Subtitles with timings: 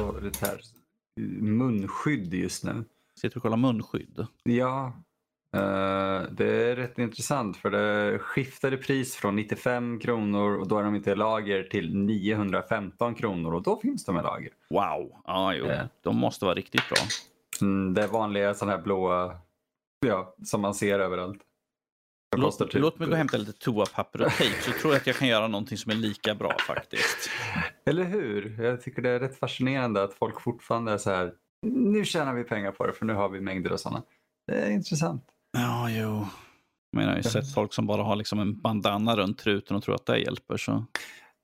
[0.00, 0.60] på det här
[1.40, 2.84] munskydd just nu.
[3.20, 4.26] Sitter och kollar munskydd?
[4.42, 4.92] Ja.
[5.56, 10.84] Uh, det är rätt intressant för det skiftade pris från 95 kronor och då är
[10.84, 14.50] de inte i lager till 915 kronor och då finns de i lager.
[14.70, 15.64] Wow, ah, jo.
[15.64, 15.82] Uh.
[16.02, 17.02] de måste vara riktigt bra.
[17.60, 19.36] Mm, det är vanliga sådana här blåa,
[20.06, 21.40] ja, som man ser överallt.
[22.36, 22.74] Låt, typ...
[22.74, 25.28] låt, mig gå och hämta lite toapapper och tejp så tror jag att jag kan
[25.28, 27.30] göra någonting som är lika bra faktiskt.
[27.86, 28.62] Eller hur?
[28.62, 31.32] Jag tycker det är rätt fascinerande att folk fortfarande är så här.
[31.66, 34.02] Nu tjänar vi pengar på det för nu har vi mängder av sådana.
[34.46, 35.24] Det är intressant.
[35.52, 36.26] Ja, jo.
[36.92, 39.82] Men jag har ju sett folk som bara har liksom en bandana runt truten och
[39.82, 40.56] tror att det hjälper.
[40.56, 40.84] Så.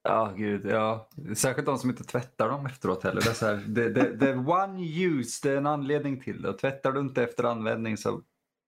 [0.03, 0.67] Ja, gud.
[0.67, 1.09] Ja.
[1.37, 3.21] Särskilt de som inte tvättar dem efteråt heller.
[3.21, 6.43] Det är, så här, det, det, det är one use, det är en anledning till
[6.43, 6.53] det.
[6.53, 8.23] Tvättar du inte efter användning så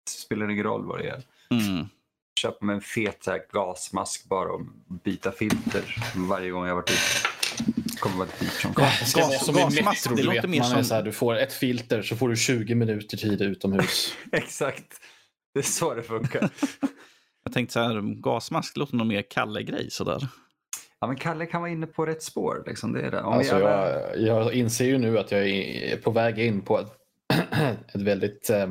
[0.09, 1.23] spelar det ingen roll vad det är.
[1.49, 1.87] Mm
[2.41, 4.61] köpa mig en fet här, gasmask bara och
[5.03, 7.99] byta filter varje gång jag varit ute.
[7.99, 10.83] kommer vara dyrt som Det som i Metro, det låter mer som...
[10.83, 14.13] så här, du får ett filter så får du 20 minuter tid utomhus.
[14.31, 14.93] Exakt.
[15.53, 16.49] Det är så det funkar.
[17.43, 20.27] jag tänkte så här, gasmask låter nog mer Kalle-grej sådär.
[20.99, 22.63] Ja, men Kalle kan vara inne på rätt spår.
[22.67, 22.93] Liksom.
[22.93, 23.21] Det är det.
[23.21, 26.91] Om alltså, jag, jag inser ju nu att jag är på väg in på ett,
[27.95, 28.69] ett väldigt eh,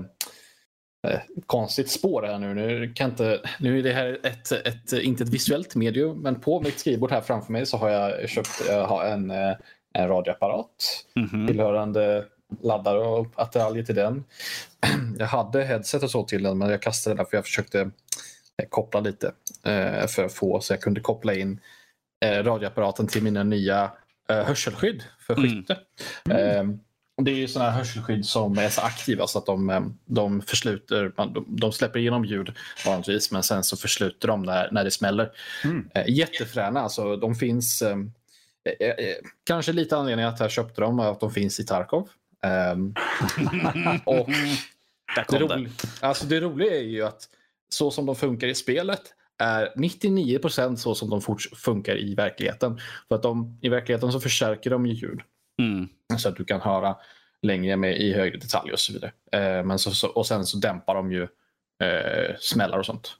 [1.03, 2.55] Eh, konstigt spår här nu.
[2.55, 6.61] Nu, kan inte, nu är det här ett, ett, inte ett visuellt medium, men på
[6.61, 9.57] mitt skrivbord här framför mig så har jag köpt jag har en, eh,
[9.93, 11.47] en radioapparat mm -hmm.
[11.47, 12.25] tillhörande
[12.63, 14.25] laddare och attiraljer till den.
[15.19, 18.69] Jag hade headset och så till den, men jag kastade den för jag försökte eh,
[18.69, 19.33] koppla lite
[20.09, 21.61] för att få så jag kunde koppla in
[22.25, 23.91] radioapparaten till mina nya
[24.29, 25.51] hörselskydd för mm.
[25.51, 25.79] skytte.
[26.25, 26.59] Mm.
[26.59, 26.81] Mm.
[27.25, 30.43] Det är ju sådana här hörselskydd som är så aktiva så att de, eh, de
[30.43, 31.13] försluter,
[31.47, 32.53] de släpper igenom ljud
[32.87, 35.31] vanligtvis men sen så försluter de när, när det smäller.
[35.65, 35.91] Mm.
[35.95, 37.97] Eh, jättefräna, alltså de finns eh,
[38.81, 42.09] eh, kanske lite anledning att jag köpte dem att de finns i Tarkov.
[42.73, 42.95] Um,
[44.05, 44.29] och
[45.31, 45.67] det, ro,
[46.01, 47.29] alltså det roliga är ju att
[47.69, 49.03] så som de funkar i spelet
[49.39, 51.21] är 99% så som de
[51.57, 52.81] funkar i verkligheten.
[53.09, 55.21] För att de, i verkligheten så förstärker de ljud.
[55.59, 55.89] Mm.
[56.19, 56.97] Så att du kan höra
[57.43, 59.13] längre med i högre detalj och så vidare.
[59.33, 61.23] Eh, men så, så, och sen så dämpar de ju
[61.83, 63.17] eh, smällar och sånt.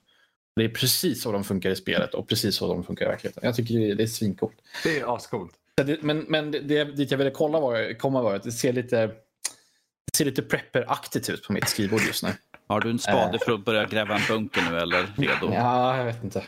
[0.55, 3.43] Det är precis så de funkar i spelet och precis så de funkar i verkligheten.
[3.45, 4.55] Jag tycker det, det är svincoolt.
[4.83, 5.53] Det är ascoolt.
[6.01, 9.07] Men, men det, det dit jag ville kolla var, komma var att det ser lite,
[9.07, 12.29] det ser lite prepper-aktigt ut på mitt skrivbord just nu.
[12.67, 15.53] Har du en spade för att börja gräva en bunker nu eller redo?
[15.53, 16.43] Ja, jag vet inte.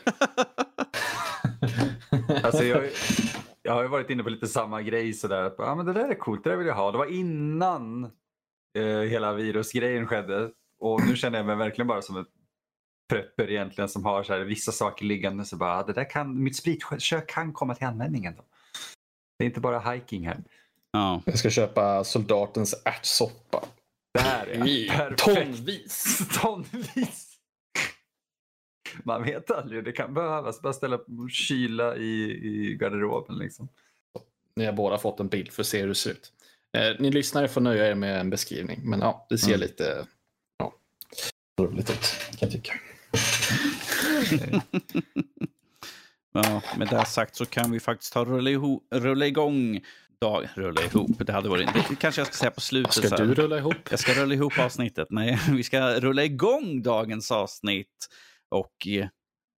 [2.43, 2.89] alltså jag,
[3.63, 5.53] jag har ju varit inne på lite samma grej sådär.
[5.57, 6.91] Ja, men det där är coolt, det där vill jag ha.
[6.91, 8.03] Det var innan
[8.77, 10.51] eh, hela virusgrejen skedde.
[10.79, 12.27] Och nu känner jag mig verkligen bara som ett
[13.09, 15.45] prepper egentligen som har så här, vissa saker liggande.
[15.45, 18.43] Så bara, det där kan, mitt spritkök kan komma till användning ändå.
[19.37, 20.43] Det är inte bara hiking här.
[20.91, 21.21] Ja.
[21.25, 23.63] Jag ska köpa soldatens ärtsoppa.
[24.13, 26.21] Där är Tonvis.
[26.41, 27.32] Tonvis.
[29.03, 30.61] Man vet aldrig, det kan behövas.
[30.61, 30.99] Bara ställa
[31.29, 33.37] kyla i, i garderoben.
[33.37, 33.69] Liksom.
[34.55, 36.31] Ni har båda fått en bild för att se hur det ser ut.
[36.77, 38.79] Eh, ni lyssnare får nöja er med en beskrivning.
[38.83, 39.59] Men ja, det ser mm.
[39.59, 40.07] lite
[40.57, 40.73] ja,
[41.59, 42.73] roligt ut kan jag tycka.
[46.33, 49.81] ja, med det sagt så kan vi faktiskt ta rulla, ihop, rulla igång
[50.23, 51.27] dag, rulla ihop.
[51.27, 52.93] Det hade varit, det kanske jag ska säga på slutet.
[52.93, 53.75] Ska du rulla ihop?
[53.89, 55.07] Jag ska rulla ihop avsnittet.
[55.11, 58.09] Nej, vi ska rulla igång dagens avsnitt.
[58.53, 59.07] Och eh,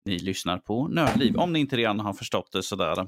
[0.06, 1.38] ni lyssnar på Nördliv.
[1.38, 3.08] Om ni inte redan har förstått det sådär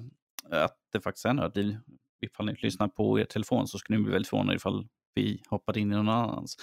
[0.52, 1.78] att det faktiskt är Nördliv.
[2.22, 5.80] Ifall ni lyssnar på er telefon så skulle ni bli väldigt förvånade ifall vi hoppade
[5.80, 6.58] in i någon annans.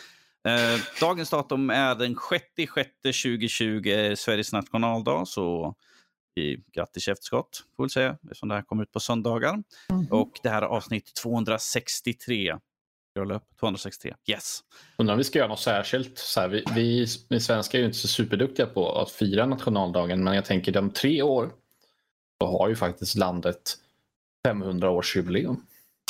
[0.48, 5.28] Eh, dagens datum är den 6-6-2020, Sveriges nationaldag.
[5.28, 5.74] Så
[6.40, 9.62] i, grattis efterskott, får vi säga, eftersom det här kommer ut på söndagar.
[9.90, 10.06] Mm.
[10.10, 12.58] Och det här är avsnitt 263
[13.20, 14.14] Upp 263.
[14.26, 14.60] Yes.
[14.96, 16.18] Undrar om vi ska göra något särskilt.
[16.18, 20.24] Så här, vi, vi, vi svenskar är ju inte så superduktiga på att fira nationaldagen,
[20.24, 21.52] men jag tänker de tre år
[22.40, 23.76] så har ju faktiskt landet
[24.48, 25.56] 500-årsjubileum.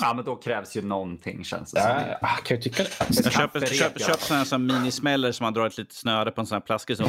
[0.03, 2.09] Ja, men då krävs ju någonting känns det ja, som.
[2.21, 2.91] Jag kan ju tycka det.
[3.25, 6.47] Jag köper, köp, köp sådana här minismäller som man drar ett litet snöre på en
[6.47, 6.97] sån här plaskig.
[6.97, 7.09] Så.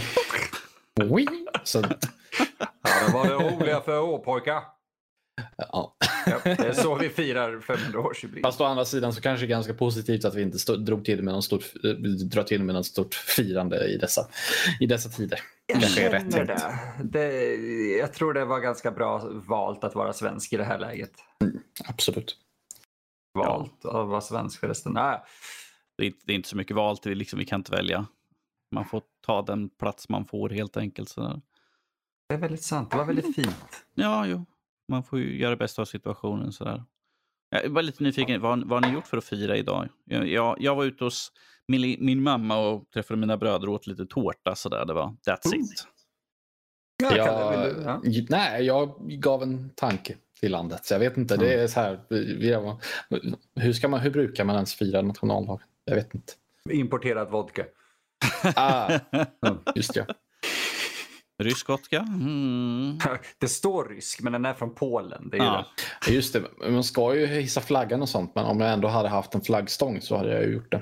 [1.63, 1.83] så.
[2.59, 4.74] Ja, det var det roliga för år pojkar.
[5.57, 5.95] Ja.
[6.25, 6.39] ja.
[6.43, 8.41] det är så vi firar 500-årsjubileum.
[8.41, 11.05] Fast å andra sidan så kanske det är ganska positivt att vi inte stod, drog
[11.05, 11.73] till med någon stort,
[12.31, 14.27] drar till med något stort firande i dessa,
[14.79, 15.39] i dessa tider.
[15.67, 16.79] Jag kanske känner rätt det.
[17.03, 17.55] det.
[17.97, 21.11] Jag tror det var ganska bra valt att vara svensk i det här läget.
[21.41, 22.37] Mm, absolut.
[23.33, 24.01] Valt ja.
[24.01, 24.93] att vara svensk förresten.
[24.93, 25.21] Nej.
[25.97, 28.05] Det är, det är inte så mycket valt, vi, liksom, vi kan inte välja.
[28.71, 31.09] Man får ta den plats man får helt enkelt.
[31.09, 31.41] Så.
[32.29, 33.85] Det är väldigt sant, det var väldigt fint.
[33.93, 34.45] Ja, jo
[34.87, 36.51] man får ju göra det bästa av situationen.
[36.51, 36.83] Sådär.
[37.49, 39.89] Jag bara lite nyfiken, vad, vad har ni gjort för att fira idag?
[40.05, 41.31] Jag, jag, jag var ute hos
[41.67, 44.85] min, min mamma och träffade mina bröder och åt lite tårta sådär.
[44.85, 45.59] Det var that's Ooh.
[45.59, 45.87] it.
[47.03, 47.81] Ja, Jag, vill du?
[47.83, 48.01] Ja.
[48.29, 50.85] Nej, jag gav en tanke till landet.
[50.85, 51.99] Så jag vet inte, det är så här.
[52.09, 52.75] Vi, vi
[53.55, 55.67] hur, ska man, hur brukar man ens fira nationaldagen?
[55.85, 56.33] Jag vet inte.
[56.69, 57.65] Importerad vodka.
[58.55, 58.99] Ah,
[59.75, 60.07] just det.
[61.43, 61.99] Rysk vodka?
[61.99, 62.97] Mm.
[63.39, 65.29] Det står rysk, men den är från Polen.
[65.29, 65.65] Det är ju Ja.
[66.05, 66.11] det.
[66.13, 66.43] Just det.
[66.69, 70.01] Man ska ju hissa flaggan och sånt, men om jag ändå hade haft en flaggstång
[70.01, 70.81] så hade jag ju gjort det.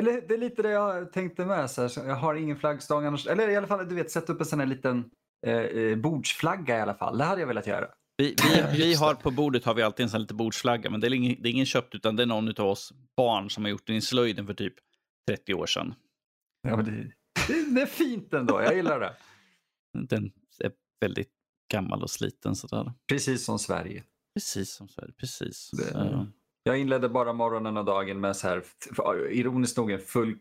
[0.00, 1.70] Eller det är lite det jag tänkte med.
[1.70, 3.26] Så här, så jag har ingen flaggstång annars.
[3.26, 5.04] Eller i alla fall, du vet, sätta upp en sån här liten
[5.46, 7.18] eh, eh, bordsflagga i alla fall.
[7.18, 7.86] Det hade jag velat göra.
[8.16, 8.36] Vi,
[8.74, 11.06] vi, vi har på bordet har vi alltid en sån här liten bordsflagga, men det
[11.06, 13.70] är, ingen, det är ingen köpt utan det är någon av oss barn som har
[13.70, 14.74] gjort den i slöjden för typ
[15.30, 15.94] 30 år sedan.
[16.68, 16.90] Ja, men det,
[17.48, 18.62] det, det är fint ändå.
[18.62, 19.12] Jag gillar det.
[19.94, 20.32] Den
[20.64, 21.30] är väldigt
[21.72, 22.92] gammal och sliten sådär.
[23.08, 24.02] Precis som Sverige.
[24.34, 25.70] Precis som Sverige, precis.
[25.72, 26.26] Det-
[26.66, 28.62] Jag inledde bara morgonen och dagen med så här,
[29.30, 30.36] ironiskt nog en full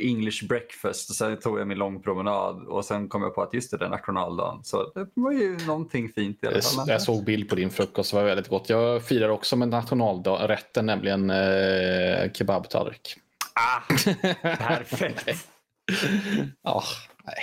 [0.00, 1.10] English breakfast.
[1.10, 3.76] Och sen tog jag min lång promenad och sen kom jag på att just det,
[3.76, 4.64] det är nationaldagen.
[4.64, 6.88] Så det var ju någonting fint i alla fall.
[6.88, 8.68] Jag såg bild på din frukost, det var väldigt gott.
[8.68, 13.16] Jag firar också med nationalrätten, nämligen eh, kebabtallrik.
[13.54, 13.80] Ah,
[14.42, 15.48] perfekt.
[16.62, 16.82] Ja,
[17.24, 17.36] nej.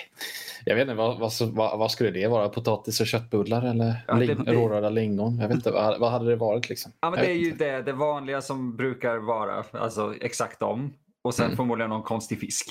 [0.68, 2.50] Jag vet inte, vad, vad, vad, vad skulle det vara?
[2.50, 5.40] Potatis och köttbullar eller Ja, ling, det- rårörda lingon?
[5.40, 6.92] Jag vet inte, vad, vad hade det varit liksom?
[7.00, 7.66] Ja, men Jag det är ju inte.
[7.72, 10.94] det, det vanliga som brukar vara, alltså exakt om.
[11.24, 11.58] Och sen Mm.
[11.58, 12.70] förmodligen någon konstig fisk.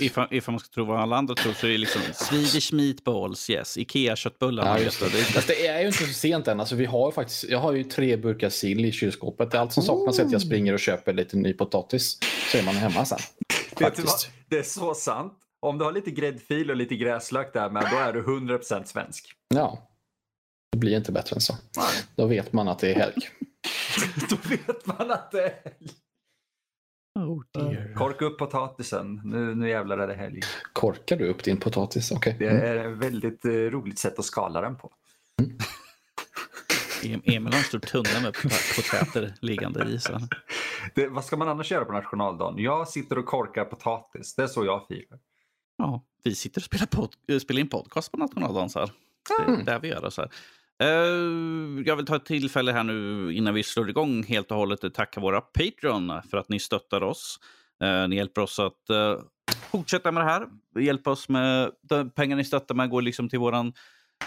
[0.00, 3.50] Ifall, ifall man ska tro vad alla andra tror så är det liksom Swedish meatballs,
[3.50, 3.78] yes.
[3.78, 4.78] Ikea-köttbullarna.
[4.78, 5.06] Ja, just det.
[5.10, 6.60] Fast det är ju inte så sent än.
[6.60, 9.50] Alltså, vi har ju faktiskt, jag har ju tre burkar sill i kylskåpet.
[9.50, 12.18] Det är allt som saknas är att jag springer och köper lite ny potatis.
[12.52, 13.18] Så är man hemma sen.
[14.48, 15.32] Det är så sant.
[15.60, 19.32] Om du har lite gräddfil och lite gräslök där med, då är du 100% svensk.
[19.48, 19.86] Ja.
[20.72, 21.56] Det blir inte bättre än så.
[22.16, 23.14] Då vet man att det är helg.
[24.30, 25.72] Då vet man att det är
[27.18, 27.94] Oh dear.
[27.94, 29.20] Korka upp potatisen.
[29.24, 30.40] Nu, nu jävlar är det helg.
[30.72, 32.12] Korkar du upp din potatis?
[32.12, 32.36] Okej.
[32.38, 32.62] Det Mm.
[32.62, 34.92] är ett väldigt eh, roligt sätt att skala den på.
[37.02, 39.98] Em- Emil har en stor tunna med pot- potäter liggande i.
[40.00, 40.20] Så.
[40.94, 42.58] Det, vad ska man annars göra på nationaldagen?
[42.58, 44.34] Jag sitter och korkar potatis.
[44.34, 45.18] Det är så jag firar.
[45.80, 48.70] Ja, vi sitter och spelar, pod- äh, spelar in podcast på nationaldagen.
[48.70, 48.90] Så här.
[49.46, 50.10] Det är där vi gör det.
[50.10, 50.30] Så här.
[50.82, 54.84] Eh, jag vill ta ett tillfälle här nu innan vi slår igång helt och hållet
[54.84, 57.40] och tacka våra Patreon för att ni stöttar oss.
[57.82, 59.18] Eh, ni hjälper oss att eh,
[59.70, 60.46] fortsätta med det här.
[60.80, 63.72] Hjälpa oss med de pengar ni stöttar med går liksom till våran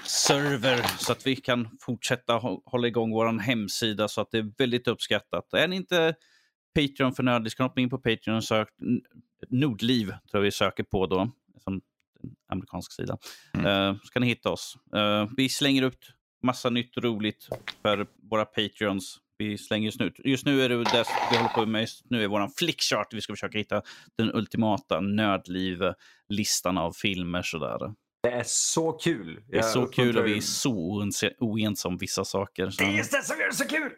[0.05, 4.51] server så att vi kan fortsätta hå- hålla igång vår hemsida så att det är
[4.57, 5.53] väldigt uppskattat.
[5.53, 6.15] Är ni inte
[6.75, 9.01] Patreon för nördiskt kan hoppa in på Patreon och sök N-
[9.49, 11.31] Nordliv tror jag vi söker på då.
[11.59, 11.81] Som
[12.51, 13.17] amerikansk sida.
[13.53, 14.77] Eh, så kan ni hitta oss.
[14.95, 15.99] Eh, vi slänger upp
[16.43, 17.47] massa nytt roligt
[17.81, 19.19] för våra Patreons.
[19.37, 20.11] Vi slänger just nu.
[20.17, 23.13] Just nu är det det vi håller på med just nu är våran flickchart.
[23.13, 23.81] Vi ska försöka hitta
[24.17, 27.93] den ultimata nördliv-listan av filmer sådär.
[28.23, 29.43] Det är så kul.
[29.47, 32.69] Det är så kul och vi är så oense, oense om vissa saker.
[32.69, 32.83] Så.
[32.83, 33.91] Det är just det som gör det så kul!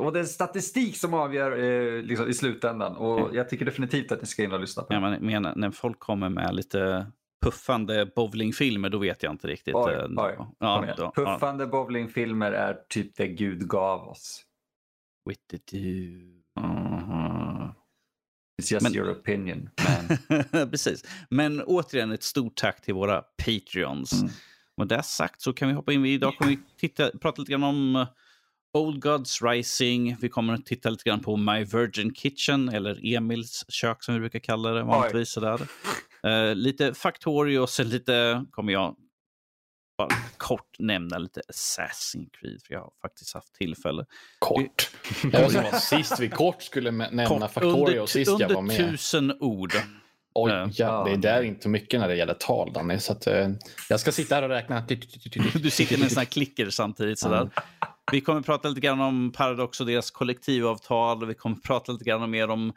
[0.00, 1.58] Och det är statistik som avgör
[1.96, 2.96] eh, liksom, i slutändan.
[2.96, 5.00] Och jag tycker definitivt att ni ska in och lyssna på det.
[5.00, 7.06] men- menar, när folk kommer med lite
[7.44, 9.74] puffande bowlingfilmer, då vet jag inte riktigt.
[9.74, 10.36] Oj, eh, oj.
[10.58, 11.12] ja, då, ja.
[11.14, 14.44] Puffande bowlingfilmer är typ det Gud gav oss.
[15.28, 16.40] With the do.
[18.62, 19.70] It's just Men- your opinion.
[20.52, 20.70] Man.
[20.70, 21.04] Precis.
[21.30, 24.12] Men återigen ett stort tack till våra Patreons.
[24.22, 24.32] Mm.
[24.76, 26.04] Och det sagt så kan vi hoppa in.
[26.06, 28.08] Idag kommer vi titta, prata lite grann om eh,
[28.72, 30.16] Old Gods Rising.
[30.20, 34.20] Vi kommer att titta lite grann på My Virgin Kitchen, eller Emils kök som vi
[34.20, 35.30] brukar kalla det vanligtvis.
[35.30, 35.60] Sådär.
[36.26, 38.96] Eh, lite Factorio och sen lite kommer jag
[39.98, 42.60] bara kort nämna lite Assassin's Creed.
[42.66, 44.04] För jag har faktiskt haft tillfälle.
[44.38, 44.90] Kort.
[45.32, 48.76] Jag vad sist vi kort skulle nämna Kort, Factorio sist jag under var med.
[48.76, 49.72] tusen ord.
[50.34, 50.68] Oj, Ja.
[50.72, 52.98] ja, det är där inte mycket när det gäller tal, Danny.
[52.98, 53.48] Så att, eh,
[53.88, 54.80] jag ska sitta här och räkna.
[55.62, 57.18] Du sitter med en sån här klicker samtidigt.
[57.18, 57.50] Sådär.
[58.12, 61.26] Vi kommer prata lite grann om Paradox och deras kollektivavtal.
[61.26, 62.72] Vi kommer prata lite grann mer om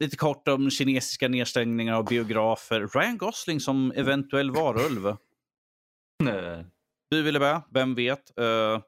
[0.00, 2.88] lite kort om kinesiska nedstängningar av biografer.
[2.94, 5.16] Ryan Gosling som eventuell varulv.
[6.22, 6.66] Nej.
[7.10, 7.62] Du ville börja?
[7.70, 8.38] Vem vet?
[8.38, 8.80] Eh,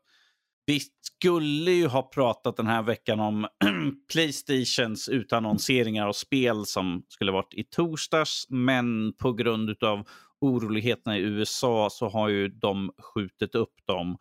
[0.66, 3.46] vi skulle ju ha pratat den här veckan om
[4.12, 8.46] Playstations utannonseringar av spel som skulle varit i torsdags.
[8.48, 10.08] Men på grund av
[10.40, 14.16] oroligheterna i USA så har ju de skjutit upp dem.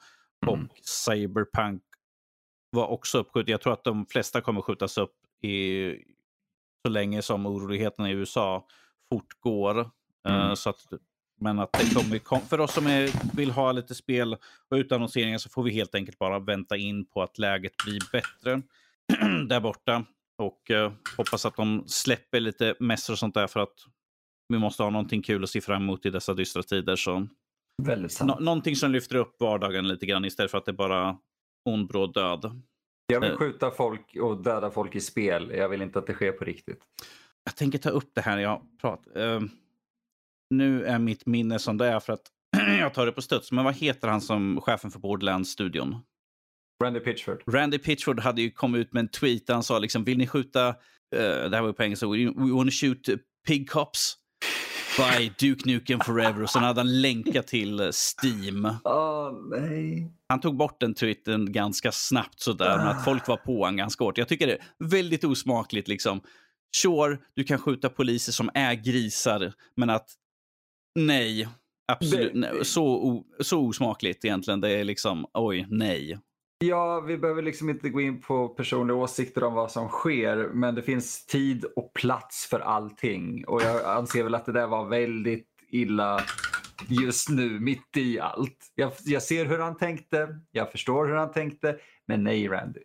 [0.47, 0.69] Och Mm.
[1.05, 1.81] Cyberpunk
[2.71, 3.49] var också uppskjutet.
[3.49, 5.91] Jag tror att de flesta kommer skjutas upp i,
[6.85, 8.67] så länge som oroligheterna i USA
[9.09, 9.79] fortgår.
[9.79, 9.85] Eh,
[10.23, 10.55] Mm.
[10.55, 10.87] Så att
[11.39, 14.33] Men att det kommer, kom, för oss som är, vill ha lite spel
[14.69, 18.61] och utannonseringar så får vi helt enkelt bara vänta in på att läget blir bättre
[19.47, 20.05] där borta.
[20.37, 23.73] Och eh, hoppas att de släpper lite mässor och sånt där för att
[24.47, 26.95] vi måste ha någonting kul att se fram emot i dessa dystra tider.
[26.95, 27.27] Så
[27.85, 28.27] Väldigt sant.
[28.27, 31.17] Nå någonting som lyfter upp vardagen lite grann istället för att det är bara
[31.69, 32.61] ond bråd död.
[33.07, 33.37] Jag vill Eh.
[33.37, 35.51] skjuta folk och döda folk i spel.
[35.55, 36.79] Jag vill inte att det sker på riktigt.
[37.43, 39.35] Jag tänker ta upp det här jag pratar.
[39.35, 39.41] Eh,
[40.49, 42.21] nu är mitt minne som det är för att
[42.79, 43.51] jag tar det på studs.
[43.51, 45.95] Men vad heter han som chefen för Borderlands-studion?
[46.83, 47.43] Randy Pitchford.
[47.47, 50.27] Randy Pitchford hade ju kommit ut med en tweet där han sa liksom, vill ni
[50.27, 50.73] skjuta, eh,
[51.49, 53.09] det här var ju på engelska, we, we wanna shoot
[53.47, 54.15] pig cops
[54.97, 56.43] by Duke Nukem Forever.
[56.43, 58.67] Och sen hade han länkat till Steam.
[58.83, 60.11] Åh, nej.
[60.29, 64.03] Han tog bort den tweeten ganska snabbt sådär, men att folk var på honom ganska
[64.03, 64.17] hårt.
[64.17, 66.21] Jag tycker det är väldigt osmakligt liksom.
[66.75, 70.09] Sure, du kan skjuta poliser som är grisar, men att
[70.99, 71.47] nej,
[71.91, 74.61] absolut, nej, så, o, så osmakligt egentligen.
[74.61, 76.19] Det är liksom, oj, nej.
[76.63, 80.75] Ja, vi behöver liksom inte gå in på personliga åsikter om vad som sker, men
[80.75, 83.45] det finns tid och plats för allting.
[83.47, 86.23] Och jag anser väl att det där var väldigt illa
[86.87, 88.71] just nu, mitt i allt.
[88.75, 91.77] Jag, jag ser hur han tänkte, jag förstår hur han tänkte,
[92.07, 92.79] men nej Randy.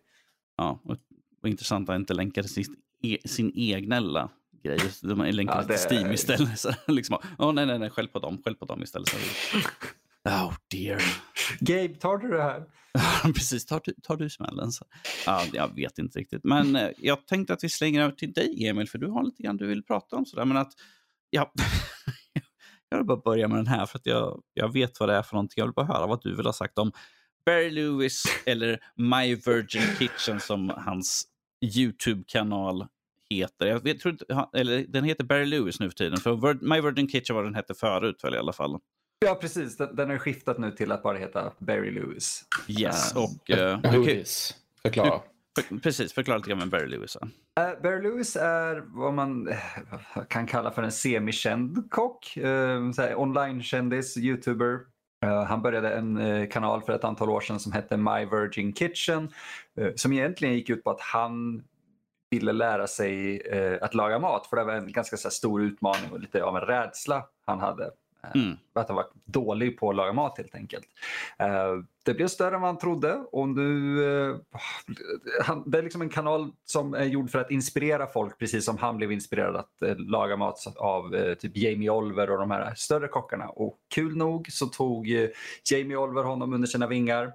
[0.57, 0.97] Ja, och,
[1.41, 4.29] och intressant att han inte länkade sin, e, sin egna lilla
[4.63, 4.79] grej.
[5.01, 6.59] De länkade Ja, till det- Steam istället.
[6.59, 9.09] Så liksom, oh, nej, nej, nej, skäll på dem, skäll på dem istället.
[10.27, 11.01] Oh dear.
[11.59, 12.63] Gabe, tar du det här?
[13.33, 14.71] Precis, tar du, tar du smällen?
[14.71, 14.85] Så.
[15.25, 16.43] Ja, jag vet inte riktigt.
[16.43, 19.43] Men eh, jag tänkte att vi slänger över till dig, Emil, för du har lite
[19.43, 20.25] grann du vill prata om.
[20.25, 20.45] Sådär.
[20.45, 20.73] Men att,
[21.29, 21.51] ja,
[22.89, 25.23] jag vill bara börja med den här, för att jag, jag vet vad det är
[25.23, 25.55] för någonting.
[25.57, 26.91] Jag vill bara höra vad du vill ha sagt om
[27.45, 31.25] Barry Lewis eller My Virgin Kitchen som hans
[31.61, 32.87] YouTube-kanal
[33.29, 33.67] heter.
[33.67, 36.17] Jag vet, tror inte, eller, den heter Barry Lewis nu för tiden.
[36.17, 38.79] För My Virgin Kitchen var den hette förut väl i alla fall.
[39.25, 39.77] Ja, precis.
[39.77, 42.43] Den, den har skiftat nu till att bara heta Barry Lewis.
[42.67, 43.19] Yes, Ah.
[43.23, 43.49] och...
[43.49, 44.55] eh, Who okej, is?
[44.81, 45.19] Förklara.
[45.69, 47.17] för, precis, förklara lite grann med Barry Lewis.
[47.55, 47.71] är.
[47.73, 49.57] Uh, Barry Lewis är vad man eh,
[50.29, 52.37] kan kalla för en semikänd kock.
[52.37, 54.79] Uh, Online-kändis, youtuber.
[55.25, 58.73] Eh, han började en eh, kanal för ett antal år sedan som hette My Virgin
[58.73, 59.29] Kitchen.
[59.79, 61.63] eh, som egentligen gick ut på att han
[62.31, 64.47] ville lära sig eh, att laga mat.
[64.47, 67.59] För det var en ganska så här, stor utmaning och lite av en rädsla han
[67.59, 67.91] hade.
[68.23, 68.57] Eh, Mm.
[68.73, 70.85] Att han var dålig på att laga mat helt enkelt.
[71.39, 71.73] Eh,
[72.05, 74.03] det blev större än vad han trodde och nu...
[74.29, 74.37] eh,
[75.65, 78.97] det är liksom en kanal som är gjord för att inspirera folk precis som han
[78.97, 83.49] blev inspirerad att laga mat av typ Jamie Oliver och de här större kockarna.
[83.49, 85.07] Och kul nog så tog
[85.71, 87.33] Jamie Oliver honom under sina vingar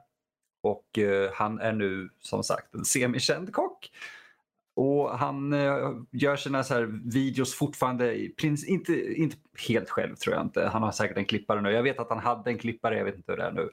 [0.62, 0.98] och
[1.32, 3.90] han är nu som sagt en semikänd kock.
[4.74, 9.36] Och han eh, gör sina så här videos fortfarande, prins, inte, inte
[9.68, 10.68] helt själv tror jag inte.
[10.72, 11.70] Han har säkert en klippare nu.
[11.70, 13.70] Jag vet att han hade en klippare, jag vet inte hur det är nu.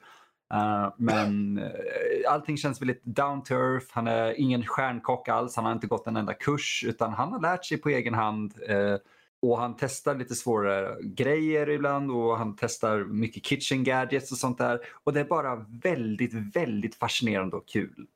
[0.54, 3.86] Uh, men uh, allting känns väldigt down to earth.
[3.90, 5.56] Han är ingen stjärnkock alls.
[5.56, 8.54] Han har inte gått en enda kurs utan han har lärt sig på egen hand.
[8.70, 8.96] Uh,
[9.42, 14.58] och han testar lite svårare grejer ibland och han testar mycket kitchen gadgets och sånt
[14.58, 14.80] där.
[15.04, 18.06] Och det är bara väldigt, väldigt fascinerande och kul.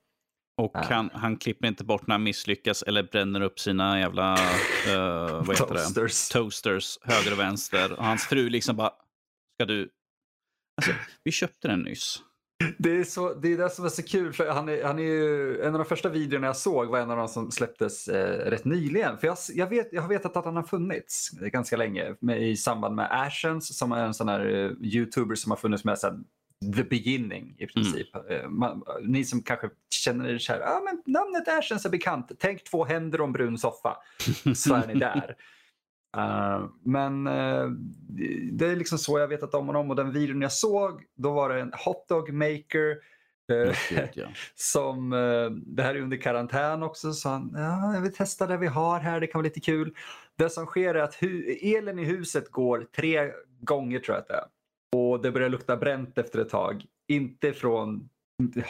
[0.56, 0.82] Och Ja.
[0.90, 4.34] han, han klipper inte bort när han misslyckas eller bränner upp sina jävla
[4.88, 5.80] eh, vad heter det?
[5.80, 6.28] Toasters.
[6.28, 7.92] toasters höger och vänster.
[7.92, 8.92] Och hans fru liksom bara,
[9.56, 9.90] ska du...
[10.76, 10.92] Alltså,
[11.24, 12.22] vi köpte den nyss.
[12.78, 14.32] Det är, så, det är det som är så kul.
[14.32, 17.10] För han är, han är ju, en av de första videorna jag såg var en
[17.10, 19.18] av de som släpptes eh, rätt nyligen.
[19.18, 22.56] För jag, jag, vet, jag har vetat att han har funnits ganska länge med, i
[22.56, 26.24] samband med Ashens som är en sån här eh, youtuber som har funnits med sedan
[26.72, 28.16] the beginning i princip.
[28.30, 32.32] Eh, man, ni som kanske känner er så här, ah, men namnet är bekant.
[32.38, 33.96] Tänk två händer och en brun soffa
[34.54, 35.36] så är ni där.
[36.16, 37.70] Uh, men uh,
[38.52, 41.48] det är liksom så jag vetat om honom och den videon jag såg då var
[41.48, 42.96] det en hotdog maker
[43.52, 43.74] uh,
[44.14, 44.28] ja.
[44.54, 45.10] som,
[45.66, 49.00] det här är under karantän också så han, ja, jag vill testa det vi har
[49.00, 49.94] här, det kan vara lite kul.
[50.36, 51.22] Det som sker är att
[51.62, 53.30] elen i huset går tre
[53.60, 54.53] gånger tror jag att det är.
[54.94, 56.84] Och det börjar lukta bränt efter ett tag.
[57.08, 58.08] Inte från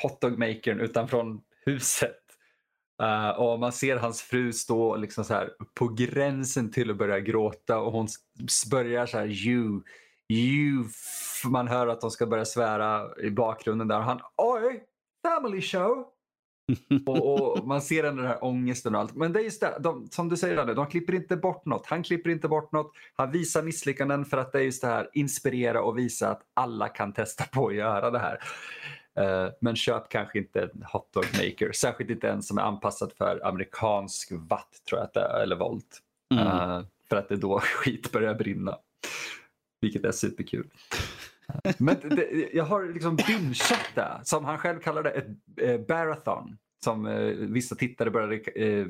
[0.03, 2.21] hotdog-makern utan från huset.
[3.03, 7.21] Uh, och man ser hans fru stå liksom så här på gränsen till att börja
[7.21, 8.09] gråta och hon
[8.71, 9.83] börjar så här you,
[10.33, 10.85] you.
[11.47, 14.85] Man hör att de ska börja svära i bakgrunden där och han oj,
[15.23, 16.14] family show
[17.07, 19.15] och, och man ser den här ångesten och allt.
[19.15, 21.87] Men det är just det, de, som du säger de klipper inte bort något.
[21.87, 22.93] Han klipper inte bort något.
[23.17, 26.89] Han visar misslyckanden för att det är just det här inspirera och visa att alla
[26.89, 28.39] kan testa på att göra det här.
[29.17, 31.73] Eh, men köp kanske inte en hotdog maker.
[31.73, 35.57] Särskilt inte en som är anpassad för amerikansk watt tror jag att det är, eller
[35.57, 36.01] volt.
[36.35, 36.47] Mm.
[36.47, 38.79] Eh, för att det är då skit börjar brinna.
[39.81, 40.71] Vilket är superkul.
[41.79, 45.27] Men det, jag har liksom bingeat det, som han själv kallade ett
[45.61, 46.57] eh, barathon.
[46.85, 48.87] Som eh, vissa tittare började eh,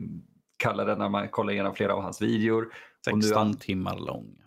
[0.57, 2.73] kalla det när man kollar igenom flera av hans videor.
[3.11, 4.41] Och nu 16 han- timmar lång.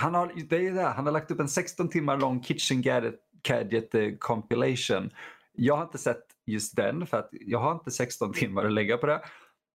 [0.00, 3.14] Han har, det är det, han har lagt upp en 16 timmar lång Kitchen Gadget,
[3.48, 5.10] Gadget eh, compilation.
[5.52, 8.96] Jag har inte sett just den för att jag har inte 16 timmar att lägga
[8.96, 9.20] på det.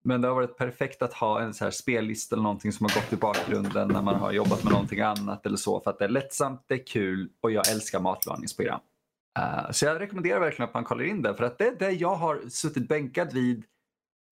[0.04, 3.02] Men det har varit perfekt att ha en så här spellista eller någonting som har
[3.02, 5.82] gått i bakgrunden när man har jobbat med någonting annat eller så.
[5.82, 8.80] För att det är lättsamt, det är kul och jag älskar matlagningsprogram.
[9.40, 11.92] Eh, så jag rekommenderar verkligen att man kollar in det för att det är det
[11.92, 13.64] jag har suttit bänkad vid,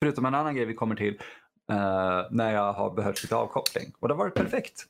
[0.04, 1.22] förutom en annan grej vi kommer till,
[1.72, 3.94] eh, när jag har behövt lite avkoppling.
[4.00, 4.86] Och det har varit perfekt.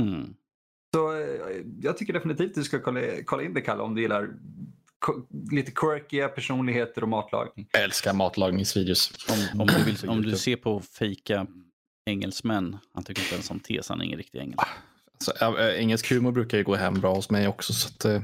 [0.00, 0.34] Mm.
[0.94, 4.28] Så eh, jag tycker definitivt du ska kolla, kolla in det Kalle om du gillar
[5.50, 7.68] lite quirkiga personligheter och matlagning.
[7.72, 9.12] Jag älskar matlagningsvideos.
[9.28, 11.46] Om, om, du vill, om du ser på fejka
[12.06, 14.66] engelsmän, han tycker inte ens om tes, han är ingen riktig engelsk.
[15.18, 17.72] Så, ja, eh, engelsk humor brukar ju gå hem bra hos mig också.
[17.72, 18.22] Så att, eh,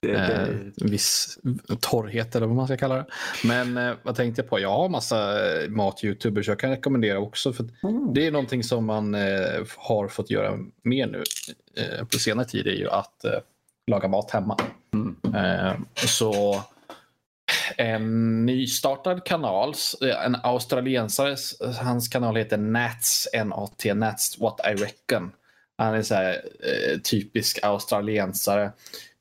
[0.00, 1.38] Det, eh, det, en viss
[1.80, 3.06] torrhet eller vad man ska kalla det.
[3.44, 4.60] Men eh, vad tänkte jag på?
[4.60, 7.52] Jag har massa eh, mat-youtubers jag kan rekommendera också.
[7.52, 7.70] För att
[8.14, 11.22] det är någonting som man eh, har fått göra mer nu
[11.76, 13.30] eh, på senare tid är ju att eh,
[13.86, 14.56] laga mat hemma.
[14.94, 15.34] Mm.
[15.34, 16.62] Eh, så
[17.76, 19.74] en nystartad kanal,
[20.24, 21.36] en australiensare,
[21.80, 25.32] hans kanal heter Nats, N-A-T, Nats What I Reckon.
[25.78, 28.72] Han är så här, eh, typisk australiensare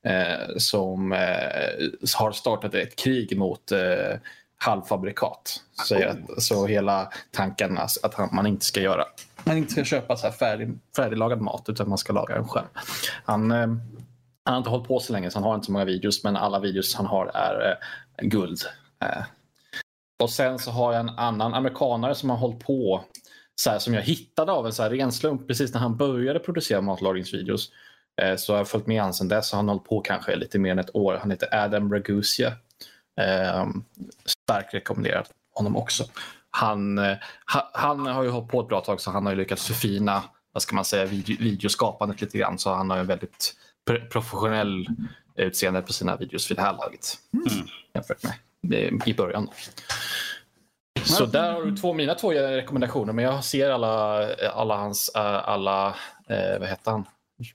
[0.04, 4.18] eh, som eh, har startat ett krig mot eh,
[4.58, 5.62] halvfabrikat.
[5.88, 9.06] Säger att, så hela tanken är att han, man inte ska göra
[9.46, 12.66] man inte ska köpa så här färdig, färdiglagad mat utan man ska laga den själv.
[13.26, 13.52] Han,
[14.46, 16.36] han har inte hållit på så länge så han har inte så många videos men
[16.36, 17.78] alla videos han har är
[18.18, 18.60] eh, guld.
[19.04, 19.24] Eh.
[20.24, 23.04] Och sen så har jag en annan amerikanare som har hållit på
[23.56, 26.40] så här, som jag hittade av en så här ren slump precis när han började
[26.40, 27.72] producera matlagningsvideos.
[28.22, 30.36] Eh, så har jag följt med han sedan dess och han har hållit på kanske
[30.36, 31.18] lite mer än ett år.
[31.22, 32.54] Han heter Adam Ragusia.
[33.22, 33.68] Eh,
[34.26, 36.04] starkt rekommenderat honom också.
[36.50, 37.18] Han, eh,
[37.54, 40.24] ha, han har ju hållit på ett bra tag så han har ju lyckats förfina
[40.52, 42.58] vad ska man säga, video, videoskapandet lite grann.
[42.58, 44.88] Så han har en väldigt professionell
[45.36, 47.20] utseende på sina videos vid det här laget.
[47.34, 47.68] Mm.
[47.94, 49.50] Jämfört med eh, i början.
[51.04, 53.14] Så där har du två, mina två rekommendationer.
[53.14, 55.96] Men jag ser alla, alla hans, eh, alla,
[56.28, 57.06] eh, vad heter han?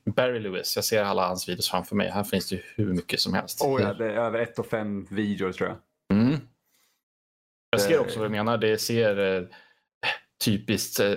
[0.04, 0.76] Barry Lewis.
[0.76, 2.10] Jag ser alla hans videos framför mig.
[2.10, 3.60] Här finns det hur mycket som helst.
[3.60, 5.78] oh ja, det är över ett och fem videor tror jag.
[6.18, 6.40] Mm.
[7.70, 8.58] Jag ser också vad du menar.
[8.58, 9.42] Det ser eh,
[10.44, 11.00] typiskt...
[11.00, 11.14] Eh,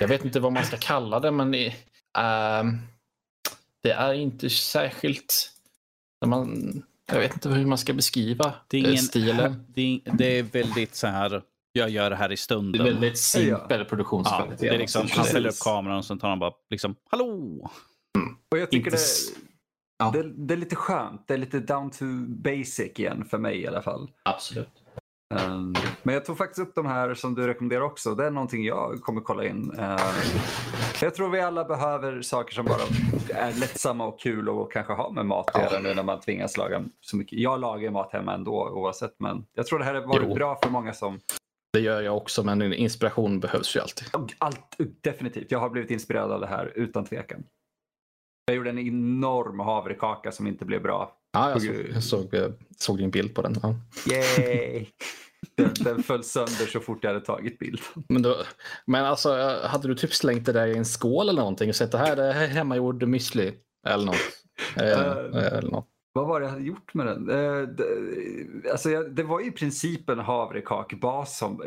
[0.00, 1.54] jag vet inte vad man ska kalla det, men
[2.18, 2.78] ehm,
[3.82, 5.52] det är inte särskilt...
[6.20, 9.64] När man, jag vet inte hur man ska beskriva Det är, ingen, stilen.
[9.74, 12.80] det, är, det är väldigt så här, jag gör det här i Det stunden.
[12.80, 14.58] är väldigt simpel ja, produktionskvalitet.
[14.60, 17.70] det är liksom, han ställer upp kameran och sen tar han bara liksom, hallå!
[18.50, 19.02] Och jag tycker Inte det,
[19.98, 20.10] Ja.
[20.10, 21.28] det, det är lite skönt.
[21.28, 24.10] Det är lite down to basic igen för mig i alla fall.
[24.22, 24.68] Absolut.
[25.34, 28.14] Um, men jag tog faktiskt upp de här som du rekommenderar också.
[28.14, 29.72] Det är någonting jag kommer kolla in.
[29.78, 29.96] Uh,
[31.02, 32.82] jag tror vi alla behöver saker som bara
[33.34, 36.56] är lättsamma och kul och kanske ha med mat att göra nu när man tvingas
[36.56, 37.38] laga så mycket.
[37.38, 40.34] Jag lagar mat hemma ändå oavsett men jag tror det här har varit Jo.
[40.34, 41.20] bra för många som
[41.72, 44.08] Det gör jag också, men inspiration behövs ju alltid.
[44.38, 45.50] Allt, definitivt.
[45.50, 47.44] Jag har blivit inspirerad av det här utan tvekan.
[48.46, 51.14] Jag gjorde en enorm havrekaka som inte blev bra.
[51.32, 53.54] Ja, jag, såg, jag såg, eh, såg din bild på den.
[53.62, 53.74] Ja.
[54.12, 54.86] Yay!
[55.56, 57.80] Den, den föll sönder så fort jag hade tagit bild.
[58.08, 58.36] Men, då,
[58.86, 61.92] men alltså, hade du typ slängt det där i en skål eller någonting och sett
[61.92, 63.52] det här, det här är hemmagjord müsli
[63.86, 64.16] eller något?
[64.76, 65.58] Eh, Eh.
[65.58, 65.88] eller något.
[66.12, 67.30] Vad var det jag hade gjort med den?
[67.30, 67.84] Eh, det,
[68.70, 71.62] alltså jag, det var i princip en havrekakbas som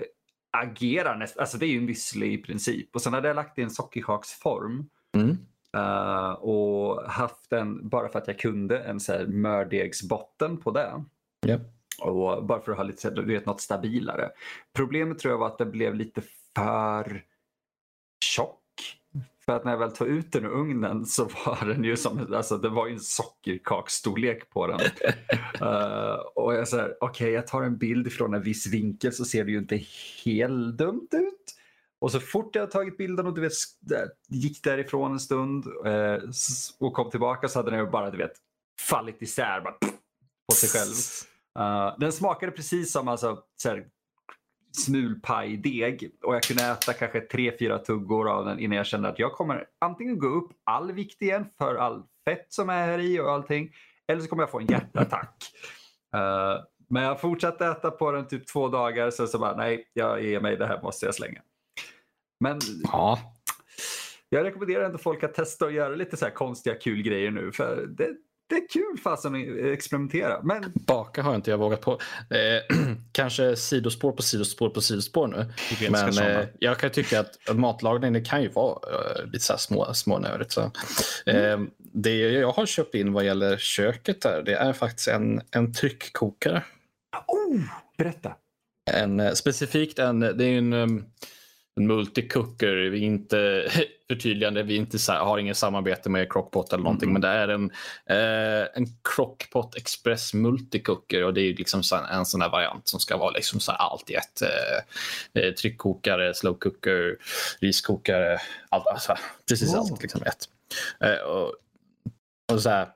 [0.57, 1.41] agerar nästan.
[1.41, 2.95] Alltså det är ju en müsli i princip.
[2.95, 4.89] Och sen hade jag lagt i en sockerkaksform.
[5.17, 5.37] Mm.
[5.77, 11.03] Eh, och haft en, bara för att jag kunde, en så här mördegsbotten på det.
[11.47, 11.59] Ja.
[12.01, 14.29] Och bara för att ha lite, du vet, något stabilare.
[14.73, 16.21] Problemet tror jag var att det blev lite
[16.55, 17.23] för
[18.25, 18.57] tjock.
[19.45, 22.33] För att när jag väl tog ut den ur ugnen så var den ju som,
[22.33, 24.79] alltså det var ju en sockerkaksstorlek på den.
[25.61, 29.45] Eh, och jag säger, okej jag tar en bild ifrån en viss vinkel så ser
[29.45, 29.81] det ju inte
[30.25, 31.55] helt dumt ut.
[32.01, 33.51] Och så fort jag tagit bilden och du vet,
[34.29, 36.17] gick därifrån en stund eh,
[36.79, 38.33] och kom tillbaka så hade den bara du vet,
[38.89, 39.73] fallit isär bara,
[40.49, 40.93] på sig själv.
[41.59, 43.85] Eh, den smakade precis som alltså, så här,
[44.71, 49.19] smulpajdeg och jag kunde äta kanske tre, fyra tuggor av den innan jag kände att
[49.19, 53.19] jag kommer antingen gå upp all vikt igen för all fett som är här i
[53.19, 53.71] och allting
[54.07, 55.35] eller så kommer jag få en hjärtattack.
[56.15, 60.23] Eh, men jag fortsatte äta på den typ två dagar sen så bara nej, jag
[60.23, 61.41] ger mig, det här måste jag slänga.
[62.41, 63.19] Men Ja,
[64.29, 67.51] jag rekommenderar ändå folk att testa och göra lite så här konstiga kul grejer nu.
[67.51, 68.09] För det,
[68.49, 70.41] det är kul fasen att experimentera.
[70.43, 71.91] Men Baka har inte jag vågat på.
[72.29, 72.77] Eh,
[73.11, 75.45] kanske sidospår på sidospår på sidospår nu.
[75.89, 79.57] Men eh, jag kan tycka att, matlagning det kan ju vara eh, lite så här
[79.57, 80.51] små, smånördigt.
[80.51, 80.61] Så.
[81.25, 85.73] Eh, det jag har köpt in vad gäller köket där, det är faktiskt en, en
[85.73, 86.63] tryckkokare.
[87.27, 87.61] oh,
[87.97, 88.35] berätta.
[88.91, 91.05] En, eh, specifikt en, det är en, um, en
[91.79, 92.75] multicooker.
[92.75, 93.67] Vi inte
[94.07, 97.71] förtydligande, vi inte, har ingen samarbete med Crockpot eller någonting, men det är en,
[98.05, 101.81] eh, en Crockpot Express multicooker och det är liksom
[102.11, 104.41] en sån här variant som ska vara liksom så allt i ett.
[104.41, 107.17] Eh, eh, tryckkokare, slow cooker,
[107.59, 109.17] riskokare, allt, alltså,
[109.49, 109.79] precis Wow.
[109.79, 110.49] allt liksom ett.
[110.99, 111.53] Eh, och,
[112.53, 112.87] och så här,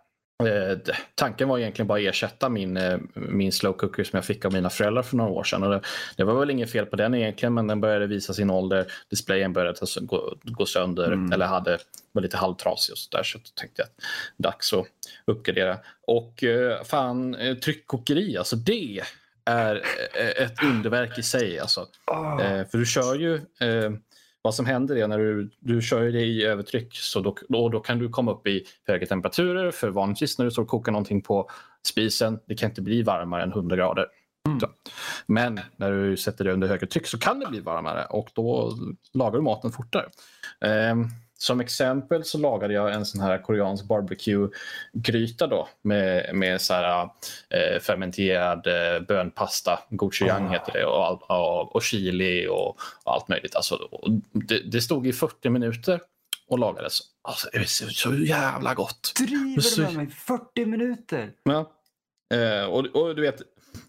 [0.44, 0.78] Eh,
[1.16, 4.54] tanken var egentligen bara att ersätta min, eh, min slow cooker som jag fick av
[4.54, 5.64] mina föräldrar för några år sedan.
[5.64, 5.82] Och det,
[6.18, 8.86] det var väl inget fel på den egentligen, men den började visa sin ålder.
[9.10, 11.32] Displayen började gå, gå sönder Mm.
[11.32, 11.78] eller hade,
[12.12, 13.24] var lite halvtrasig och så där.
[13.24, 14.04] Så tänkte jag att
[14.38, 14.86] dags att
[15.26, 15.78] uppgradera.
[16.08, 19.02] Och eh, fan, eh, tryckkokeri, alltså det
[19.46, 19.76] är
[20.14, 21.60] eh, ett underverk i sig.
[21.60, 21.88] Alltså.
[22.08, 22.38] Oh.
[22.72, 23.42] För du kör ju,
[24.46, 27.80] vad som händer är när du, du kör det i övertryck så då, då, då
[27.80, 29.72] kan du komma upp i högre temperaturer.
[29.72, 31.50] För vanligtvis när du står och kokar någonting på
[31.88, 34.06] spisen, det kan inte bli varmare än 100 grader.
[34.48, 34.60] Mm.
[35.26, 38.74] Men när du sätter det under högre tryck så kan det bli varmare och då
[39.14, 40.06] lagar du maten fortare.
[40.62, 40.96] Eh,
[41.38, 47.10] som exempel så lagade jag en sån här koreansk barbecue-gryta då med, med så här,
[47.50, 50.52] eh, fermenterad eh, bönpasta, gochujang Ah.
[50.52, 52.68] heter det, och, all, och, och chili och,
[53.04, 53.56] och allt möjligt.
[53.56, 53.90] Alltså,
[54.32, 56.02] det, det stod i 40 minuter
[56.48, 57.00] och lagades.
[57.22, 59.14] Alltså, det är så, så jävla gott.
[59.20, 60.08] Driver du med mig?
[60.08, 61.32] 40 minuter?
[61.44, 61.72] Ja.
[62.34, 63.42] Eh, och, och du vet,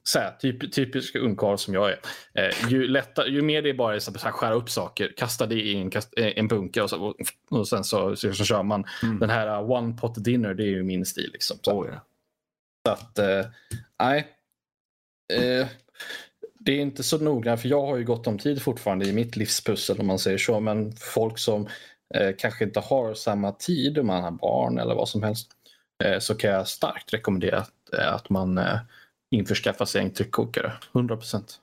[0.02, 2.00] så här, typ, typisk ungkarl som jag är.
[2.34, 5.12] Eh, ju, lätta, ju mer det bara är så att så här, skära upp saker,
[5.16, 7.14] kasta det i en, kast, eh, en bunke och, så, och,
[7.50, 8.84] och sen så, så, så kör man.
[9.02, 9.18] Mm.
[9.18, 11.30] Den här uh, one pot dinner, det är ju min stil.
[11.32, 11.58] Liksom.
[11.62, 12.92] Så, Oh, ja.
[12.92, 13.46] att, eh,
[13.98, 14.26] nej.
[15.32, 15.66] Eh,
[16.66, 19.36] det är inte så noga, för jag har ju gott om tid fortfarande i mitt
[19.36, 20.60] livspussel om man säger så.
[20.60, 21.68] Men folk som
[22.14, 25.50] eh, kanske inte har samma tid om man har barn eller vad som helst.
[26.04, 28.60] Eh, så kan jag starkt rekommendera att, eh, att man
[29.30, 30.72] införskaffar sig en tryckkokare.
[30.94, 31.60] 100 procent.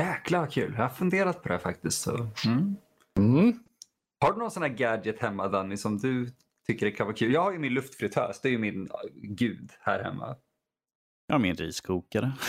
[0.00, 0.74] Jäklar vad kul.
[0.76, 2.00] Jag har funderat på det här faktiskt.
[2.02, 2.28] Så.
[2.46, 2.76] Mm.
[3.18, 3.58] Mm.
[4.20, 6.32] Har du någon sån här gadget hemma Danny som du
[6.66, 7.32] tycker det kan vara kul?
[7.32, 8.40] Jag har ju min luftfritös.
[8.40, 10.36] Det är ju min gud här hemma.
[11.26, 12.32] Ja, min riskokare.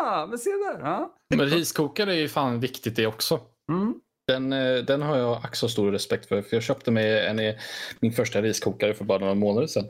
[0.00, 0.80] Ah, men se där.
[0.80, 1.14] Ja.
[1.34, 3.40] Men riskokare är ju fan viktigt det också.
[3.68, 3.94] Mm.
[4.26, 6.42] Den, eh, den har jag också stor respekt för.
[6.42, 7.54] för jag köpte mig en, eh,
[8.00, 9.88] min första riskokare för bara några månader sedan.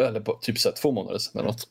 [0.00, 1.40] Eller på, typ så här, två månader sedan.
[1.40, 1.68] Eller något.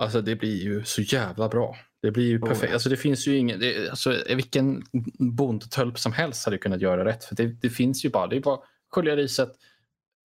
[0.00, 1.76] Alltså det blir ju så jävla bra.
[2.02, 2.70] Det blir ju Oh, perfekt.
[2.70, 2.74] ja.
[2.74, 4.82] Alltså det finns ju ingen, det, alltså vilken
[5.18, 7.24] bondtölp som helst hade kunnat göra rätt.
[7.24, 8.58] För det, det finns ju bara, det är bara
[8.90, 9.52] skölja riset,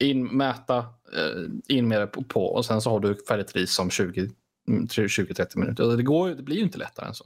[0.04, 3.80] in, mäta, eh, in med det på, på och sen så har du färdigt ris
[3.80, 4.30] om 20
[4.68, 5.84] mm, 20-30 minuter.
[5.84, 7.26] Alltså, Det, går, det blir ju inte lättare än så.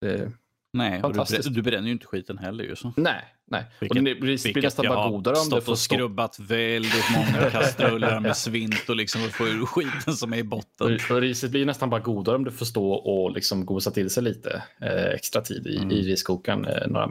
[0.00, 0.32] Det,
[0.72, 1.48] Nej, och du, Fantastiskt.
[1.48, 2.76] brä- du bränner ju inte skiten heller ju.
[2.76, 2.92] Så.
[2.96, 3.64] nej, nej.
[3.80, 5.94] Vilket- och det, blir nästan jag bara godare om det får och stå.
[5.94, 10.98] skrubbat väldigt många kastruller med svint och liksom få ur skiten som är i botten.
[11.10, 14.22] Och riset blir nästan bara godare om du får stå och liksom gosa till sig
[14.22, 15.90] lite eh, extra tid i, Mm.
[15.90, 17.08] i riskokaren eh, några,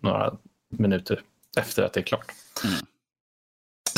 [0.00, 0.34] några
[0.78, 1.20] minuter
[1.56, 2.26] efter att det är klart.
[2.64, 2.76] Mm.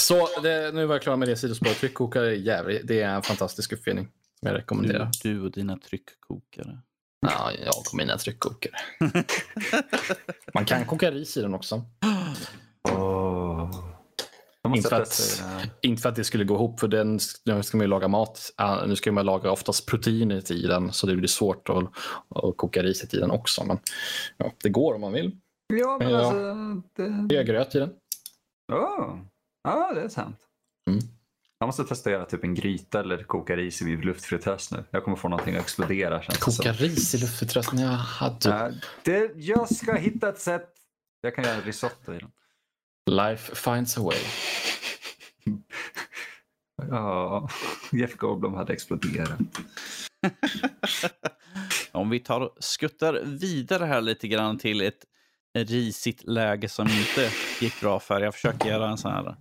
[0.01, 1.77] Så det, nu var jag klar med det sidospåret.
[1.79, 4.09] Tryckkokare är jävligt, det är en fantastisk uppfinning
[4.41, 5.11] som jag rekommenderar.
[5.23, 6.79] Du, du och dina tryckkokare.
[7.31, 8.73] Ja, jag och mina tryckkokare.
[10.55, 11.83] Man kan koka ris i den också.
[12.93, 13.71] Oh.
[14.63, 15.43] Jag Inte för att-.
[15.83, 18.53] Inte för att det skulle gå ihop, för den nu ska man ju laga mat.
[18.57, 21.85] Ah, Nu ska man laga oftast proteinet i den, så det blir svårt att,
[22.35, 23.65] att koka riset i den också.
[23.65, 23.79] Men
[24.37, 25.37] ja, det går om man vill.
[25.75, 26.19] Ja, men Ja.
[26.19, 26.35] alltså.
[26.97, 27.37] Det Det...
[27.37, 27.91] är gröt i den.
[28.73, 29.19] Oh.
[29.69, 30.37] Ja, det är sant.
[30.91, 31.01] Mm.
[31.59, 34.85] Jag måste testa att göra typ en gryta eller koka ris i luftfritös nu.
[34.91, 36.23] Jag kommer få någonting att explodera.
[36.23, 36.39] Känns.
[36.39, 37.79] Koka ris i luftfritösen?
[37.79, 38.49] Ja, hade...
[38.49, 38.71] Ja,
[39.05, 40.69] det, jag ska hitta ett sätt.
[41.21, 42.31] Jag kan göra risotto i den.
[43.11, 44.19] Life finds a way.
[46.91, 47.49] Ja,
[47.93, 49.39] Jeff Goldblum hade exploderat.
[51.93, 55.05] Om vi tar och skuttar vidare här lite grann till ett
[55.55, 58.21] risigt läge som inte gick bra för.
[58.21, 59.37] Jag försöker göra en sån här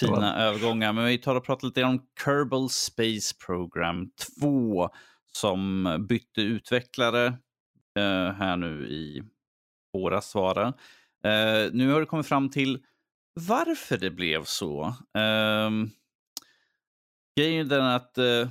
[0.00, 0.92] fina övergångar.
[0.92, 4.90] Men vi tar och pratar lite om Kerbal Space Program 2
[5.32, 7.26] som bytte utvecklare
[7.98, 9.22] eh, här nu i
[9.92, 10.60] våras var.
[11.24, 12.78] Eh, nu har det kommit fram till
[13.34, 14.94] varför det blev så.
[15.18, 15.90] Um,
[17.36, 18.48] grejen är den att eh,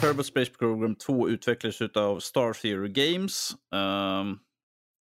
[0.00, 3.56] Kerbal Space Program 2 utvecklades av Star Theory Games.
[3.74, 4.38] ehm,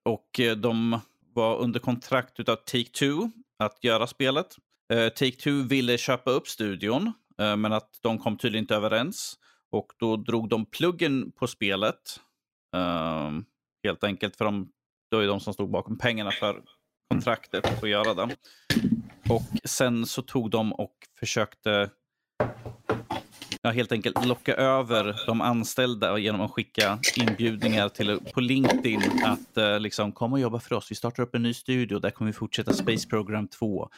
[0.05, 0.99] och eh, de
[1.33, 3.31] var under kontrakt av Take-Two.
[3.59, 4.55] att göra spelet.
[4.93, 9.39] Eh, uh, Take-Two ville köpa upp studion, uh, men att de kom tydligen inte överens.
[9.71, 12.19] Och då drog de pluggen på spelet.
[12.75, 13.39] Uh,
[13.83, 14.71] helt enkelt för de,
[15.09, 16.61] det var ju de som stod bakom pengarna för
[17.09, 18.35] kontraktet att göra det.
[19.29, 21.89] Och sen så tog de och försökte
[23.61, 29.57] ja, helt enkelt locka över de anställda genom att skicka inbjudningar till, på LinkedIn att
[29.57, 30.91] eh, liksom, kom och jobba för oss.
[30.91, 33.89] Vi startar upp en ny studio, där kommer vi fortsätta Space Program 2.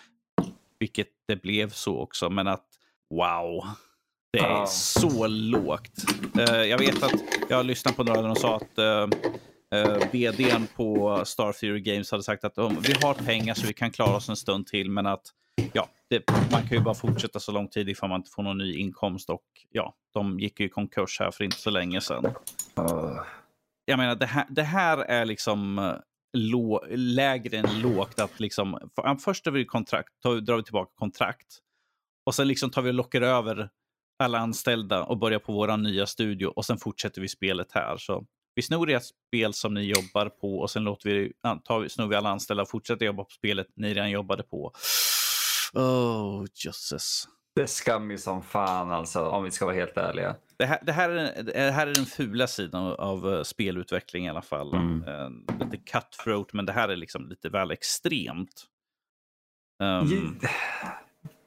[0.80, 2.66] Vilket det blev så också, men att
[3.10, 3.68] wow.
[4.34, 6.04] Det är så lågt.
[6.38, 9.20] Uh, jag vet att jag har lyssnat på några där de sa att uh,
[9.80, 13.74] uh, vdn på Star Theory Games hade sagt att um, vi har pengar så vi
[13.74, 15.24] kan klara oss en stund till, men att
[15.74, 18.58] ja, det, man kan ju bara fortsätta så lång tid ifall man inte får någon
[18.58, 19.30] ny inkomst.
[19.30, 22.34] Och ja, de gick ju i konkurs här för inte så länge sedan.
[23.86, 25.94] Jag menar, det här, det här är liksom
[26.38, 28.20] lå, lägre än lågt.
[28.20, 31.60] Att liksom, för, först har vi kontrakt, tar, drar vi tillbaka kontrakt.
[32.26, 33.70] Och sen liksom tar vi och lockar över
[34.20, 36.48] alla anställda och börjar på vår nya studio.
[36.48, 37.98] Och sen fortsätter vi spelet här.
[37.98, 42.08] Så vi snor ert spel som ni jobbar på och sen låter vi, tar, snor
[42.08, 44.74] vi alla anställda och fortsätter jobba på spelet ni redan jobbade på.
[45.74, 47.28] Oh, jösses.
[47.60, 50.36] Det är skammigt som fan alltså, om vi ska vara helt ärliga.
[50.58, 54.30] Det här, det här, är, det här är den fula sidan av, av spelutveckling i
[54.30, 54.74] alla fall.
[54.74, 55.04] Mm.
[55.04, 58.66] Uh, lite cutthroat, men det här är liksom lite väl extremt.
[59.84, 60.40] Um...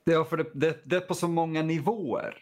[0.04, 2.38] Ja, för det, det, det är på så många nivåer.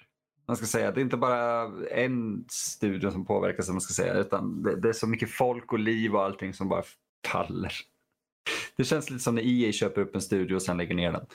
[0.49, 0.93] Man ska säga.
[0.93, 4.93] Det är inte bara en studio som påverkas, man ska säga, utan det, det är
[4.93, 6.83] så mycket folk och liv och allting som bara
[7.27, 7.73] faller.
[8.77, 11.27] Det känns lite som när EA köper upp en studio och sen lägger ner den.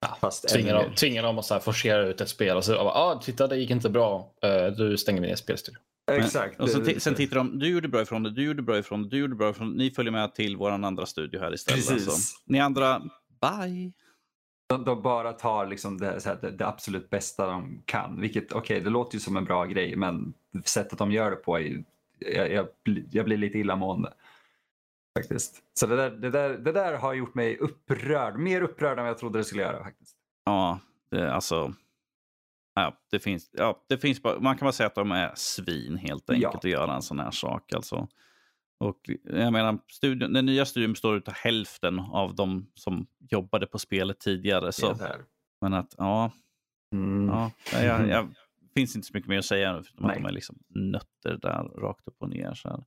[0.00, 2.72] Ja, Fast tvingar, dem, tvingar dem att så här forcera ut ett spel och så
[2.72, 5.82] ja, ah, titta det gick inte bra, uh, du stänger ner spelstudion.
[6.10, 6.58] Exakt.
[6.58, 9.02] Men, och sen, sen tittar de, du gjorde bra ifrån det, du gjorde bra ifrån
[9.02, 9.78] det, du gjorde bra ifrån det.
[9.84, 11.88] Ni följer med till vår andra studio här istället.
[11.88, 12.08] Precis.
[12.08, 12.38] Alltså.
[12.44, 13.02] Ni andra,
[13.40, 13.92] bye.
[14.66, 18.20] De, de bara tar liksom det, här, det, det, absolut bästa de kan.
[18.20, 20.34] Vilket, okej, okay, det låter ju som en bra grej, men
[20.64, 21.84] sättet de gör det på är
[22.18, 22.66] jag, jag,
[23.10, 24.12] jag blir lite illamående.
[25.18, 25.62] Faktiskt.
[25.74, 28.38] Så det där, det, där, det där har gjort mig upprörd.
[28.38, 29.84] Mer upprörd än jag trodde det skulle göra.
[29.84, 30.16] faktiskt.
[30.44, 31.74] Ja, det, alltså.
[32.74, 35.96] Ja, det finns, ja, det finns bara, man kan bara säga att de är svin
[35.96, 36.58] helt enkelt ja.
[36.58, 37.72] att göra en sån här sak.
[37.72, 38.08] Alltså.
[38.80, 43.78] Och jag menar, studion, den nya studion består av hälften av de som jobbade på
[43.78, 44.72] spelet tidigare.
[44.72, 44.96] Så.
[45.60, 46.32] Men att, ja.
[46.92, 47.28] Mm.
[47.28, 48.34] ja jag, jag,
[48.74, 52.08] finns inte så mycket mer att säga, förutom att de är liksom nötter där rakt
[52.08, 52.54] upp och ner.
[52.54, 52.84] Så här.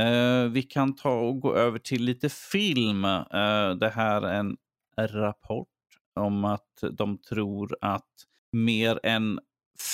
[0.00, 3.04] Uh, vi kan ta och gå över till lite film.
[3.04, 4.56] Uh, det här är en
[4.96, 5.68] rapport
[6.14, 8.08] om att de tror att
[8.52, 9.40] mer än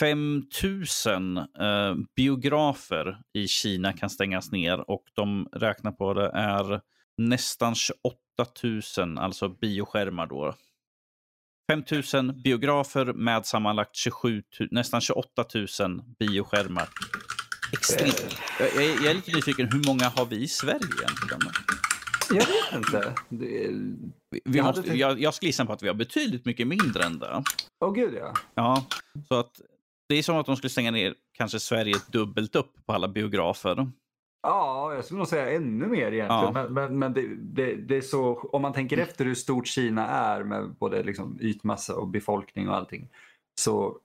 [0.01, 6.81] 5000 uh, eh, biografer i Kina kan stängas ner och de räknar på det är
[7.17, 8.17] nästan 28
[8.99, 10.55] 000, alltså bioskärmar då.
[11.73, 15.45] 5000 biografer med sammanlagt 27 nästan 28
[15.81, 16.89] 000 bioskärmar
[17.73, 18.37] extremt.
[18.59, 21.53] Jag, jag, är lite nyfiken, hur många har vi i Sverige egentligen?
[22.31, 23.15] Jag vet inte.
[23.29, 23.69] Det,
[24.31, 24.97] vi, vi måste, tänkt...
[24.97, 27.45] jag, jag skulle gissa på att vi har betydligt mycket mindre än det.
[27.81, 28.35] Åh oh, gud ja.
[28.55, 28.87] Ja,
[29.29, 29.61] så att
[30.09, 33.91] det är som att de skulle stänga ner kanske Sverige dubbelt upp på alla biografer.
[34.43, 36.29] Ja, jag skulle nog säga ännu mer egentligen.
[36.29, 36.51] Ja.
[36.53, 40.07] Men, men, men det, det, det, är så, om man tänker efter hur stort Kina
[40.07, 43.09] är med både liksom ytmassa och befolkning och allting.
[43.61, 43.99] Så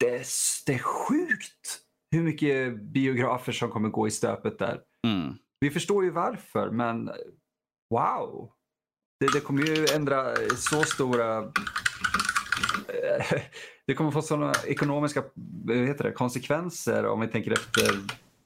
[0.00, 0.26] det,
[0.66, 1.81] det är sjukt
[2.12, 4.80] hur mycket biografer som kommer gå i stöpet där.
[5.06, 5.34] Mm.
[5.60, 7.10] Vi förstår ju varför, men
[7.90, 8.52] wow.
[9.20, 11.52] Det, det kommer ju ändra så stora...
[13.86, 15.24] Det kommer få sådana ekonomiska
[15.68, 17.84] heter det, konsekvenser om vi tänker efter.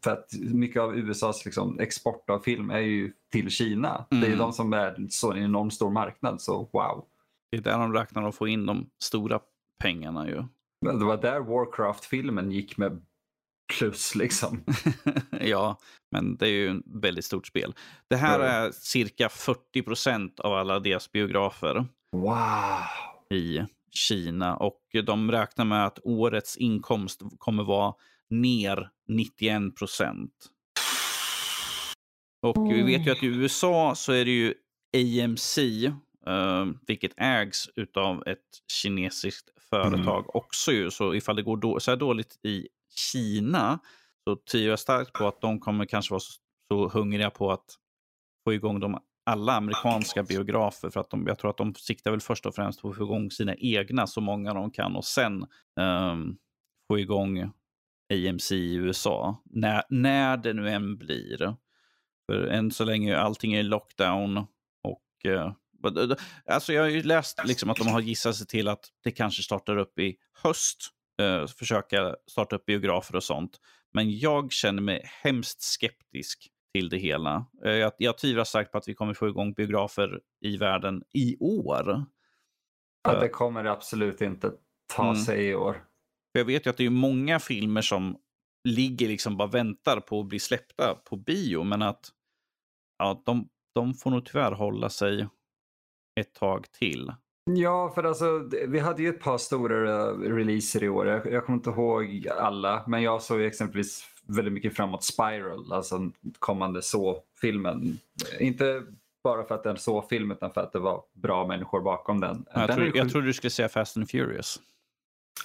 [0.04, 4.06] För att mycket av USAs liksom, export av film är ju till Kina.
[4.10, 4.20] Mm.
[4.20, 4.46] Det är ju mm.
[4.46, 7.04] de som är så en enormt stor marknad, så wow.
[7.50, 9.40] Det är där de räknar att få in de stora
[9.82, 10.44] pengarna ju.
[10.80, 13.02] Det var där Warcraft-filmen gick med
[13.78, 14.64] plus liksom.
[15.40, 15.78] ja,
[16.10, 17.74] men det är ju ett väldigt stort spel.
[18.10, 21.86] Det här är cirka 40 procent av alla deras biografer.
[22.12, 23.38] Wow!
[23.38, 27.94] I Kina och de räknar med att årets inkomst kommer vara
[28.30, 30.32] ner 91 procent.
[32.42, 34.54] Och vi vet ju att i USA så är det ju
[34.96, 35.58] AMC,
[36.26, 38.38] eh, vilket ägs av ett
[38.72, 40.30] kinesiskt företag mm.
[40.34, 40.90] också ju.
[40.90, 43.78] Så ifall det går då, så här dåligt i Kina
[44.24, 46.32] så tvivlar jag starkt på att de kommer kanske vara så,
[46.68, 47.64] så hungriga på att
[48.44, 50.90] få igång de alla amerikanska biografer.
[50.90, 53.04] För att de, jag tror att de siktar väl först och främst på att få
[53.04, 55.46] igång sina egna så många de kan och sen
[55.80, 56.38] um,
[56.88, 57.52] få igång
[58.12, 59.42] AMC i USA.
[59.44, 61.56] När, när det nu än blir.
[62.26, 64.38] För än så länge allting är lockdown
[64.82, 65.52] och uh,
[66.46, 69.42] Alltså jag har ju läst liksom att de har gissat sig till att det kanske
[69.42, 70.95] startar upp i höst.
[71.22, 73.60] Eh, försöka starta upp biografer och sånt.
[73.94, 77.46] Men jag känner mig hemskt skeptisk till det hela.
[77.64, 81.36] Eh, jag, jag tvivlar starkt på att vi kommer få igång biografer i världen i
[81.40, 82.04] år.
[83.02, 84.52] Ja, det kommer det absolut inte
[84.94, 85.16] ta mm.
[85.16, 85.84] sig i år.
[86.32, 88.16] Jag vet ju att det är många filmer som
[88.64, 92.10] ligger liksom bara väntar på att bli släppta på bio, men att
[92.98, 95.28] ja, de, de får nog tyvärr hålla sig
[96.20, 97.12] ett tag till.
[97.50, 101.06] Ja, för alltså vi hade ju ett par stora releaser i år.
[101.06, 106.10] Jag, jag kommer inte ihåg alla, men jag såg exempelvis väldigt mycket framåt Spiral, alltså
[106.38, 107.98] kommande så-filmen.
[108.40, 108.82] Inte
[109.24, 112.20] bara för att det är en så-film utan för att det var bra människor bakom
[112.20, 112.44] den.
[112.54, 114.60] Jag, den tror, jag trodde du skulle säga Fast and Furious.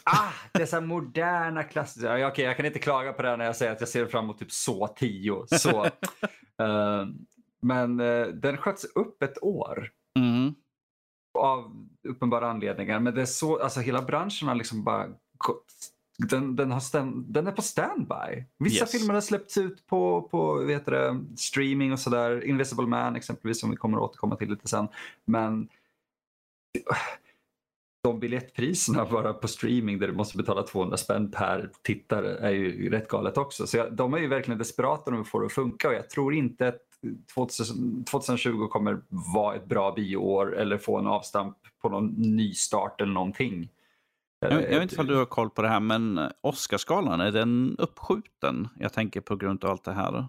[0.03, 2.17] Ah, dessa moderna klassiker.
[2.17, 4.23] Ja, okay, jag kan inte klaga på det när jag säger att jag ser fram
[4.23, 5.45] emot typ så 10.
[5.47, 7.05] Så, uh,
[7.61, 9.89] men uh, den sköts upp ett år.
[10.19, 10.55] Mm.
[11.41, 12.99] Av uppenbara anledningar.
[12.99, 15.07] Men det är så, alltså hela branschen har liksom bara
[16.17, 18.45] den, den, har stand, den är på standby.
[18.57, 18.91] Vissa yes.
[18.91, 22.45] filmer har släppts ut på, på vet det, streaming och sådär.
[22.45, 24.87] Invisible Man exempelvis som vi kommer att återkomma till lite sen.
[25.25, 25.69] Men
[28.03, 32.89] de biljettpriserna bara på streaming där du måste betala 200 spänn per tittare är ju
[32.89, 33.67] rätt galet också.
[33.67, 36.09] Så jag, de är ju verkligen desperata om att få det att funka och jag
[36.09, 36.90] tror inte att
[38.09, 39.01] 2020 kommer
[39.33, 43.69] vara ett bra bioår eller få en avstamp på någon nystart eller någonting.
[44.39, 47.75] Jag, jag vet inte om du har koll på det här, men Oscarsgalan, är den
[47.79, 48.67] uppskjuten?
[48.79, 50.25] Jag tänker på grund av allt det här.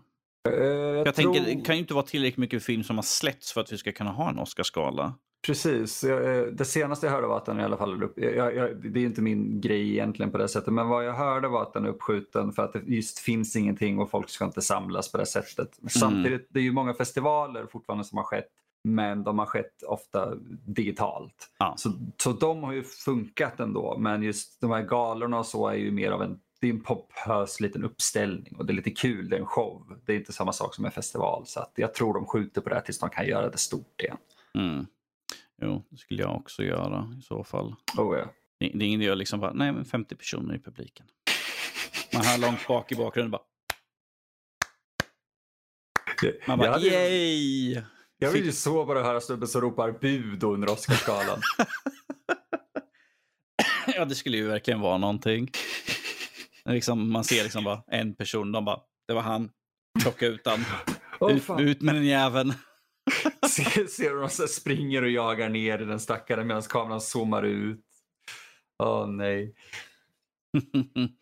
[0.49, 1.35] Uh, jag, jag tror...
[1.35, 3.79] tänker, det kan ju inte vara tillräckligt mycket film som har släppts för att vi
[3.79, 5.15] ska kunna ha en Oscarsgala.
[5.47, 6.05] Precis.
[6.05, 9.01] Eh, det senaste jag hörde var att den i alla fall upp, jag, jag, Det
[9.01, 10.73] är inte min grej egentligen på det sättet.
[10.73, 13.99] Men vad jag hörde var att den är uppskjuten för att det just finns ingenting
[13.99, 15.79] och folk ska inte samlas på det sättet.
[15.79, 15.89] Mm.
[15.89, 18.49] Samtidigt, det är ju många festivaler fortfarande som har skett.
[18.85, 20.35] Men de har skett ofta
[20.67, 21.51] digitalt.
[21.59, 21.75] Ja.
[21.77, 23.99] Så, så de har ju funkat ändå.
[23.99, 26.81] Men just de här galorna och så är ju mer av en det är en
[26.81, 29.99] pompös liten uppställning och det är lite kul, det är en show.
[30.07, 31.47] Det är inte samma sak som en festival.
[31.47, 34.01] Så att jag tror de skjuter på det här tills de kan göra det stort
[34.01, 34.17] igen.
[34.55, 34.87] Mm.
[35.63, 37.75] Jo, det skulle jag också göra i så fall.
[37.99, 38.33] Oh, ja.
[38.59, 41.07] det, det är ingen att liksom bara, nej men 50 personer i publiken.
[42.15, 43.43] Man hör långt bak i bakgrunden bara.
[46.47, 46.87] Man bara, hade...
[46.87, 47.83] yay!
[48.19, 51.41] Jag vill ju så bara höra snubben som ropar bud under Oscarsgalan.
[53.97, 55.51] ja, det skulle ju verkligen vara någonting.
[56.65, 59.51] Liksom, man ser liksom bara en person, de bara, det var han,
[60.03, 60.65] plocka ut han.
[61.21, 62.55] Oh, ut, ut med den jäveln
[63.49, 67.85] ser, ser hur de så springer och jagar ner den stackaren medan kameran zoomar ut.
[68.79, 69.55] Åh oh, nej.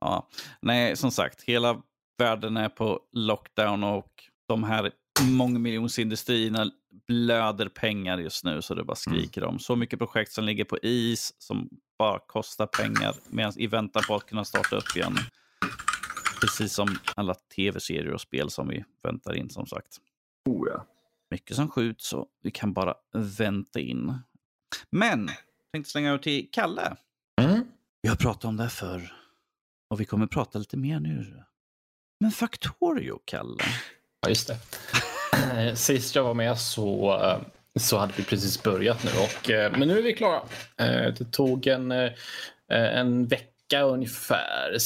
[0.00, 0.28] ja,
[0.60, 1.82] nej, som sagt, hela
[2.18, 4.90] världen är på lockdown och de här
[5.22, 6.70] mångmiljonsindustrierna
[7.06, 9.20] blöder pengar just nu så det bara mm.
[9.20, 9.58] skriker om.
[9.58, 14.14] Så mycket projekt som ligger på is som bara kostar pengar medan i väntan på
[14.14, 15.16] att kunna starta upp igen.
[16.40, 19.96] Precis som alla tv-serier och spel som vi väntar in som sagt.
[20.48, 20.86] Oh ja
[21.30, 24.18] mycket som skjuts så vi kan bara vänta in.
[24.90, 25.30] Men,
[25.72, 26.96] tänkte slänga över till Kalle.
[27.40, 27.64] Mm.
[28.02, 29.12] Vi har pratat om det här förr
[29.90, 31.44] och vi kommer prata lite mer nu.
[32.20, 33.64] Men Factorio, Kalle?
[34.20, 34.56] Ja, just det.
[35.76, 37.40] Sist jag var med så, eh,
[37.80, 40.42] så hade vi precis börjat nu, och, eh, men nu är vi klara.
[40.76, 41.92] Eh, det tog en,
[42.68, 44.76] en vecka ungefär,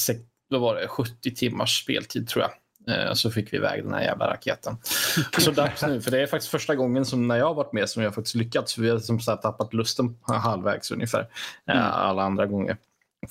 [0.48, 2.52] vad var det, 70 timmars speltid tror jag.
[2.88, 4.76] Eh, så fick vi iväg den här jävla raketen.
[5.38, 7.88] Så dags nu, för det är faktiskt första gången som när jag har varit med
[7.88, 8.78] som jag faktiskt lyckats.
[8.78, 11.28] Vi har som sagt tappat lusten halvvägs ungefär.
[11.68, 11.92] Eh, mm.
[11.92, 12.76] Alla andra gånger.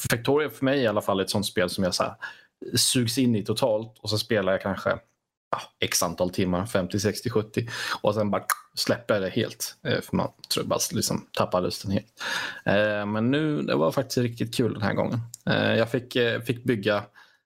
[0.10, 2.14] Factoria för mig i alla fall är ett sånt spel som jag så här,
[2.76, 4.90] sugs in i totalt och så spelar jag kanske
[5.52, 7.68] ja, x antal timmar, 50, 60, 70
[8.02, 8.44] och sen bara
[8.76, 9.76] släpper jag det helt.
[9.84, 12.24] Eh, för man tror bara liksom tappar lusten helt.
[13.08, 15.20] Men nu, det var faktiskt riktigt kul den här gången.
[15.78, 17.04] Jag fick, fick bygga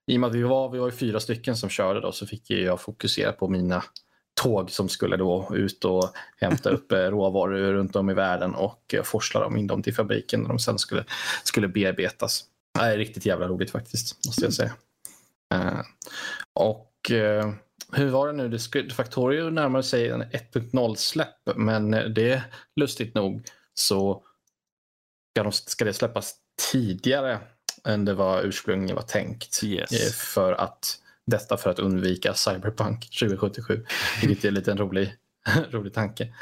[0.07, 2.49] i och med att vi var, vi var fyra stycken som körde då, så fick
[2.49, 3.83] jag fokusera på mina
[4.41, 8.93] tåg som skulle då ut och hämta upp eh, råvaror runt om i världen och
[8.93, 11.05] eh, forsla dem in dem till fabriken där de sen skulle,
[11.43, 12.45] skulle bearbetas.
[12.79, 14.73] Det är riktigt jävla roligt faktiskt, måste jag säga.
[15.55, 15.81] Uh,
[16.53, 17.53] och uh,
[17.91, 18.49] hur var det nu?
[18.49, 22.41] Det skulle, Factorio närmade sig en 1.0-släpp, men det är
[22.75, 23.43] lustigt nog
[23.73, 24.23] så
[25.31, 26.35] ska, de, ska det släppas
[26.71, 27.39] tidigare
[27.83, 29.63] än det var ursprungligen var tänkt.
[29.63, 29.91] Yes.
[29.91, 33.85] Eh, för att, detta för att undvika Cyberpunk 2077.
[34.21, 35.15] Vilket är en liten rolig,
[35.71, 36.33] rolig tanke.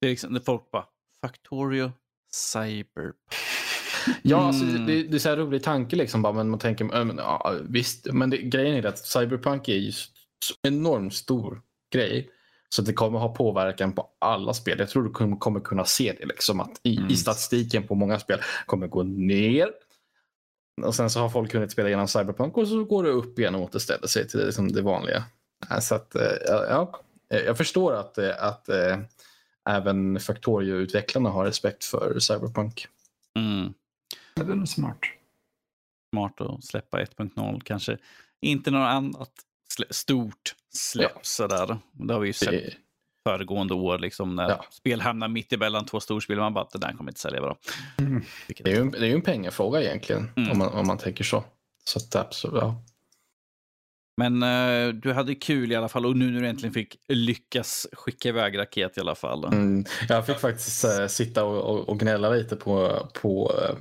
[0.00, 0.84] Det är liksom när folk bara,
[1.20, 1.92] Factorio
[2.32, 3.16] Cyberpunk.
[4.22, 4.86] Ja, alltså, mm.
[4.86, 6.22] det, det, är så här rolig tanke liksom.
[6.22, 8.06] Bara, men man tänker, men, ja, visst.
[8.12, 9.92] Men det, grejen är att Cyberpunk är ju
[10.62, 11.62] enormt stor
[11.92, 12.30] grej.
[12.74, 14.78] Så det kommer ha påverkan på alla spel.
[14.78, 16.26] Jag tror du kommer- kunna se det.
[16.26, 17.10] Liksom, att i, Mm.
[17.10, 19.68] i statistiken på många spel kommer gå ner.
[20.86, 23.54] Och sen så har folk kunnat spela igenom Cyberpunk och så går det upp igen
[23.54, 25.24] och återställer sig till det, liksom det vanliga.
[25.80, 27.00] Så att, eh, ja,
[27.34, 28.68] Eh, jag förstår att, eh, att
[29.70, 32.86] även Factorio-utvecklarna har respekt för Cyberpunk.
[33.38, 33.72] Mm.
[34.34, 34.98] Det är nog smart.
[36.14, 37.98] Smart att släppa 1.0 kanske.
[38.40, 39.32] Inte något annat
[39.90, 41.20] stort släpp Ja.
[41.22, 41.78] sådär.
[41.92, 42.74] Det har vi ju sett Det,
[43.28, 44.64] föregående år liksom när Ja.
[44.70, 46.36] spel hamnar mitt emellan två storspel.
[46.38, 47.56] Man bara, det där kommer inte sälja bra.
[47.98, 48.22] Mm.
[48.46, 50.50] Vilket- det är ju en, det är ju en pengafråga egentligen, Mm.
[50.50, 51.44] om, man, om man tänker så.
[51.84, 52.82] Så att, absolut, ja.
[54.16, 57.86] Men eh, du hade kul i alla fall och nu när du äntligen fick lyckas
[57.92, 59.44] skicka iväg raket i alla fall.
[59.44, 63.76] Mm, jag fick faktiskt eh, sitta och, och, och gnälla lite på, på eh,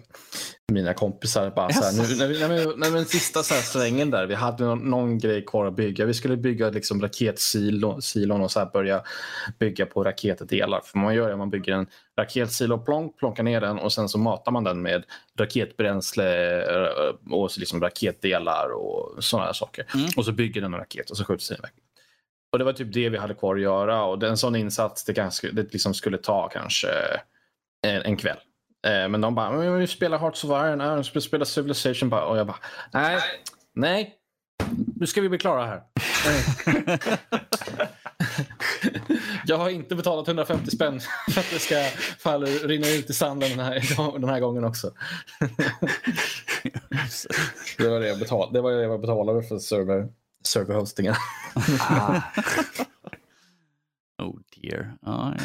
[0.72, 1.52] mina kompisar.
[1.56, 4.26] Bara, så här, nu, när vi, när vi, när vi, sista så här svängen där,
[4.26, 6.06] vi hade någon, någon grej kvar att bygga.
[6.06, 9.04] Vi skulle bygga liksom raketsilon silon och så här börja
[9.60, 10.82] bygga på raketdelar.
[10.86, 11.88] För man gör det, man bygger en
[12.20, 15.04] raketsilo, plonk, plonkar ner den och sen så matar man den med
[15.40, 19.86] raketbränsle eh, och så liksom raketdelar och sådana här saker.
[19.94, 20.10] Mm.
[20.18, 21.72] Och så bygger den en raket och så skjuts den iväg.
[22.52, 25.14] Och det var typ det vi hade kvar att göra och en sån insats det,
[25.14, 26.88] ganska, det liksom skulle ta kanske
[27.88, 28.38] en, en kväll.
[28.88, 32.26] Eh, men de bara, men vi spelar Hearts of Iron, äh, vi spelar Civilization bara.
[32.26, 32.60] och jag bara,
[32.94, 33.20] nej,
[33.74, 34.20] nej,
[34.96, 35.84] nu ska vi bli klara här.
[39.46, 41.00] jag har inte betalat 150 spänn
[41.30, 41.76] för att det ska
[42.20, 44.92] falla, rinna ut i sanden den här, den här gången också.
[47.78, 50.08] det var det jag betalade, det var det jag betalade för server,
[50.46, 51.16] serverhostingen.
[51.80, 52.22] Ah,
[54.24, 54.98] oh dear.
[55.02, 55.44] Ja, ja.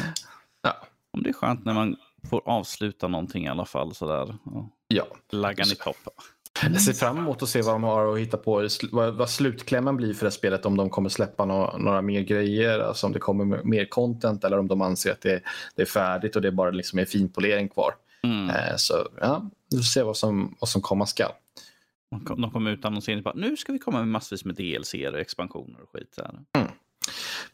[0.61, 0.87] Ja.
[1.11, 1.95] Om det är skönt när man
[2.25, 4.35] får avsluta någonting i alla fall sådär.
[4.87, 5.07] Ja.
[5.31, 5.97] Laggan i topp.
[6.63, 10.13] Jag ser fram emot att se vad de har att hitta på, vad, slutklämmen blir
[10.13, 10.65] för det spelet.
[10.65, 14.59] Om de kommer släppa nå- några mer grejer, alltså om det kommer mer content eller
[14.59, 15.41] om de anser att det,
[15.75, 17.93] det är färdigt och det bara liksom är finpolering kvar.
[18.23, 18.49] Mm.
[18.49, 21.31] Eh, så ja, vi får se vad som, vad som komma skall.
[22.11, 24.93] De kom- De kommer ut annonsering bara, nu ska vi komma med massvis med DLC
[24.93, 26.13] och expansioner och skit.
[26.17, 26.39] Där.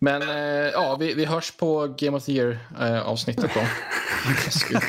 [0.01, 3.61] Men eh, ja, vi, vi hörs på Game of the Year eh, avsnittet då.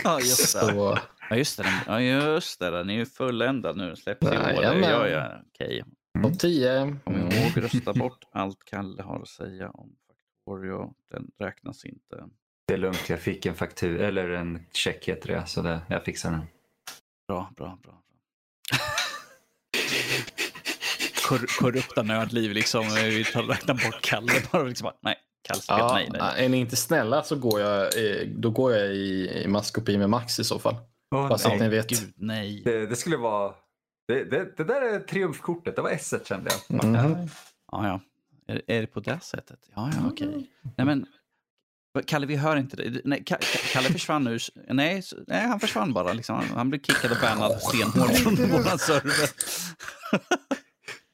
[0.05, 0.61] Ja, just det.
[0.61, 0.99] Så,
[1.31, 1.63] Ja, just det.
[1.63, 2.71] den- Ja, just det.
[2.71, 3.97] Den är ju fulländad nu.
[3.97, 4.35] Släpps i år.
[4.35, 4.91] Jajamän.
[4.91, 5.83] Ja, ja, okej.
[6.23, 6.97] topp 10.
[7.05, 9.93] Kom ihåg, rösta bort allt Kalle har att säga om
[10.47, 10.95] Factorio.
[11.11, 12.25] Den räknas inte.
[12.69, 16.05] det är lugnt, jag fick en faktur eller en check heter det, så det, jag
[16.05, 16.43] fixar den.
[17.29, 17.93] Bra, bra, bra.
[17.93, 18.79] bra.
[21.39, 22.87] Kor korrupta nördliv liksom.
[22.95, 24.63] Vi tar räknar bort Kalle bara.
[24.63, 25.17] Liksom, nej,
[25.49, 26.45] Kalle ska Ja, nej, nej.
[26.45, 27.93] Är ni inte snälla så går jag,
[28.37, 30.75] då går jag i, i maskopi med Max i så fall.
[31.15, 31.69] Åh, Bara så att nej.
[31.69, 31.89] ni vet.
[31.89, 32.63] Gud, nej.
[32.65, 33.55] det, det skulle vara...
[34.09, 36.85] Det, det, det där är triumfkortet, det var S kände jag.
[36.85, 37.29] Mhm.
[37.73, 38.01] Ja, ja.
[38.55, 39.59] Är, är det på det sättet?
[39.75, 40.47] Ja, ja, okej.
[40.77, 41.07] Nej, men
[42.07, 43.01] Kalle, vi hör inte det.
[43.05, 44.39] Nej, Ka- Ka- Kalle försvann nu.
[44.69, 46.13] Nej, nej, han försvann bara.
[46.13, 46.37] Liksom.
[46.37, 49.31] Han- Han blev kickad och bannad stenhårt från våran server.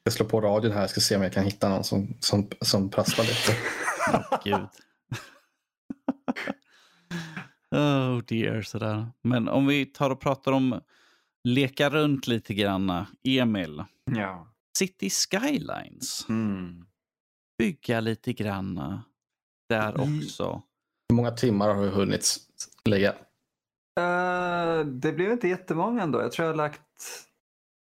[0.03, 2.49] Jag slår på radion här, jag ska se om jag kan hitta någon som, som,
[2.61, 3.57] som prasslar lite.
[4.43, 4.67] Gud.
[7.75, 9.07] oh dear, sådär.
[9.21, 10.81] Men om vi tar och pratar om
[11.43, 13.05] leka runt lite grann.
[13.23, 14.47] Emil, Ja.
[14.77, 16.25] City Skylines.
[16.29, 16.85] Mm.
[17.57, 18.99] Bygga lite grann
[19.69, 20.17] där Mm.
[20.19, 20.61] också.
[21.09, 22.37] Hur många timmar har du hunnit
[22.85, 23.09] lägga?
[23.99, 26.21] Eh, det blev inte jättemånga ändå.
[26.21, 26.81] Jag tror jag har lagt...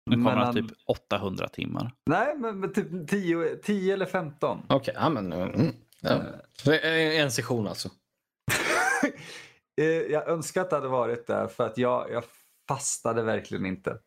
[0.05, 1.91] Nu kommer mellan- det typ 800 timmar.
[2.05, 4.61] Nej, men, men typ 10, 10 eller 15.
[4.69, 5.33] Okej, ja, men...
[5.33, 6.21] Mm, ja.
[6.65, 7.89] Det är en session alltså.
[9.81, 12.23] Eh, jag önskar att det hade varit där för att jag, jag
[12.67, 13.99] fastade verkligen inte.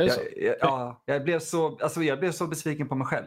[0.00, 0.20] Är det så?
[0.36, 3.26] Jag, jag, ja, jag, blev så, alltså jag blev så besviken på mig själv.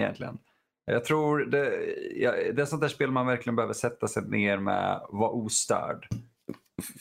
[0.00, 0.38] Egentligen.
[0.84, 1.84] Jag tror det,
[2.16, 6.08] jag, det är sånt där spel man verkligen behöver sätta sig ner med vara ostörd.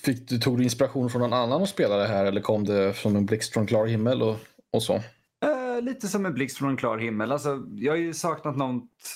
[0.04, 2.94] Fick du, tog du inspiration från någon annan att spela det här eller kom det
[2.94, 4.36] från en blixt från klar himmel och,
[4.72, 4.94] och så?
[4.96, 7.32] Eh, lite som en blixt från en klar himmel.
[7.32, 9.16] Alltså, jag har ju saknat något,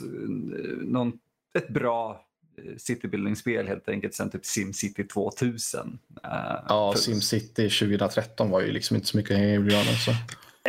[0.81, 1.13] någon,
[1.57, 2.25] ett bra
[2.57, 5.99] eh, citybuilding-spel helt enkelt sen typ SimCity 2000.
[6.23, 6.29] Eh,
[6.69, 9.85] Ja, för- SimCity 2013 var ju liksom inte så mycket att hänga i julgranen.
[10.05, 10.11] Så.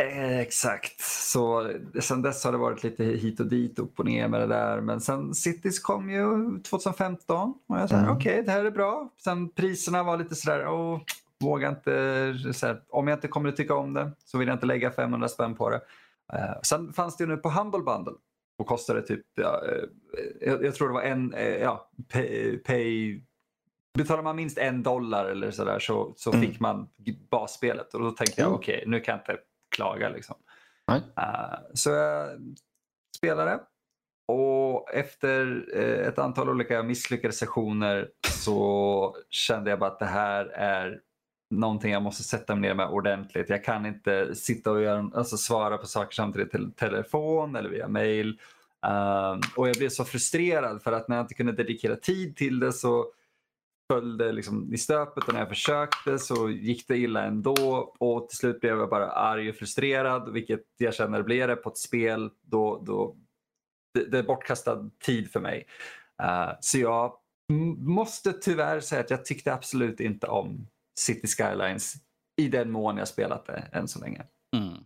[0.03, 1.01] Exakt.
[1.01, 4.47] Så sen dess har det varit lite hit och dit, upp och ner med det
[4.47, 4.81] där.
[4.81, 8.11] Men sen Cities kom ju 2015 och jag sa Mm.
[8.17, 9.09] okej, det här är bra.
[9.23, 10.99] Sen priserna var lite sådär, åh,
[11.39, 14.55] vågar inte, så här, om jag inte kommer att tycka om det så vill jag
[14.55, 15.81] inte lägga 500 spänn på det.
[16.33, 18.13] Eh, sen fanns det ju nu på Humble Bundle
[18.57, 19.83] och kostade typ, ja, eh,
[20.49, 23.19] jag, jag tror det var en, eh, ja, pay, pay
[23.97, 26.41] Betalar man minst en dollar eller sådär så, så Mm.
[26.41, 26.87] fick man
[27.31, 28.55] basspelet och då tänkte jag Mm.
[28.59, 30.35] okej, nu kan jag inte klaga liksom.
[31.17, 32.39] Eh, så jag
[33.17, 33.59] spelade
[34.27, 40.05] och och efter eh, ett antal olika misslyckade sessioner så kände jag bara att det
[40.05, 40.99] här är
[41.49, 43.49] någonting jag måste sätta mig ner med ordentligt.
[43.49, 47.87] Jag kan inte sitta och göra, alltså svara på saker samtidigt till telefon eller via
[47.87, 48.39] mail.
[48.87, 52.59] Um, och jag blev så frustrerad för att när jag inte kunde dedikera tid till
[52.59, 53.05] det så
[53.91, 57.53] följde liksom i stöpet och när jag försökte så gick det illa ändå
[57.99, 61.69] och till slut blev jag bara arg och frustrerad vilket jag känner blir det på
[61.69, 63.15] ett spel då, då
[63.93, 65.67] det, det är bortkastad tid för mig.
[66.23, 67.13] Uh, så jag
[67.77, 70.67] måste tyvärr säga att jag tyckte absolut inte om
[70.99, 71.93] City Skylines
[72.41, 74.25] i den mån jag spelat det än så länge.
[74.57, 74.83] Mm.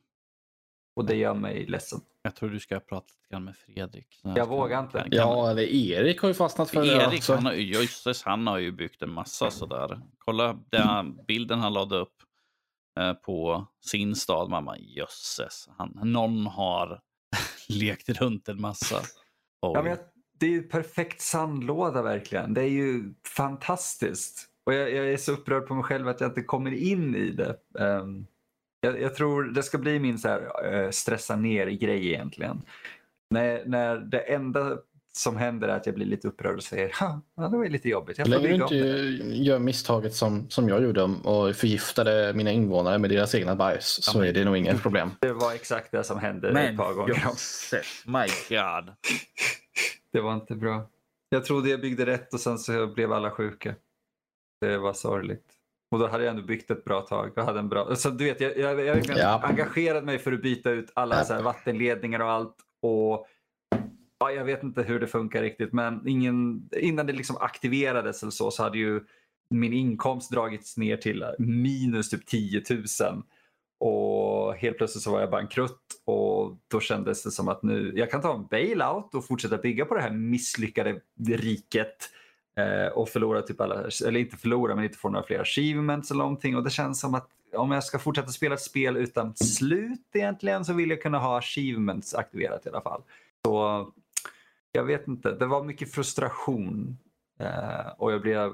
[0.96, 2.02] Och det gör mig ledsen.
[2.22, 4.20] Jag tror du ska prata lite grann med Fredrik.
[4.22, 5.00] Jag vågar inte.
[5.00, 7.34] Kan, Ja, eller Erik har ju fastnat för det Erik, också.
[7.34, 10.02] han har, han har ju byggt en massa sådär.
[10.18, 12.16] Kolla den bilden han lade upp
[13.00, 14.50] eh, på sin stad.
[14.50, 17.02] Bara, jösses, han, någon har
[17.70, 19.02] lekt runt en massa.
[19.62, 20.00] Ja, men jag,
[20.40, 22.54] det är ju perfekt sandlåda verkligen.
[22.54, 24.50] Det är ju fantastiskt.
[24.66, 27.32] Och jag, jag är så upprörd på mig själv att jag inte kommer in i
[27.32, 27.58] det.
[27.80, 28.26] Ehm,
[28.84, 32.62] jag, jag tror det ska bli min så här, eh, stressa ner-grej egentligen.
[33.30, 34.78] När, när det enda
[35.18, 37.90] som händer är att jag blir lite upprörd och säger "Ha, ja, det var lite
[37.90, 38.18] jobbigt.
[38.18, 38.76] Jag länge du inte
[39.36, 44.22] gör misstaget som, som jag gjorde och förgiftade mina invånare med deras egna bajs så
[44.22, 45.12] är det nog inget problem.
[45.22, 47.14] Det var exakt det som hände Men ett par gånger.
[47.14, 48.94] jösses, my god.
[50.14, 50.90] Det var inte bra.
[51.30, 53.76] Jag trodde jag byggde rätt och sen så blev alla sjuka.
[54.62, 55.53] Det var sorgligt.
[55.94, 57.32] Och då hade jag ändå byggt ett bra tag.
[57.36, 57.96] Jag hade en bra...
[57.96, 59.42] så du vet, jag, jag, jag verkligen Ja.
[59.44, 61.24] engagerat mig för att byta ut alla Ja.
[61.24, 62.56] så här vattenledningar och allt.
[62.82, 63.28] Och
[64.20, 68.32] ja, Jag vet inte hur det funkar riktigt men ingen, innan det liksom aktiverades eller
[68.32, 69.02] så, så hade ju
[69.50, 72.84] min inkomst dragits ner till minus typ 10 000.
[73.80, 78.12] Och helt plötsligt så var jag bankrutt och då kändes det som att nu, jag
[78.12, 82.10] kan ta en bailout och fortsätta bygga på det här misslyckade riket
[82.56, 83.76] eh, och förlora typ alla,
[84.06, 87.16] eller inte förlora men inte få några fler achievements eller någonting och det känns som
[87.16, 91.20] att om jag ska fortsätta spela ett spel utan slut egentligen så vill jag kunna
[91.20, 93.02] ha achievements aktiverat i alla fall.
[93.46, 93.88] Så
[94.72, 96.98] jag vet inte, det var mycket frustration
[97.40, 98.52] eh, och jag blev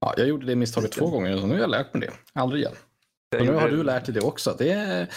[0.00, 2.12] Ja, jag gjorde det misstaget två gånger och nu har jag lärt mig det.
[2.40, 2.74] Aldrig igen.
[3.38, 4.54] Och nu har du lärt dig det också.
[4.58, 5.08] Det är,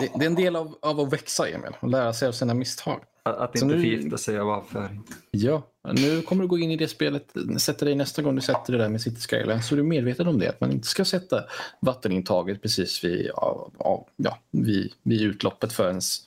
[0.00, 1.72] det, det är en del av, av att växa, Emil.
[1.80, 3.00] Och lära sig av sina misstag.
[3.22, 5.02] Att, att inte nu- förgifta sig av avföring.
[5.30, 5.62] Ja,
[5.92, 8.78] nu kommer du gå in i det spelet, sätta dig nästa gång du sätter det
[8.78, 11.44] där med City Skyline, så är du medveten om det, att man inte ska sätta
[11.80, 16.18] vattenintaget precis vid, ja, ja, ja, vid, vid utloppet för ens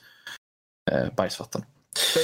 [0.90, 1.62] eh, bajsvatten.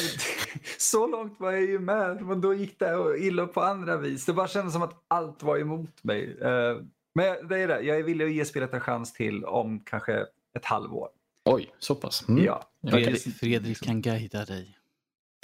[0.79, 4.27] Så långt var jag ju med, men då gick det illa på andra vis.
[4.27, 6.37] Det bara kändes som att allt var emot mig.
[6.41, 6.77] Eh,
[7.14, 10.26] Men det är det, jag är villig att ge spelet en chans till om kanske
[10.56, 11.08] ett halvår.
[11.44, 12.28] Oj, så pass.
[12.28, 12.44] Mm.
[12.44, 12.62] Ja.
[12.90, 14.76] Fredrik, Fredrik kan guida dig.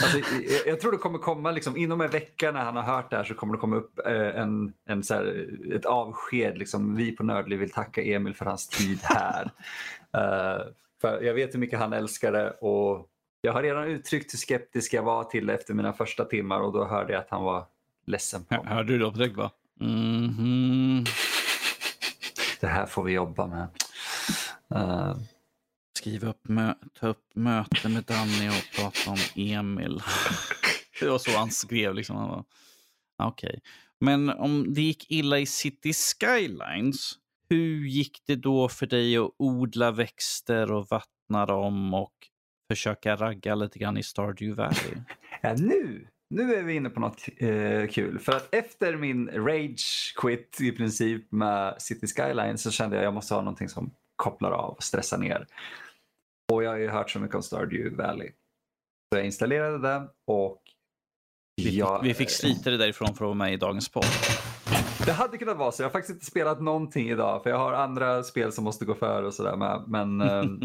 [0.02, 3.10] Alltså, jag- jag tror det kommer komma liksom, inom en vecka när han har hört
[3.10, 6.58] det här så kommer det komma upp eh, en, en så här, ett avsked.
[6.58, 9.50] Liksom, vi på Nördliv vill tacka Emil för hans tid här.
[10.16, 10.62] Eh,
[11.00, 13.08] för jag vet hur mycket han älskar det och
[13.40, 16.72] jag har redan uttryckt hur skeptisk jag var till det efter mina första timmar och
[16.72, 17.64] då hörde jag att han var
[18.06, 18.74] ledsen på mig.
[18.74, 19.50] Hörde du det direkt va?
[19.80, 21.04] Mhm.
[22.60, 23.68] Det här får vi jobba med.
[24.74, 25.16] Eh,
[25.98, 30.00] Skriva upp, mö ta upp möte med Danny och prata om Emil.
[31.00, 32.16] det var så han skrev liksom.
[32.16, 32.44] Han var,
[33.22, 33.60] Okej.
[34.00, 37.12] Men om det gick illa i City Skylines,
[37.48, 42.14] hur gick det då för dig att odla växter och vattna dem och
[42.70, 45.02] försöka ragga lite grann i Stardew Valley?
[45.42, 48.18] Ja, nu, nu är vi inne på något eh, kul.
[48.18, 53.06] För att efter min rage quit i princip med City Skyline så kände jag att
[53.06, 55.46] jag måste ha någonting som kopplar av och stressar ner.
[56.52, 58.28] Och jag har ju hört så mycket om Stardew Valley.
[59.12, 60.62] Så jag installerade det och
[61.56, 64.04] Vi fick, jag, vi fick slita det därifrån för att vara med i dagens podd.
[65.06, 65.82] Det hade kunnat vara så.
[65.82, 68.94] Jag har faktiskt inte spelat någonting idag för jag har andra spel som måste gå
[68.94, 69.56] före och sådär.
[69.56, 69.84] med.
[69.86, 70.60] Men ehm,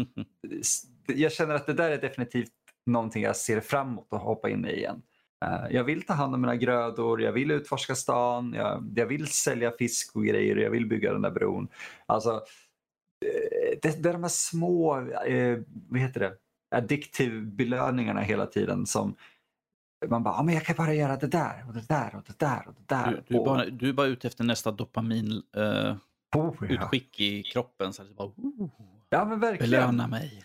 [1.06, 2.52] jag känner att det där är definitivt
[2.86, 5.02] någonting jag ser fram emot att hoppa in i igen.
[5.42, 9.26] Eh, Jag vill ta hand om mina grödor, jag vill utforska stan, jag, jag vill
[9.26, 11.68] sälja fisk och grejer, jag vill bygga den där bron.
[12.06, 12.30] Alltså,
[13.24, 16.36] eh, det, det är de här små, eh, vad heter det,
[16.76, 19.16] addictive belöningarna hela tiden som
[20.08, 22.38] man bara, ja, men jag kan bara göra det där och det där och det
[22.38, 23.10] där och det där.
[23.10, 25.96] Du, du, är och, bara, du är bara ute efter nästa dopamin eh,
[26.36, 26.66] oh, ja.
[26.68, 27.92] utskick i kroppen.
[27.92, 28.68] Så att bara, oh,
[29.08, 29.70] ja, men verkligen.
[29.70, 30.44] belöna mig.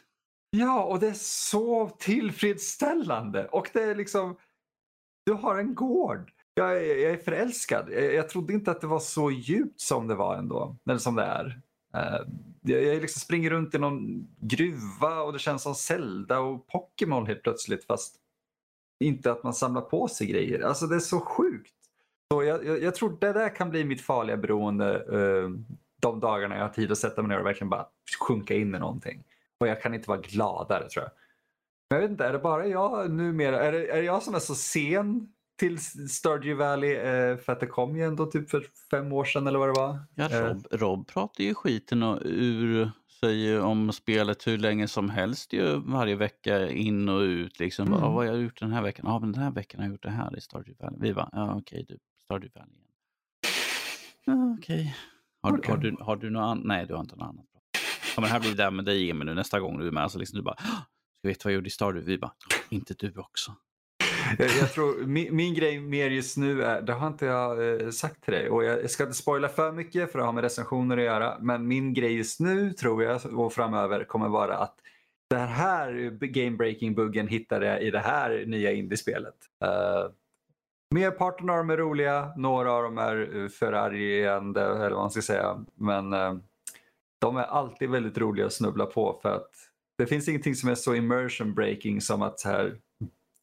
[0.49, 3.45] Ja, och det är så tillfredsställande.
[3.47, 4.35] Och det är liksom,
[5.28, 6.32] du har en gård.
[6.53, 7.89] Jag är, jag är förälskad.
[7.91, 10.75] Jag, jag trodde inte att det var så djupt som det var ändå.
[10.89, 11.45] Eller som det är.
[11.95, 12.28] Uh,
[12.61, 17.28] jag, jag liksom springer runt i någon gruva och det känns som Zelda och Pokémon
[17.28, 17.86] helt plötsligt.
[17.86, 18.15] Fast
[18.99, 20.59] inte att man samlar på sig grejer.
[20.59, 21.73] Alltså det är så sjukt.
[22.34, 25.49] Så jag, jag, jag tror det där kan bli mitt farliga beroende uh,
[26.01, 27.88] de dagarna jag har tid att sätta mig ner och verkligen bara
[28.19, 29.23] sjunka in i någonting.
[29.59, 31.11] Och jag kan inte vara gladare tror jag.
[31.89, 33.59] Men jag vet inte, är det bara jag numera?
[33.63, 35.27] Är det, är det jag som är så sen
[35.59, 35.79] till
[36.09, 39.59] Stardew Valley eh, för att det kom ju ändå typ för fem år sedan eller
[39.59, 39.99] vad det var?
[40.15, 45.09] Ja, Eh, Rob, Rob pratar ju skiten och ur sig om spelet hur länge som
[45.09, 47.59] helst ju varje vecka in och ut.
[47.59, 47.88] Liksom.
[47.88, 47.99] Mm.
[47.99, 49.05] Bara, vad har jag gjort den här veckan?
[49.07, 50.99] Ja, men den här veckan har jag gjort det här i Stardew Valley.
[51.01, 52.73] Vi bara, ja okej du, Stardew Valley
[54.27, 54.53] igen.
[54.59, 54.95] Okej.
[55.41, 55.71] Har, du- Okej.
[55.71, 56.65] har, du, har du något annat?
[56.65, 57.45] Nej, du har inte något annat.
[58.15, 60.03] Ja, men här blir det där med dig Emil nu nästa gång du är med.
[60.03, 60.79] Alltså, liksom, du bara, "Åh,
[61.20, 62.11] ska vi veta vad jag gjorde i Stardew?
[62.11, 62.32] Vi bara,
[62.70, 63.55] inte du också.
[64.38, 68.24] Jag, tror min, min grej mer just nu är, det har inte jag eh, sagt
[68.24, 71.03] till dig och jag, ska inte spoila för mycket för det har med recensioner att
[71.03, 71.38] göra.
[71.39, 74.76] Men min grej just nu tror jag och framöver kommer vara att
[75.30, 79.36] den här game breaking buggen hittade jag i det här nya indiespelet.
[79.65, 80.11] Uh,
[80.95, 85.22] merparten av dem är roliga, några av dem är eh, förargande eller vad man ska
[85.22, 85.65] säga.
[85.74, 86.38] Men uh,
[87.22, 89.51] de är alltid väldigt roliga att snubbla på för att
[89.97, 92.77] det finns ingenting som är så immersion breaking som att så här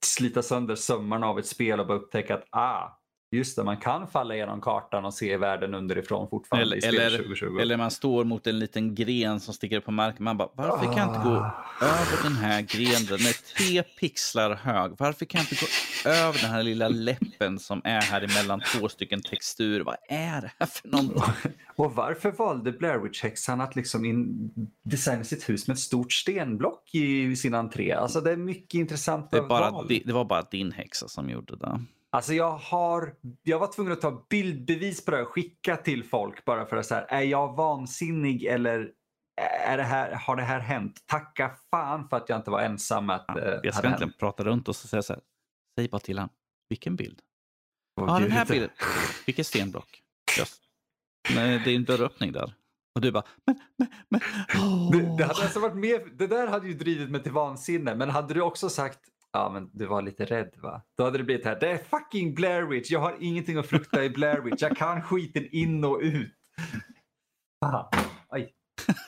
[0.04, 2.98] slita sönder sömmarna av ett spel och bara upptäcka att ah,
[3.34, 7.18] just det, man kan falla igenom kartan och se världen underifrån fortfarande Eller- i eller-
[7.18, 7.58] 2020.
[7.60, 10.24] Eller man står mot en liten gren som sticker upp på marken.
[10.24, 11.52] Man bara, varför kan jag inte gå Ah.
[11.82, 13.06] över den här grenen?
[13.06, 14.92] Den är tre pixlar hög.
[14.98, 18.88] Varför kan jag inte gå över den här lilla läppen som är här emellan två
[18.88, 19.84] stycken texturer?
[19.84, 21.22] Vad är det här för någonting?
[21.76, 24.50] Och varför valde Blair Witch-häxan att liksom in,
[24.84, 27.92] designa sitt hus med ett stort stenblock i sin entré?
[27.92, 31.56] Alltså det är mycket intressant Det, bara, di- det var bara din häxa som gjorde
[31.56, 31.80] det.
[32.14, 36.44] Alltså jag har, jag var tvungen att ta bildbevis på det och skicka till folk
[36.44, 38.90] bara för att säga, är jag vansinnig eller
[39.66, 41.02] är det här, har det här hänt?
[41.06, 44.08] Tacka fan för att jag inte var ensam med att Ja, eh, jag ska inte
[44.18, 45.22] prata runt och så säga så här.
[45.78, 46.30] Säg bara till honom.
[46.68, 47.20] Vilken bild?
[47.96, 48.70] Ja, den här bilden.
[49.26, 50.02] Vilket stenblock?
[50.38, 50.62] Just.
[51.34, 52.54] Nej, det är en dörröppning där.
[52.94, 54.20] Och du bara, men, men, men.
[54.90, 58.10] Det, det, hade alltså varit mer, det där hade ju drivit mig till vansinne, men
[58.10, 59.00] hade du också sagt
[59.34, 60.82] Ja, men du var lite rädd va?
[60.96, 61.60] Då hade det blivit här.
[61.60, 62.90] Det är fucking Blair Witch.
[62.90, 64.62] Jag har ingenting att frukta i Blair Witch.
[64.62, 66.32] Jag kan skiten in och ut.
[67.64, 67.90] Aha.
[68.28, 68.52] Aj.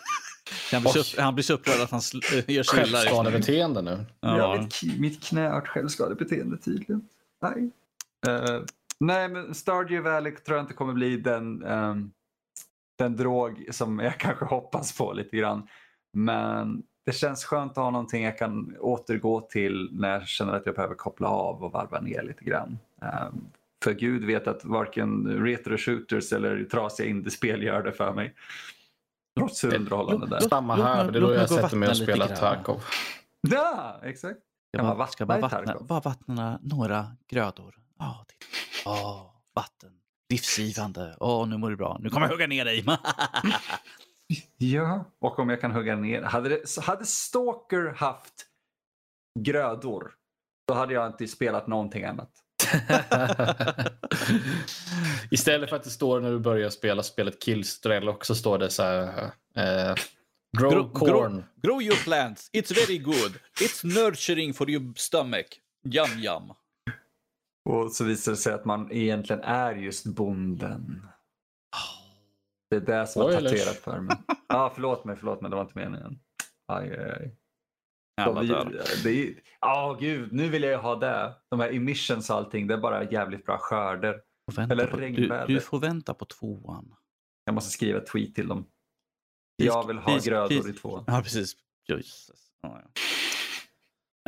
[0.73, 2.99] Han blir, så, han blir så upprörd att han sl- gör sig illa.
[2.99, 4.05] Självskadebeteende nu.
[4.21, 4.37] Ja.
[4.39, 4.61] Ja.
[4.63, 7.09] mitt, mitt knä har ett självskadebeteende tydligen.
[7.43, 7.71] Nej.
[8.29, 8.61] Eh,
[9.01, 12.11] nej, men Stardew Valley tror jag inte kommer bli den, ehm,
[12.99, 15.69] den drog som jag kanske hoppas på lite grann.
[16.13, 20.67] Men det känns skönt att ha någonting jag kan återgå till när jag känner att
[20.67, 22.79] jag behöver koppla av och varva ner lite grann.
[23.03, 23.49] Ehm,
[23.85, 28.35] för gud vet att varken retro-shooters eller trasiga indiespel gör det för mig.
[29.39, 30.41] Trots hur underhållande det är.
[30.41, 32.29] Samma här, det är då jag sätter mig och vattna spelar.
[32.37, 32.83] Tarkov.
[33.49, 34.41] Ja, exakt.
[34.77, 37.75] Man bara, ska bara, vattna vattna, bara vattna några grödor.
[37.99, 38.91] Ja, titta.
[38.91, 39.91] Åh, vatten.
[40.31, 41.17] Livsgivande.
[41.21, 41.99] Åh, nu mår du bra.
[42.01, 42.85] Nu kommer jag hugga ner dig.
[44.59, 46.23] Ja, och om jag kan hugga ner.
[46.23, 48.47] Hade, det, hade Stalker haft
[49.41, 50.13] grödor,
[50.69, 52.31] då hade jag inte spelat någonting annat.
[55.31, 58.83] Istället för att det står när du börjar spela spelet Killstrellock så står det så
[58.83, 59.25] här.
[59.57, 59.95] Eh,
[60.59, 61.11] grow Grow- corn.
[61.13, 62.51] grow- grow your plants.
[62.53, 63.39] It's very good.
[63.61, 65.47] It's nurturing for your stomach.
[65.85, 66.53] Yum yum.
[67.69, 71.07] Och så visar det sig att man egentligen är just bonden.
[72.71, 73.53] Det är det som har Spoilers.
[73.53, 74.17] tatuerat för mig.
[74.49, 76.19] Ja, förlåt mig, förlåt mig, det var inte meningen.
[76.73, 77.37] Aj, aj, aj.
[78.21, 79.07] Alla dör.
[79.07, 81.35] är, ja, gud, nu vill jag ju ha det.
[81.51, 84.21] De här emissions och allting, det är bara jävligt bra skörder.
[84.59, 85.47] Eller på, du, regnväder.
[85.47, 86.95] du får vänta på tvåan.
[87.45, 88.67] Jag måste skriva ett tweet till dem.
[89.57, 91.05] Jag vill ha grödor i tvåan.
[91.07, 91.57] Ja, precis.
[91.89, 92.51] Jesus.
[92.63, 92.91] Ja, ja.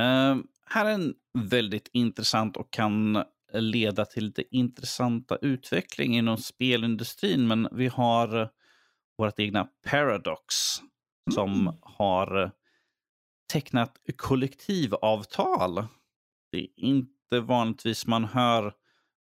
[0.04, 7.46] Ehm, här är en väldigt intressant och kan leda till lite intressanta utveckling inom spelindustrin.
[7.48, 8.50] Men vi har
[9.18, 10.54] vårt egna Paradox
[11.34, 11.74] som Mm.
[11.82, 12.50] har
[13.52, 15.86] tecknat kollektivavtal.
[16.52, 18.72] Det är inte vanligtvis man hör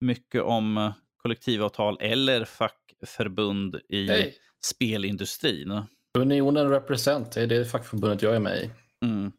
[0.01, 4.35] mycket om kollektivavtal eller fackförbund i Hej.
[4.64, 5.83] spelindustrin.
[6.18, 8.70] Unionen represent, det är det fackförbundet jag är med i.
[9.07, 9.33] Mm.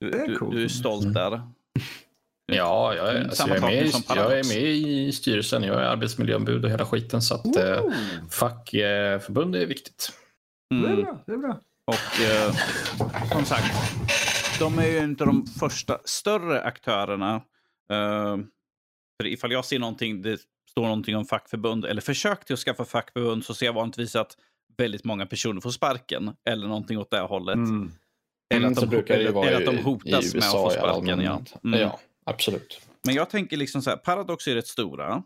[0.00, 1.40] Du, Det är du, du är stolt där.
[2.52, 5.62] Ja, jag är, alltså, Samma jag, är med, i- som jag är med i styrelsen.
[5.62, 7.22] Jag är arbetsmiljöombud och hela skiten.
[7.22, 7.82] Så att eh,
[8.30, 10.12] fackförbund är viktigt.
[10.70, 11.02] Det är Mm.
[11.04, 11.18] bra.
[11.26, 11.60] Det är bra.
[11.84, 12.54] Och eh,
[13.32, 13.74] som sagt,
[14.58, 17.34] de är ju inte de första större aktörerna.
[17.92, 18.36] Eh,
[19.20, 20.40] för ifall jag ser någonting, det
[20.70, 24.36] står någonting om fackförbund eller försök till att skaffa fackförbund så ser jag vanligtvis att
[24.76, 27.54] väldigt många personer får sparken eller någonting åt det hållet.
[27.54, 27.92] Mm.
[28.54, 30.52] Eller, Mm, att så de, eller, eller att de i- hotas i med att USA
[30.68, 31.20] få i sparken.
[31.20, 31.42] Ja.
[31.64, 31.80] Mm.
[31.80, 32.80] Ja, absolut.
[33.02, 35.22] Men jag tänker liksom så här, Paradox är rätt stora.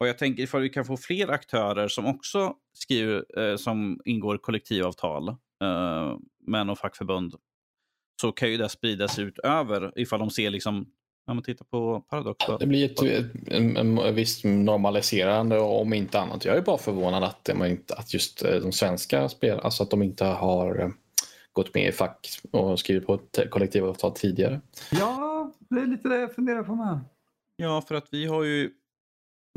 [0.00, 4.38] Och jag tänker ifall vi kan få fler aktörer som också skriver, eh, som ingår
[4.38, 6.16] kollektivavtal eh,
[6.46, 7.34] med något fackförbund.
[8.20, 10.86] Så kan ju det spridas ut över ifall de ser liksom,
[11.26, 12.58] ja men titta på Paradox då.
[12.58, 16.44] Det blir ett, ett, en, en, en visst normaliserande om inte annat.
[16.44, 20.02] Jag är bara förvånad att, inte, att just eh, de svenska spelarna, alltså att de
[20.02, 20.88] inte har eh,
[21.52, 24.60] gått med i fack och skrivit på ett kollektivavtal tidigare.
[24.90, 25.35] Ja,
[25.70, 27.00] det är lite det jag funderar på med.
[27.56, 28.70] Ja, för att vi har ju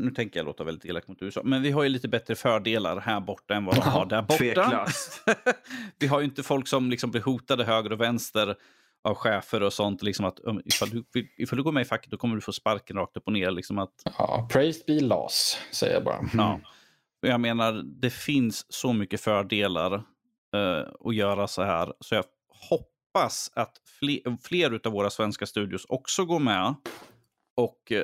[0.00, 3.00] nu tänker jag låta väldigt elak mot USA, men vi har ju lite bättre fördelar
[3.00, 4.36] här borta än vad de har där borta.
[4.38, 5.24] Tveklöst.
[5.98, 8.56] vi har ju inte folk som liksom blir hotade höger och vänster
[9.04, 10.02] av chefer och sånt.
[10.02, 11.04] Liksom att, um, ifall, du,
[11.36, 13.50] ifall du går med i facket då kommer du få sparken rakt upp och ner.
[13.50, 16.20] Liksom att, ja, praise be loss, säger jag bara.
[16.34, 16.60] Ja.
[17.20, 21.92] Jag menar, det finns så mycket fördelar uh, att göra så här.
[22.00, 22.24] Så jag
[22.70, 22.89] hoppas
[23.54, 26.74] att fler, fler av våra svenska studios också går med.
[27.56, 28.02] Och uh,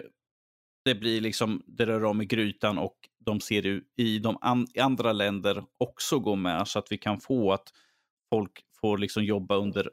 [0.85, 4.67] det blir liksom, det rör om i grytan och de ser ju i de an,
[4.75, 7.73] i andra länder också gå med så att vi kan få att
[8.31, 9.91] folk får liksom jobba under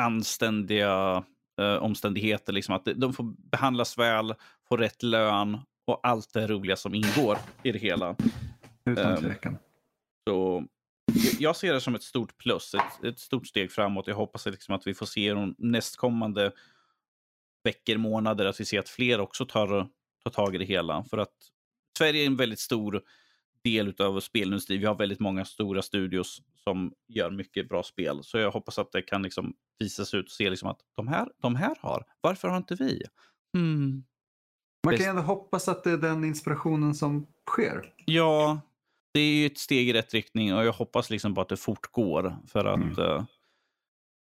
[0.00, 1.24] anständiga
[1.60, 2.52] eh, omständigheter.
[2.52, 4.34] Liksom att de får behandlas väl,
[4.68, 8.16] få rätt lön och allt det roliga som ingår i det hela.
[8.84, 9.52] Utan tvekan.
[9.52, 9.58] Um,
[10.28, 10.64] så
[11.38, 14.06] jag ser det som ett stort plus, ett, ett stort steg framåt.
[14.06, 16.52] Jag hoppas liksom att vi får se de nästkommande
[17.64, 19.88] veckor, månader, att vi ser att fler också tar
[20.24, 21.04] ta tag i det hela.
[21.04, 21.34] För att
[21.98, 23.02] Sverige är en väldigt stor
[23.64, 24.80] del av spelindustrin.
[24.80, 28.20] Vi har väldigt många stora studios som gör mycket bra spel.
[28.22, 31.28] Så jag hoppas att det kan liksom visas ut och se liksom att de här,
[31.42, 33.02] de här har, varför har inte vi?
[33.56, 34.04] Hmm.
[34.84, 37.94] Man kan ju ändå hoppas att det är den inspirationen som sker.
[38.04, 38.60] Ja,
[39.12, 41.56] det är ju ett steg i rätt riktning och jag hoppas liksom bara att det
[41.56, 42.36] fortgår.
[42.48, 42.98] För att, mm.
[42.98, 43.24] uh,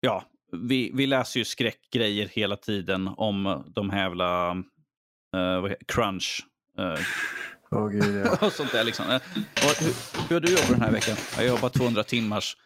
[0.01, 4.55] ja, vi, vi läser ju skräckgrejer hela tiden om de här jävla
[5.36, 6.47] uh, crunch.
[6.78, 7.01] Uh,
[7.70, 8.39] oh, Gud, ja.
[8.47, 9.07] och sånt där liksom.
[9.07, 9.20] Uh,
[9.80, 11.16] hur, hur har du jobbat den här veckan?
[11.36, 12.57] Jag jobbar 200 timmars.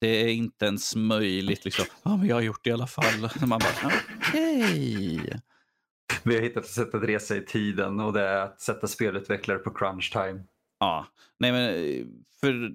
[0.00, 1.64] Det är inte ens möjligt.
[1.64, 1.84] Liksom.
[2.02, 3.30] Ja, men jag har gjort det i alla fall.
[3.46, 5.20] Man bara, okej.
[5.20, 5.40] Okay.
[6.22, 9.58] Vi har hittat ett sätt att resa i tiden och det är att sätta spelutvecklare
[9.58, 10.44] på crunch time.
[10.78, 11.06] Ja,
[11.38, 11.72] nej men
[12.40, 12.72] för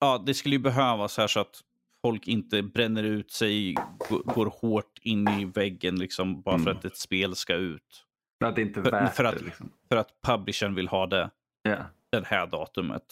[0.00, 1.60] ja, det skulle ju behövas här så att
[2.02, 3.74] folk inte bränner ut sig,
[4.08, 6.64] går hårt in i väggen liksom bara mm.
[6.64, 8.04] för att ett spel ska ut.
[8.44, 9.44] Att det inte är värt för, att, det.
[9.44, 9.70] Liksom.
[9.88, 11.30] för att publishern vill ha det
[11.68, 11.84] yeah.
[12.10, 13.02] det här datumet.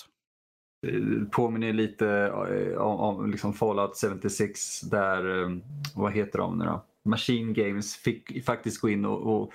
[0.83, 5.57] Det påminner lite eh, om, om liksom Fallout 76 där, eh,
[5.95, 6.85] vad heter de nu då?
[7.05, 9.53] Machine Games fick faktiskt gå in och, och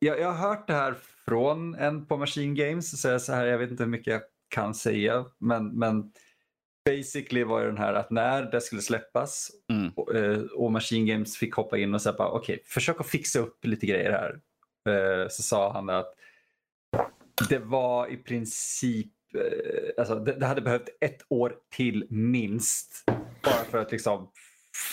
[0.00, 0.94] jag, jag har hört det här
[1.24, 4.22] från en på Machine Games, så jag, så här, jag vet inte hur mycket jag
[4.48, 6.12] kan säga, men, men
[6.84, 9.92] basically var det den här att när det skulle släppas mm.
[9.96, 13.38] och, eh, och, Machine Games fick hoppa in och säga okej, okay, försök att fixa
[13.38, 14.40] upp lite grejer här.
[14.94, 16.14] Eh, så sa han att
[17.48, 23.04] det var i princip, eh, alltså det, hade behövt ett år till minst
[23.42, 24.30] bara för att liksom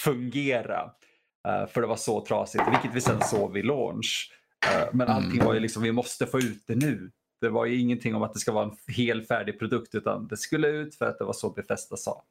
[0.03, 0.91] fungera.
[1.69, 4.31] För det var så trasigt, vilket vi sen såg vid launch.
[4.65, 7.11] Uh, men allting var ju liksom, vi måste få ut det nu.
[7.41, 10.37] Det var ju ingenting om att det ska vara en hel färdig produkt utan det
[10.37, 12.23] skulle ut för att det var så Befesta sa.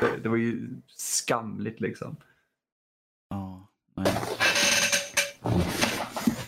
[0.00, 2.16] Det, det var ju skamligt liksom.
[3.28, 4.14] Ja, nej.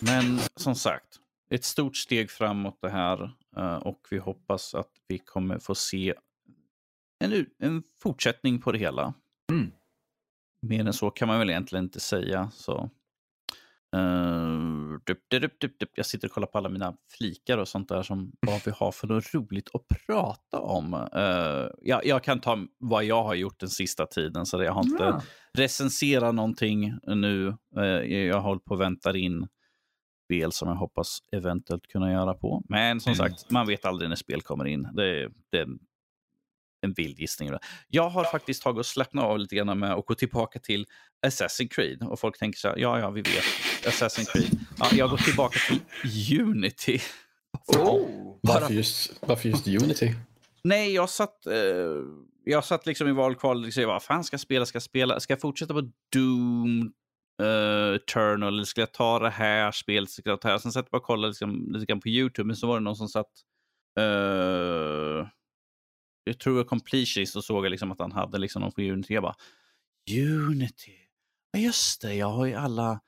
[0.01, 5.19] Men som sagt, ett stort steg framåt det här eh, och vi hoppas att vi
[5.19, 6.13] kommer få se
[7.19, 9.13] en, en fortsättning på det hela.
[9.51, 9.71] Mm.
[10.61, 12.51] Mer än så kan man väl egentligen inte säga.
[12.53, 12.89] Så.
[13.95, 18.03] Uh, dup, dup, dup, jag sitter och kollar på alla mina flikar och sånt där
[18.03, 20.93] som vad vi har för något roligt att prata om.
[20.93, 24.83] Uh, jag, jag, kan ta vad jag har gjort den sista tiden så jag har
[24.83, 25.21] inte ja.
[25.57, 27.55] recenserat någonting nu.
[27.77, 29.47] Uh, jag hållit på och väntar in
[30.31, 32.63] spel som jag hoppas eventuellt kunna göra på.
[32.69, 33.17] Men som mm.
[33.17, 34.87] sagt, man vet aldrig när spel kommer in.
[34.93, 35.67] Det, det,
[36.81, 37.51] en vild gissning.
[37.87, 40.85] Jag har faktiskt tagit och slappnat av lite grann med att gå tillbaka till
[41.25, 42.03] Assassin's Creed.
[42.03, 43.43] Och folk tänker så här, ja, ja, vi vet.
[43.83, 44.59] Assassin's Creed.
[44.79, 46.99] Ja, jag går tillbaka till Unity.
[47.67, 48.37] Oh.
[48.41, 50.15] Varför, just, varför just Unity?
[50.63, 51.53] Nej, jag satt, eh,
[52.43, 54.65] jag satt liksom i valkval och liksom, vad fan ska jag spela?
[54.65, 55.19] Ska jag, spela?
[55.19, 56.93] Ska jag fortsätta på Doom,
[57.41, 58.53] uh, Eternal?
[58.53, 60.09] Eller ska jag ta det här spelet?
[60.09, 60.59] Ska jag ta det här?
[60.59, 62.83] Sen satt jag bara och kollade liksom, lite grann på YouTube, men så var det
[62.83, 63.31] någon som satt
[63.99, 65.27] uh,
[66.23, 69.13] jag tror jag completionist och såg liksom att han hade liksom någon på Unity.
[69.13, 69.35] Jag bara,
[70.49, 70.91] Unity?
[71.51, 72.99] Ja just det, jag har ju alla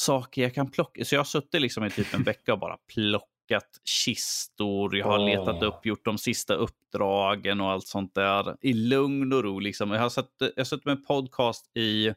[0.00, 1.04] saker jag kan plocka.
[1.04, 4.96] Så jag har suttit liksom i typ en vecka och bara plockat kistor.
[4.96, 5.24] Jag har oh.
[5.24, 9.58] letat upp, gjort de sista uppdragen och allt sånt där i lugn och ro.
[9.58, 9.90] Liksom.
[9.90, 12.14] Jag har suttit, jag har suttit med en podcast i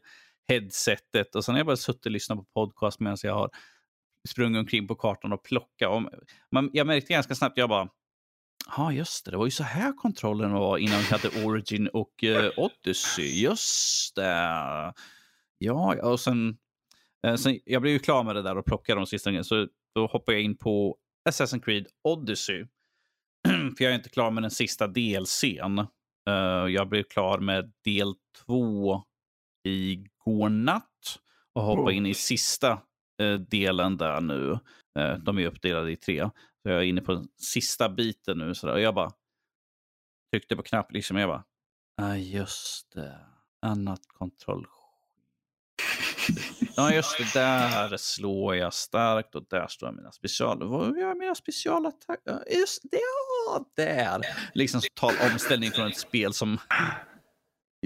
[0.48, 3.50] headsetet och sen har jag bara suttit och lyssnat på podcast medan jag har
[4.28, 5.88] sprungit omkring på kartan och plockat.
[5.88, 6.02] Och
[6.52, 7.88] man, jag märkte ganska snabbt, jag bara,
[8.76, 12.24] ja just det, det var ju så här kontrollen var innan vi hade Origin och
[12.24, 13.42] uh, Odyssey.
[13.42, 14.92] Just det.
[15.58, 16.56] Ja, och sen,
[17.26, 19.68] uh, sen, jag blev ju klar med det där och plockade de sista grejerna, så
[19.94, 20.96] då hoppade jag in på
[21.28, 22.66] Assassin's Creed Odyssey.
[23.76, 25.78] För jag är inte klar med den sista delsen.
[26.30, 28.14] Uh, jag blev klar med del
[28.44, 29.02] två
[29.64, 31.18] igår natt
[31.54, 31.96] och hoppade oh.
[31.96, 32.80] in i sista
[33.22, 34.50] uh, delen där nu.
[34.98, 36.30] Uh, de är uppdelade i tre.
[36.66, 38.54] Så jag är inne på den sista biten nu.
[38.54, 38.74] Så där.
[38.74, 39.10] Och jag bara
[40.32, 41.16] tryckte på knapp liksom.
[41.16, 41.44] Jag bara,
[41.96, 43.18] ja ah, just det.
[43.62, 44.66] Annat kontroll
[46.76, 47.40] Ja, just det.
[47.40, 50.68] Där slår jag starkt och där står mina special...
[50.68, 52.44] Vad gör mina specialattacker?
[52.58, 53.00] Just det,
[53.46, 54.20] ja, där.
[54.54, 56.58] Liksom total omställning från ett spel som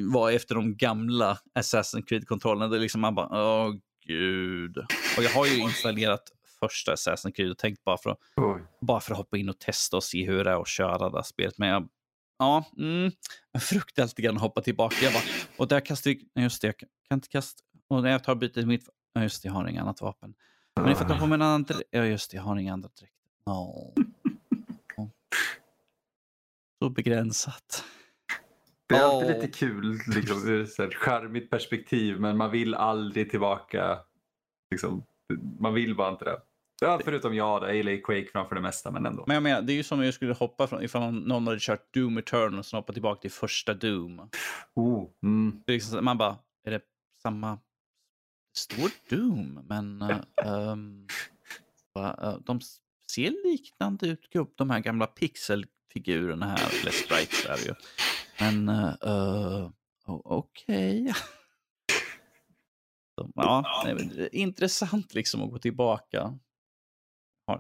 [0.00, 2.76] var efter de gamla Assassin's Creed-kontrollerna.
[2.76, 3.74] Liksom man bara, åh
[4.06, 4.78] gud.
[5.16, 8.18] Och jag har ju installerat första Assassin's Creed och tänkt bara för, att,
[8.80, 11.18] bara för att hoppa in och testa och se hur det är att köra det
[11.18, 11.58] här spelet.
[11.58, 11.88] Men jag,
[12.38, 13.12] ja, mm,
[13.52, 14.96] jag fruktar lite grann att hoppa tillbaka.
[15.00, 15.22] Jag bara,
[15.56, 18.66] och där kastar jag, just det, jag kan inte kasta, och när jag tar bytet
[18.66, 18.88] mitt,
[19.18, 20.34] just det, jag har inget annat vapen.
[20.76, 23.14] Men att jag har med en annan ja just det, jag har inga andra direkt.
[23.46, 23.94] Oh.
[26.82, 27.84] Så begränsat.
[28.86, 29.34] Det är alltid oh.
[29.34, 33.98] lite kul liksom, ur ett charmigt perspektiv men man vill aldrig tillbaka.
[34.70, 35.04] Liksom,
[35.58, 36.40] man vill bara inte det.
[36.80, 39.24] Ja, förutom jag, jag gillar Quake framför det mesta, men ändå.
[39.26, 41.60] Men jag menar, det är ju som om jag skulle hoppa från, ifall någon hade
[41.60, 44.28] kört Doom Eternal och sen hoppa tillbaka till första Doom.
[44.74, 45.62] Oh, mm.
[45.66, 46.82] liksom, man bara, är det
[47.22, 47.58] samma
[48.56, 51.06] står Doom, men uh, um,
[51.98, 52.60] uh, de
[53.12, 57.74] ser liknande ut, de här gamla pixelfigurerna här, eller sprites är ju.
[58.40, 59.70] Men uh,
[60.06, 61.12] okej.
[63.16, 63.32] Okay.
[63.36, 66.38] ja, det intressant liksom att gå tillbaka.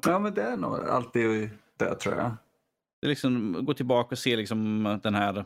[0.02, 2.36] Ja, men det är nog alltid det tror jag.
[3.00, 5.44] Det är liksom gå tillbaka och se liksom den här,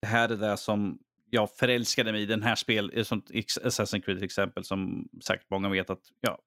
[0.00, 0.98] det här är det som
[1.30, 5.68] jag förälskade mig i den här spel, som Assassin's Creed till exempel, som säkert många
[5.68, 6.38] vet att jag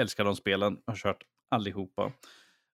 [0.00, 2.12] älskar de spelen, har kört allihopa.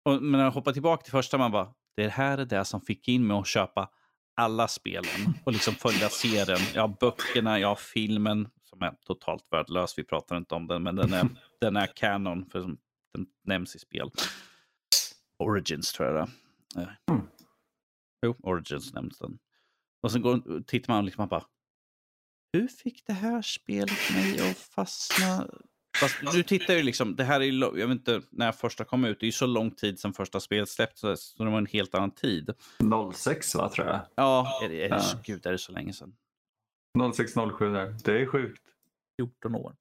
[0.04, 2.80] Och, men när jag hoppar tillbaka till första, man bara, det här är det som
[2.80, 3.88] fick in mig att köpa
[4.36, 6.60] alla spelen och liksom följa serien.
[6.74, 10.82] Jag har böckerna, jag har filmen som är totalt värdelös, vi pratar inte om den,
[10.82, 11.28] men den är,
[11.60, 12.76] den är canon, för
[13.12, 14.10] den nämns i spel.
[15.38, 16.82] Origins tror jag det är.
[16.82, 17.14] Eh.
[17.14, 17.26] Mm.
[18.26, 19.38] Jo, Origins nämns den.
[20.02, 21.44] Och sen går, tittar man och liksom bara,
[22.52, 25.48] hur fick det här spelet mig att fastna?
[26.00, 29.20] Fast du tittar ju liksom, det här är jag vet inte när första kom ut,
[29.20, 31.94] det är ju så lång tid sedan första spelet släpptes, så det var en helt
[31.94, 32.50] annan tid.
[33.14, 34.00] 06 va, tror jag?
[34.14, 35.20] Ja, är det, är det, ja.
[35.24, 36.14] gud, är det så länge sedan?
[37.14, 37.96] 06, 07 där.
[38.04, 38.62] Det är sjukt.
[39.20, 39.76] 14 år.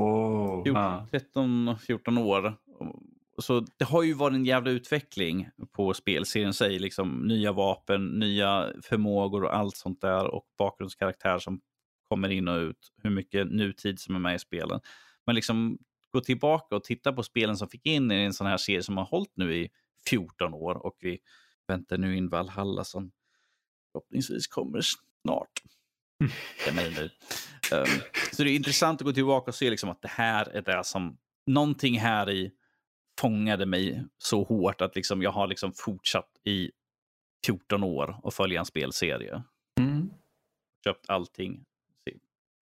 [0.00, 1.06] Oh, 14, ja.
[1.10, 2.56] 13, 14 år
[3.42, 6.78] så det har ju varit en jävla utveckling på spelserien sig.
[6.78, 11.60] Liksom, nya vapen, nya förmågor och allt sånt där och bakgrundskaraktär som
[12.08, 12.92] kommer in och ut.
[13.02, 14.80] Hur mycket nutid som är med i spelen.
[15.26, 15.78] Men liksom
[16.12, 18.96] gå tillbaka och titta på spelen som fick in i en sån här serie som
[18.96, 19.68] har hållit nu i
[20.08, 21.18] 14 år och vi
[21.68, 23.10] väntar nu in Valhalla som
[23.92, 25.62] förhoppningsvis kommer snart.
[26.64, 27.10] Det är mig nu.
[27.72, 27.86] Um,
[28.32, 30.84] så det är intressant att gå tillbaka och se liksom att det här är det
[30.84, 32.52] som någonting här i
[33.20, 36.70] fångade mig så hårt att liksom jag har liksom fortsatt i
[37.46, 39.42] 14 år och följa en spelserie.
[39.80, 40.10] Mm.
[40.84, 41.64] Köpt allting.
[42.04, 42.14] Jag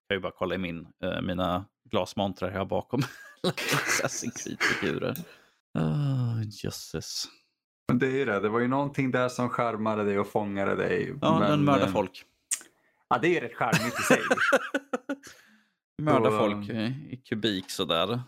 [0.08, 3.00] kan ju bara kolla i min, uh, mina glasmontrar här bakom.
[3.42, 5.16] Assassin's Creed-figurer.
[5.78, 7.28] Oh, jösses.
[7.88, 10.76] Men det är ju det, det var ju någonting där som charmade dig och fångade
[10.76, 11.14] dig.
[11.20, 12.24] Ja, men, den mördar eh, folk.
[13.08, 14.20] Ja, det är rätt charmigt i sig.
[16.02, 16.70] Mörda folk
[17.10, 18.08] i kubik sådär.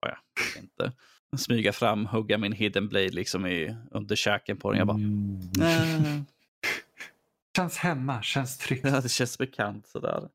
[0.00, 0.16] ja,
[0.54, 0.92] jag inte.
[1.36, 4.78] Smyga fram, hugga min hidden blade liksom i, under käken på den.
[4.78, 4.98] Jag bara...
[4.98, 6.24] Mm.
[7.56, 8.84] Känns hemma, känns tryggt.
[8.84, 10.28] Ja, det känns bekant sådär.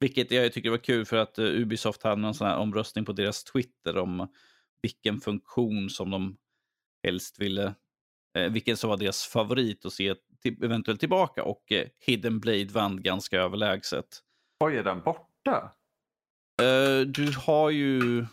[0.00, 3.12] Vilket jag tycker var kul för att uh, Ubisoft hade en sån här omröstning på
[3.12, 4.28] deras Twitter om
[4.82, 6.36] vilken funktion som de
[7.04, 7.74] helst ville,
[8.38, 12.68] uh, vilken som var deras favorit att se till, eventuellt tillbaka och uh, Hidden Blade
[12.72, 14.06] vann ganska överlägset.
[14.64, 15.72] Oj, är den borta?
[17.06, 18.26] du har ju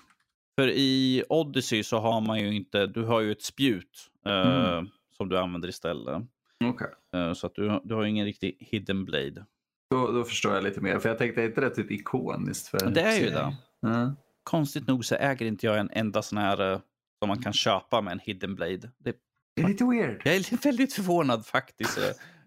[0.56, 4.88] för i Odyssey så har man ju inte, du har ju ett spjut uh, mm.
[5.18, 6.24] som du använder istället.
[6.66, 6.88] Okay.
[7.16, 9.46] Uh, så att du, du har ingen riktig hidden blade.
[9.90, 12.68] Då, då förstår jag lite mer, för jag tänkte, är inte det typ ikoniskt?
[12.68, 13.56] För det är ju det.
[13.88, 14.16] Mm.
[14.44, 16.80] Konstigt nog så äger inte jag en enda sån här uh,
[17.20, 18.92] som man kan köpa med en hidden blade.
[18.98, 19.16] Det,
[19.56, 20.22] det är lite weird.
[20.26, 22.00] Jag är väldigt förvånad faktiskt.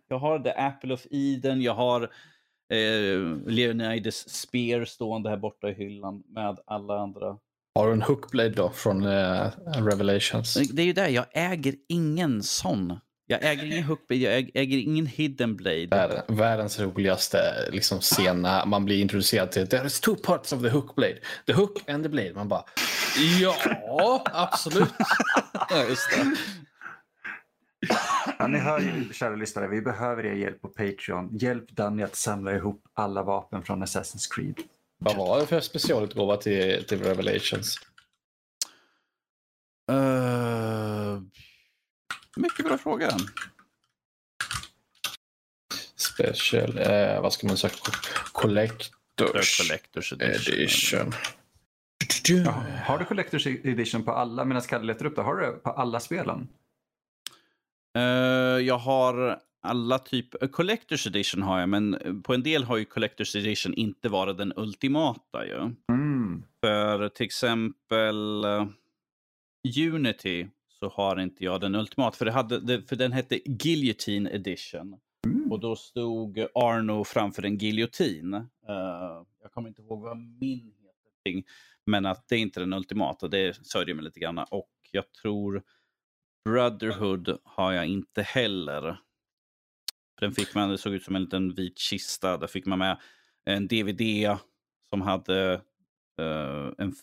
[0.09, 2.03] jag har The Apple of Eden, jag har
[2.73, 7.37] eh, Leonidas Spear stående här borta i hyllan med alla andra.
[7.75, 10.55] Har du en Hookblade då från eh, Revelations?
[10.55, 12.99] Det är ju det, jag äger ingen sån.
[13.27, 15.87] Jag äger ingen Hookblade, jag äger, äger ingen Hidden Blade.
[15.87, 17.39] Värld, världens roligaste
[17.73, 21.19] liksom, scen när man blir introducerad till There is two parts of the Hookblade.
[21.47, 22.33] The hook and the blade.
[22.35, 22.65] Man bara
[23.41, 24.89] ja, absolut.
[25.71, 26.37] Ja, just det.
[28.39, 31.37] Ja, ni hör ju, kära lyssnare, vi behöver er hjälp på Patreon.
[31.37, 34.55] Hjälp Danny att samla ihop alla vapen från Assassin's Creed.
[34.99, 37.79] Vad var det för specialutgåva till, till Revelations?
[39.93, 41.23] Uh,
[42.37, 43.11] mycket bra fråga.
[45.97, 47.73] Special, eh, vad ska man säga?
[48.33, 51.13] Collectors, Collectors edition.
[52.05, 52.45] edition.
[52.45, 55.53] Ja, har du Collector's Edition på alla, medan Kalle letar upp det, har du det
[55.53, 56.49] på alla spelen?
[57.99, 62.85] Uh, jag har alla typer, Collectors edition har jag, men på en del har ju
[62.85, 65.57] Collectors edition inte varit den ultimata ju.
[65.93, 66.43] Mm.
[66.61, 68.45] För till exempel
[69.95, 74.27] Unity så har inte jag den ultimata, för, det hade, det, för den hette Guillotine
[74.27, 74.97] edition.
[75.27, 75.53] Mm.
[75.53, 78.35] Och då stod Arno framför en giljotin.
[78.35, 78.45] Uh,
[79.43, 80.73] jag kommer inte ihåg vad min
[81.25, 81.43] heter,
[81.87, 84.39] men att det är inte den ultimata, det sörjer mig lite grann.
[84.39, 85.63] Och jag tror
[86.45, 88.99] Brotherhood har jag inte heller.
[90.21, 92.37] Den fick man, det såg ut som en liten vit kista.
[92.37, 92.99] Där fick man med
[93.45, 94.37] en DVD
[94.91, 95.55] som hade
[96.21, 96.95] uh, en,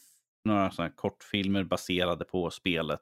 [0.45, 3.01] några såna kortfilmer baserade på spelet.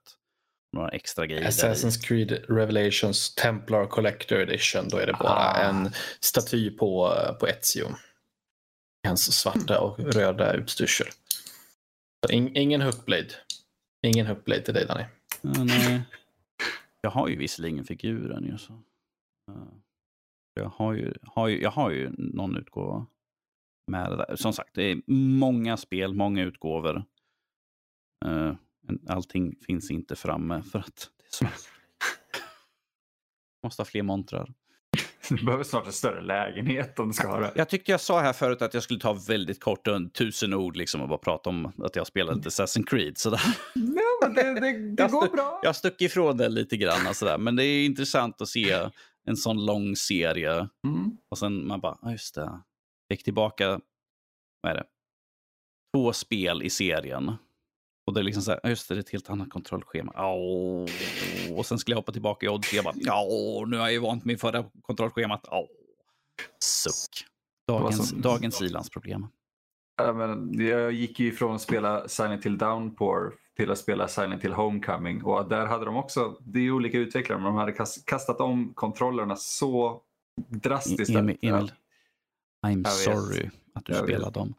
[0.75, 1.47] Några extra grejer.
[1.49, 4.89] Assassin's Creed Revelations Templar Collector Edition.
[4.89, 5.63] Då är det bara Ah.
[5.63, 7.87] en staty på, på Ezio.
[9.07, 11.07] Hans svarta och röda utstyrsel.
[12.29, 13.29] In, ingen Hookblade.
[14.07, 15.03] Ingen Hookblade till dig Danny.
[15.41, 16.01] Ja, nej.
[17.03, 18.43] Jag har ju visserligen figuren.
[18.43, 18.83] Ju, så.
[20.53, 23.05] Jag, har ju, har ju, jag har ju någon utgåva
[23.91, 24.35] med det där.
[24.35, 27.05] Som sagt, det är många spel, många utgåvor.
[28.25, 28.53] Uh,
[29.07, 31.45] allting finns inte framme för att det är så.
[33.63, 34.53] Måste ha fler montrar.
[35.29, 37.51] Du behöver snart en större lägenhet om du ska ha det.
[37.55, 41.01] Jag tyckte jag sa här förut att jag skulle ta väldigt kort, tusen ord liksom
[41.01, 43.17] och bara prata om att jag spelade lite Assassin's Creed.
[43.17, 43.41] Sådär.
[44.21, 45.59] Men det, det, det går bra.
[45.63, 47.07] Jag stuck ifrån det lite grann.
[47.07, 47.37] och Sådär.
[47.37, 48.89] Men det är intressant att se
[49.25, 50.69] en sån lång serie.
[50.87, 51.17] Mm.
[51.29, 52.61] Och sen man bara, ah, just det.
[53.11, 53.79] Fick tillbaka,
[54.61, 54.85] vad är det?
[55.95, 57.31] Två spel i serien.
[58.05, 60.13] Och det är liksom så här, ah, just det, det är ett helt annat kontrollschema.
[60.17, 60.89] Åh.
[61.51, 62.75] Och sen skulle jag hoppa tillbaka i Odyssey.
[62.75, 63.25] Jag bara, ja,
[63.67, 65.45] nu har jag ju vant mig förra kontrollschemat.
[65.51, 65.65] Åh.
[66.63, 67.25] Suck.
[67.67, 69.27] Dagens, dagens ilandsproblem.
[69.97, 74.43] Ja, men jag gick ju ifrån att spela Silent Hill Downpour till att spela Silent
[74.43, 75.23] Hill Homecoming.
[75.23, 78.39] Och där hade de också, det är ju olika utvecklare, men de hade kast, kastat
[78.39, 80.01] om kontrollerna så
[80.49, 81.15] drastiskt.
[81.15, 81.71] Emil, Emil
[82.65, 84.53] I'm sorry att du spelar dem.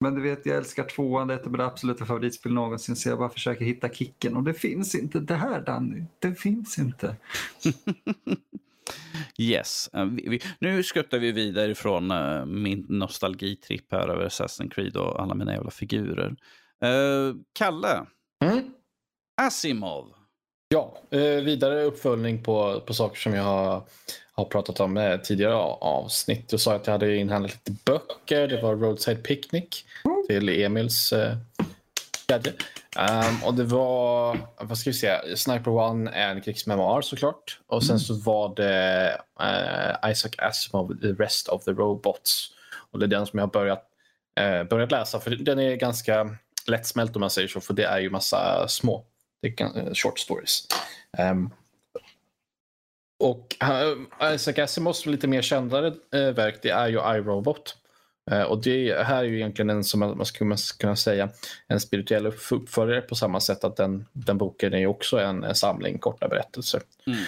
[0.00, 2.96] Men du vet, jag älskar tvåan, det är ett av mina absoluta favoritspel någonsin.
[2.96, 5.20] Så jag bara försöker hitta kicken och det finns inte.
[5.20, 7.16] Det här Danny, det finns inte.
[9.38, 9.90] yes.
[9.92, 15.22] Eh, Vi, nu skuttar vi vidare från uh, min nostalgitripp här över Assassin's Creed och
[15.22, 16.36] alla mina jävla figurer.
[16.84, 18.06] Eh, Kalle,
[18.44, 18.70] Mm.
[19.40, 20.12] Asimov.
[20.68, 23.82] Ja, eh, vidare uppföljning på, på saker som jag har,
[24.32, 26.48] har pratat om eh, tidigare avsnitt.
[26.48, 28.48] Du sa att jag hade inhandlat lite böcker.
[28.48, 29.84] Det var Roadside Picnic
[30.28, 31.36] till Emils eh,
[32.26, 32.52] glädje.
[32.98, 37.60] Ehm, och det var, vad ska vi säga, Sniper One är en krigsmemoar såklart.
[37.66, 42.48] Och sen så var det eh, Isaac Asimov, The Rest of the Robots.
[42.90, 43.84] Och det är den som jag har börjat,
[44.40, 45.20] eh, börjat läsa.
[45.20, 46.36] För den är ganska
[46.66, 47.60] lättsmält om man säger så.
[47.60, 49.04] För det är ju massa små
[49.40, 50.66] det är eh, short stories.
[51.18, 51.50] Ehm,
[53.20, 57.76] och uh, Isaac Asimovs lite mer kändare eh, verk det är ju iRobot.
[58.30, 61.30] Eh, och det här är ju egentligen en som man skulle kunna säga
[61.66, 65.44] en spirituell upp- uppföljare på samma sätt att den, den boken är ju också en,
[65.44, 66.82] en samling korta berättelser.
[67.06, 67.18] Mm.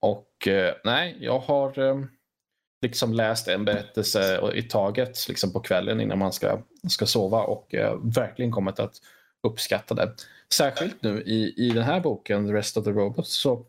[0.00, 2.04] Och eh, nej, jag har eh,
[2.82, 7.74] liksom läst en berättelse i taget liksom på kvällen innan man ska, ska sova och
[8.02, 8.94] verkligen kommit att
[9.42, 10.12] uppskatta det.
[10.52, 13.66] Särskilt nu i, i den här boken, The Rest of the Robots, så,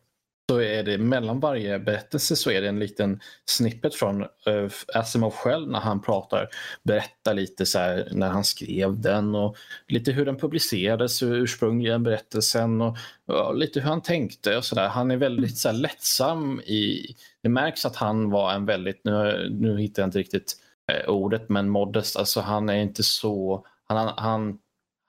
[0.53, 5.31] så är det mellan varje berättelse så är det en liten snippet från uh, Asimov
[5.31, 6.47] själv när han pratar,
[6.83, 12.81] berättar lite så här när han skrev den och lite hur den publicerades, ursprungligen berättelsen
[12.81, 14.87] och, och lite hur han tänkte och sådär.
[14.87, 19.49] Han är väldigt så här, lättsam i, det märks att han var en väldigt, nu,
[19.51, 20.53] nu hittar jag inte riktigt
[20.91, 24.59] eh, ordet, men modest, alltså han är inte så, han, han,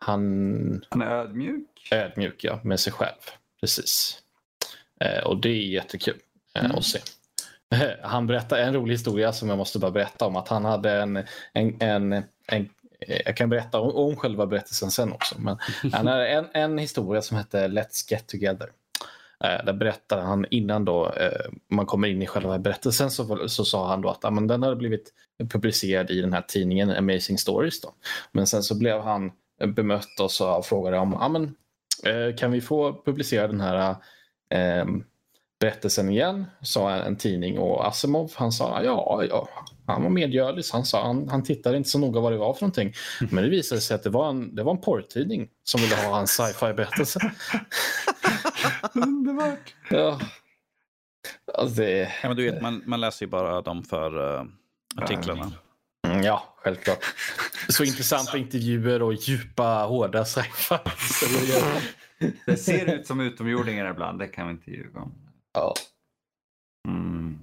[0.05, 1.89] han Han är ödmjuk.
[1.93, 3.21] ödmjuk ja, med sig själv.
[3.61, 4.24] Precis.
[5.05, 6.17] Eh, och det är jättekul
[6.55, 6.77] eh, Mm.
[6.77, 6.99] att se.
[8.03, 10.37] han berättar en rolig historia som jag måste bara berätta om.
[10.37, 11.17] Att han hade en,
[11.53, 12.69] en, en, en
[13.25, 15.35] jag kan berätta om, om själva berättelsen sen också.
[15.39, 15.59] Men
[15.93, 18.69] han hade en, en historia som hette Let's Get Together.
[19.45, 23.65] Eh, där berättar han innan då eh, man kommer in i själva berättelsen så, så
[23.65, 25.13] sa han då att men den hade blivit
[25.53, 27.81] publicerad i den här tidningen Amazing Stories.
[27.81, 27.95] Då.
[28.33, 29.33] Men sen så blev han
[29.67, 31.55] bemött och så frågade om men,
[32.15, 33.97] eh, kan vi få publicera den här
[34.55, 34.87] eh,
[35.61, 39.49] berättelsen igen, sa en tidning och Asimov han sa ja, ja
[39.87, 40.65] han var medgörlig.
[40.73, 42.93] Han, sa, han, han tittade inte så noga vad det var för någonting.
[43.31, 46.15] Men det visade sig att det var en, det var en porrtidning som ville ha
[46.15, 47.33] hans sci-fi berättelse.
[48.95, 49.75] Underbart.
[49.91, 50.21] Ja.
[51.55, 52.13] Alltså det...
[52.23, 54.45] ja, men du vet, man, man läser ju bara de för uh,
[54.97, 55.53] artiklarna.
[56.07, 57.05] Mm, ja, självklart.
[57.69, 60.77] Så intressanta intervjuer och djupa, hårda sci-fi.
[62.47, 65.15] Det ser ut som utomjordingar ibland, det kan vi inte ljuga om.
[65.55, 65.75] Ja.
[66.89, 67.39] Mm.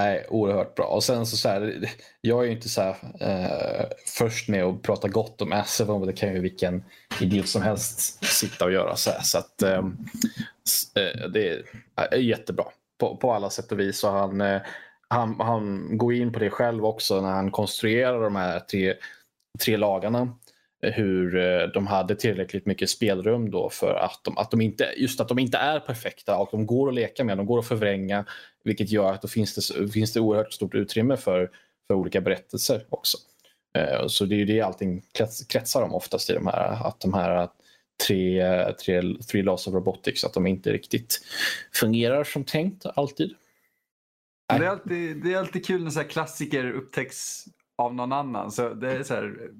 [0.00, 0.86] Nej, oerhört bra.
[0.86, 1.90] Och sen så, så här,
[2.20, 3.86] jag är ju inte så här, eh,
[4.18, 6.84] först med att prata gott om Assevo, det kan ju vilken
[7.20, 8.96] idiot som helst sitta och göra.
[8.96, 9.20] Så, här.
[9.22, 9.78] så att, eh,
[10.96, 11.62] eh det
[11.94, 12.64] är jättebra
[12.98, 14.04] på, på alla sätt och vis.
[14.04, 14.60] Och han, eh,
[15.08, 18.94] han, han går in på det själv också när han konstruerar de här tre,
[19.64, 20.34] tre lagarna
[20.90, 25.20] hur eh, de hade tillräckligt mycket spelrum då för att de, att de inte, just
[25.20, 28.24] att de inte är perfekta och de går att leka med, de går att förvränga
[28.64, 31.50] vilket gör att då finns det, finns det oerhört stort utrymme för,
[31.86, 33.18] för olika berättelser också.
[33.78, 35.02] Eh, så det är ju det allting
[35.48, 37.48] kretsar om oftast i de här, att de här
[38.06, 41.20] tre, tre three laws of robotics, att de inte riktigt
[41.72, 43.34] fungerar som tänkt alltid.
[44.48, 47.44] Det är alltid, det är alltid kul när så klassiker upptäcks
[47.78, 48.52] av någon annan.
[48.52, 49.50] Så det är så här,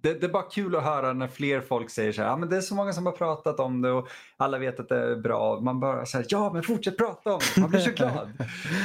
[0.00, 2.48] det, det, är bara kul att höra när fler folk säger så här, ja, men
[2.48, 5.16] det är så många som har pratat om det och alla vet att det är
[5.16, 5.60] bra.
[5.60, 8.32] Man bara säger ja men fortsätt prata om det, man blir så glad.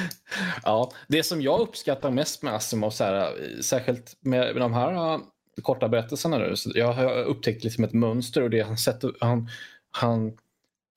[0.64, 5.14] ja, det som jag uppskattar mest med Asimov, så här, särskilt med, med de här
[5.14, 5.22] uh,
[5.62, 9.50] korta berättelserna nu, så jag har upptäckt liksom ett mönster och det han sätter, han,
[9.92, 10.28] han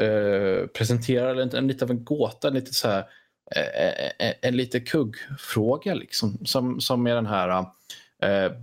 [0.03, 3.05] uh, presenterar en, en, lite av en gåta, lite så här,
[4.19, 7.67] en, en lite kuggfråga liksom, som, som är den här äh,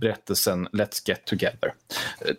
[0.00, 1.74] berättelsen Let's Get Together.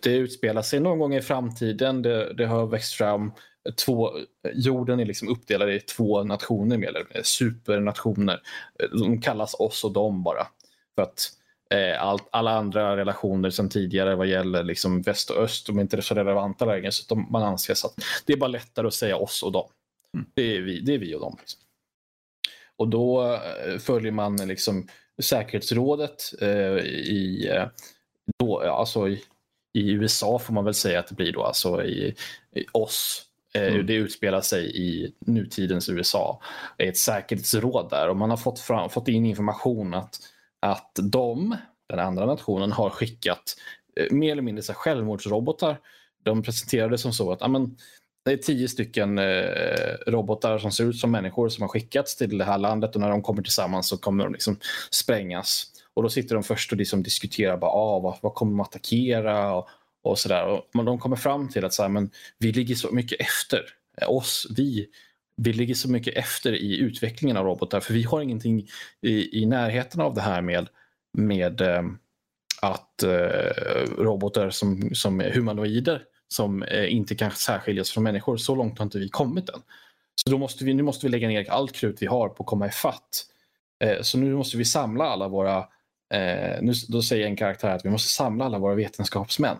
[0.02, 2.02] Det utspelar sig någon gång i framtiden.
[2.02, 3.32] Det, det har växt fram
[3.84, 4.10] två,
[4.54, 8.40] jorden är liksom uppdelad i två nationer, eller supernationer.
[8.92, 10.46] De kallas oss och dem bara.
[10.94, 11.30] För att
[11.70, 15.82] eh, all, alla andra relationer sedan tidigare vad gäller liksom väst och öst, de är
[15.82, 16.92] inte så relevanta längre.
[16.92, 17.94] Så de, man anser att
[18.26, 19.70] det är bara lättare att säga oss och dem.
[20.14, 20.26] Mm.
[20.34, 21.36] Det, är vi, det är vi och dem.
[21.40, 21.60] Liksom.
[22.76, 23.34] Och då
[23.66, 24.88] eh, följer man liksom
[25.22, 27.66] säkerhetsrådet eh, i, eh,
[28.38, 29.22] då, alltså i,
[29.72, 32.14] i, USA får man väl säga att det blir då, alltså i,
[32.54, 33.22] i oss.
[33.54, 33.86] Eh, mm.
[33.86, 36.40] Det utspelar sig i nutidens USA.
[36.76, 40.18] Det är ett säkerhetsråd där och man har fått, fram, fått in information att,
[40.60, 41.56] att de,
[41.88, 43.56] den andra nationen, har skickat
[44.10, 45.80] mer eller mindre självmordsrobotar.
[46.22, 47.76] De presenterade det som så att amen,
[48.26, 52.38] det är tio stycken eh, robotar som ser ut som människor som har skickats till
[52.38, 54.58] det här landet och när de kommer tillsammans så kommer de liksom
[54.90, 55.66] sprängas.
[55.94, 59.54] Och då sitter de först och liksom diskuterar bara, ah, vad, vad kommer de attackera
[59.54, 59.68] och,
[60.02, 60.62] och sådär.
[60.72, 63.64] Men de kommer fram till att så här, men vi ligger så mycket efter.
[64.00, 64.86] Eh, oss, vi,
[65.36, 68.68] vi ligger så mycket efter i utvecklingen av robotar för vi har ingenting
[69.02, 70.68] i, i närheten av det här med,
[71.18, 71.82] med eh,
[72.62, 78.36] att eh, robotar som, som är humanoider som eh, inte kan särskiljas från människor.
[78.36, 79.62] Så långt har inte vi kommit än.
[80.24, 82.46] Så då måste vi, nu måste vi lägga ner allt krut vi har på att
[82.46, 83.26] komma ifatt.
[83.84, 85.58] Eh, så nu måste vi samla alla våra,
[86.14, 89.56] eh, nu, då säger en karaktär att vi måste samla alla våra vetenskapsmän.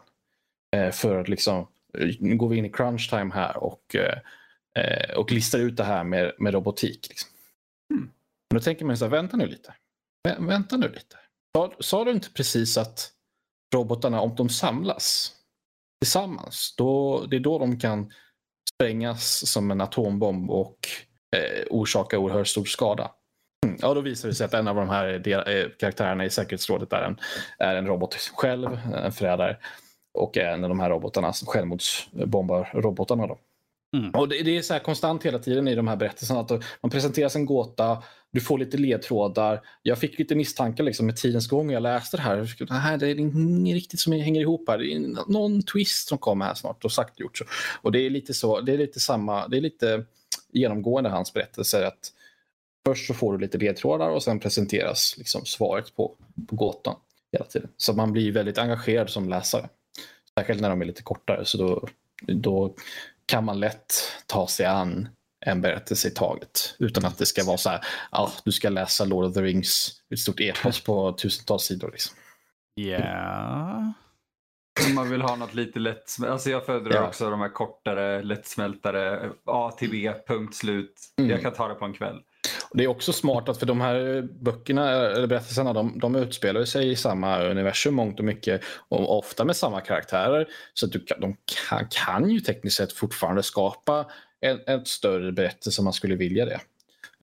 [0.77, 1.67] Eh, för att liksom,
[2.19, 4.19] nu går vi in i crunch time här och, eh,
[4.79, 7.09] eh, och listar ut det här med, med robotik.
[7.09, 7.31] Liksom.
[7.95, 8.11] Mm.
[8.55, 9.75] då tänker man så här, vänta nu lite.
[10.29, 11.17] Vä vänta nu lite.
[11.57, 13.13] Sa, sa du inte precis att
[13.75, 15.36] robotarna, om de samlas,
[16.01, 16.74] tillsammans.
[16.77, 18.12] Då, det är då de kan
[18.74, 20.78] sprängas som en atombomb och
[21.36, 23.10] eh, orsaka oerhört stor skada.
[23.66, 23.78] Mm.
[23.82, 27.02] Ja, då visar det sig att en av de här eh, karaktärerna i säkerhetsrådet är
[27.02, 27.20] en,
[27.59, 29.56] är en robot själv, en förrädare.
[30.18, 33.27] Och en av de här robotarna, självmordsbombar robotarna.
[33.27, 33.39] Då.
[33.97, 34.10] Mm.
[34.10, 36.40] Och det, det, är så här konstant hela tiden i de här berättelserna.
[36.40, 36.51] Att
[36.82, 38.02] man presenteras en gåta,
[38.32, 39.61] du får lite ledtrådar.
[39.82, 42.57] Jag fick lite misstankar liksom, med tidens gång jag läste det här.
[42.59, 44.78] Det, här, det är inget riktigt som hänger ihop här.
[44.78, 47.39] Det är någon twist som kommer här snart och sagt gjort.
[47.39, 47.44] Så.
[47.82, 50.05] Och det är lite så, det är lite samma, det är lite
[50.53, 51.82] genomgående hans berättelser.
[51.82, 52.12] att
[52.86, 56.15] Först så får du lite ledtrådar och sen presenteras liksom svaret på,
[56.48, 56.97] på gåtan
[57.32, 57.69] hela tiden.
[57.77, 59.69] Så man blir väldigt engagerad som läsare.
[60.39, 61.44] Särskilt när de är lite kortare.
[61.44, 61.89] Så då,
[62.27, 62.74] då
[63.27, 63.94] kan man lätt
[64.27, 65.09] ta sig an
[65.47, 66.74] en berättelse i taget.
[66.78, 67.81] Utan att det ska vara så här,
[68.12, 71.90] ja, du ska läsa Lord of the Rings, ett stort epos på tusentals sidor.
[71.93, 72.16] Liksom.
[72.74, 73.93] Ja.
[74.89, 76.32] Om man vill ha något lite lättsmält.
[76.32, 77.06] Alltså jag föredrar Ja.
[77.09, 80.94] också de här kortare, lättsmältare, A till B, punkt slut.
[81.18, 81.31] Mm.
[81.31, 82.20] Jag kan ta det på en kväll.
[82.73, 86.90] Det är också smart att för de här böckerna, eller berättelserna, de, de utspelar sig
[86.90, 88.62] i samma universum mångt och mycket.
[88.89, 90.47] Och ofta med samma karaktärer.
[90.74, 91.36] Så att du kan, de
[91.68, 94.06] kan, kan ju tekniskt sett fortfarande skapa
[94.41, 96.61] en, en större berättelse om man skulle vilja det.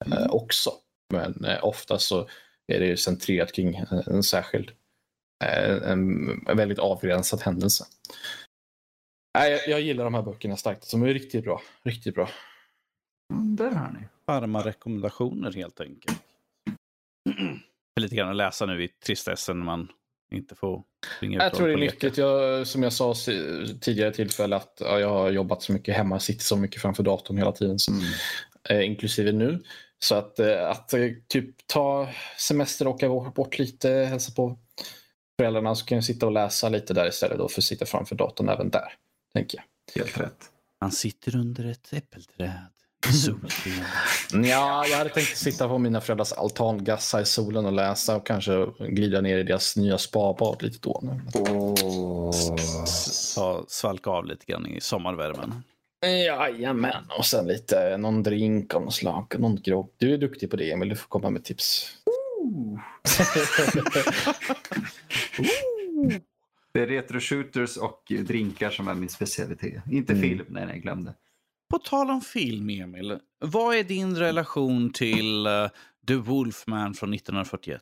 [0.05, 0.71] Eh, också.
[1.09, 2.29] Men eh, ofta så
[2.67, 4.71] är det ju centrerat kring en, en särskild,
[5.43, 7.85] eh, en, en väldigt avgränsad händelse.
[9.37, 10.91] Nej, jag, jag gillar de här böckerna starkt.
[10.91, 11.61] De är riktigt bra.
[11.83, 12.29] Riktigt bra.
[13.33, 14.07] Mm, där har ni.
[14.25, 16.21] Varma rekommendationer helt enkelt.
[17.99, 19.91] Lite grann att läsa nu i tristessen när man
[20.31, 20.83] inte får
[21.17, 22.17] springa Jag tror det är nyttigt.
[22.17, 23.13] Jag, som jag sa
[23.81, 27.37] tidigare tillfälle att ja, jag har jobbat så mycket hemma, sitter så mycket framför datorn
[27.37, 27.79] hela tiden.
[27.79, 28.03] Så, Mm.
[28.69, 29.63] eh, inklusive nu.
[29.99, 34.59] Så att, eh, att eh, typ ta semester och åka bort lite, hälsa på
[35.39, 38.15] föräldrarna så kan jag sitta och läsa lite där istället då för att sitta framför
[38.15, 38.93] datorn även där.
[39.33, 40.01] Tänker jag.
[40.03, 40.49] Helt rätt.
[40.79, 42.51] Han sitter under ett äppelträd.
[44.33, 48.25] Ja, jag hade tänkt sitta på mina föräldrars altan, gassa i solen och läsa och
[48.27, 51.19] kanske glida ner i deras nya spabad lite då.
[53.35, 55.63] Ta, svalka av lite grann i sommarvärmen.
[56.05, 59.89] Jajamän, och sen lite någon drink av något slag, någon grogg.
[59.97, 61.89] Du är duktig på det Emil, du får komma med tips.
[66.73, 69.83] Det är retro shooters och drinkar som är min specialitet.
[69.91, 70.23] Inte Mm.
[70.29, 71.13] film, nej, nej, glömde.
[71.73, 73.19] På tal om film, Emil.
[73.39, 75.67] Vad är din relation till eh,
[76.07, 77.81] The Wolfman från 1941?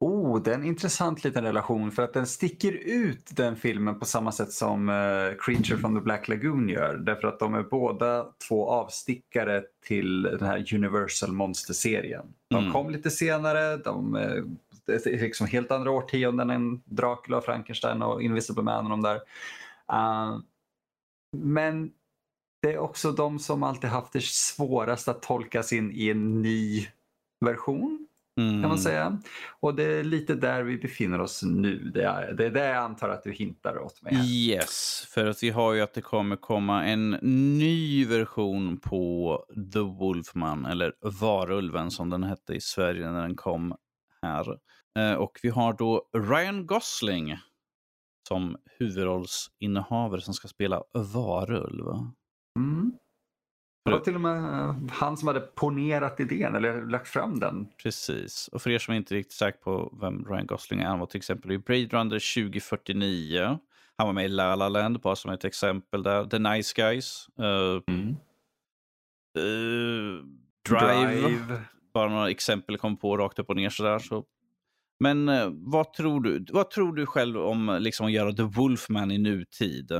[0.00, 4.04] Oh, det är en intressant liten relation för att den sticker ut den filmen på
[4.04, 4.94] samma sätt som eh,
[5.38, 6.96] Creature from the Black Lagoon gör.
[6.96, 12.26] Därför att de är båda två avstickare till den här Universal Monster-serien.
[12.50, 12.72] De Mm.
[12.72, 14.42] kom lite senare, de eh,
[14.86, 19.16] det är liksom helt andra årtionden än Dracula, Frankenstein och Invisible Man och de där.
[19.92, 20.40] Uh,
[21.36, 21.90] men
[22.64, 26.86] det är också de som alltid haft det svårast att tolkas in i en ny
[27.44, 28.00] version
[28.40, 28.60] Mm.
[28.62, 29.18] kan man säga.
[29.60, 31.78] Och det är lite där vi befinner oss nu.
[31.94, 34.14] Det är det, är det jag antar att du hintar åt mig.
[34.14, 34.24] här.
[34.24, 37.10] Yes, för att vi har ju att det kommer komma en
[37.58, 39.38] ny version på
[39.72, 43.76] The Wolfman, eller Varulven som den hette i Sverige när den kom
[44.22, 44.58] här.
[44.98, 47.36] Eh, Och vi har då Ryan Gosling
[48.28, 50.82] som huvudrollsinnehavare som ska spela
[51.14, 51.84] Varulv.
[52.58, 52.92] Mm.
[53.84, 57.68] Det var till och med eh, han som hade ponerat idén eller lagt fram den.
[57.82, 58.48] Precis.
[58.48, 61.06] Och för er som inte är riktigt säkra på vem Ryan Gosling är, han var
[61.06, 63.58] till exempel i Blade Runner 2049.
[63.96, 66.24] Han var med i La La Land, bara som ett exempel där.
[66.24, 67.28] The Nice Guys.
[67.38, 67.80] eh,
[69.42, 70.24] eh,
[70.68, 71.62] Drive.
[71.94, 73.98] Bara några exempel kom på rakt upp och ner sådär.
[73.98, 74.24] Så.
[75.00, 79.10] Men eh, vad, tror du, vad tror du själv om liksom, att göra The Wolfman
[79.10, 79.92] i nutid?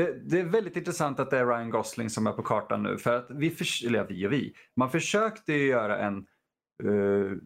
[0.00, 2.98] Det, det är väldigt intressant att det är Ryan Gosling som är på kartan nu.
[2.98, 6.26] För att vi, förs- eller vi och vi, man försökte ju göra en
[6.82, 7.36] eh,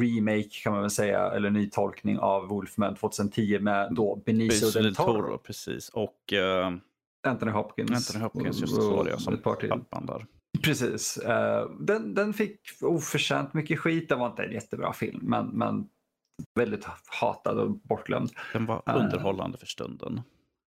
[0.00, 4.94] remake kan man väl säga, eller ny tolkning av Wolfman 2010 med då Benicio del
[4.94, 5.88] Toro, Precis.
[5.88, 6.72] Och eh,
[7.26, 7.90] Anthony Hopkins.
[7.90, 10.26] Anthony Hopkins, just så var det som pappan där.
[10.62, 11.16] Precis.
[11.16, 14.08] Eh, den, den fick oförtjänt mycket skit.
[14.08, 15.88] Det var inte en jättebra film, men, men
[16.54, 16.86] väldigt
[17.20, 18.30] hatad och bortglömd.
[18.52, 20.20] Den var underhållande för stunden.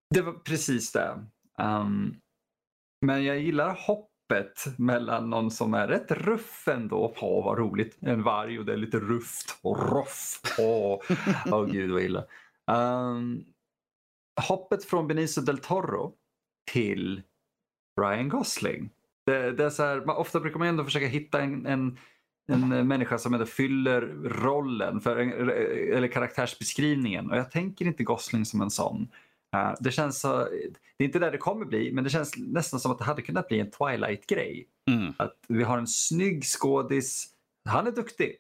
[0.10, 1.26] Det var precis det.
[1.62, 2.16] Um,
[3.06, 7.16] men jag gillar hoppet mellan någon som är rätt ruff ändå.
[7.22, 7.98] Åh, vad roligt.
[8.02, 10.42] En varg och det är lite rufft och roff.
[10.60, 11.00] Åh,
[11.52, 12.26] oh, gud vad illa.
[12.72, 13.44] Um,
[14.48, 16.14] hoppet från Benicio del Toro
[16.72, 17.22] till
[18.02, 18.90] Ryan Gosling.
[19.26, 21.98] Det, det är så här, man, ofta brukar man ändå försöka hitta en, en,
[22.48, 25.50] en människa som ändå fyller rollen för, en-
[25.96, 27.32] eller karaktärsbeskrivningen.
[27.32, 29.08] Och jag tänker inte Gosling som en sån.
[29.56, 30.38] Eh, det känns så,
[30.98, 33.22] det är inte där det kommer bli, men det känns nästan som att det hade
[33.22, 34.68] kunnat bli en Twilight-grej.
[34.92, 35.14] Mm.
[35.18, 37.28] Att vi har en snygg skådis.
[37.70, 38.38] Han är duktig.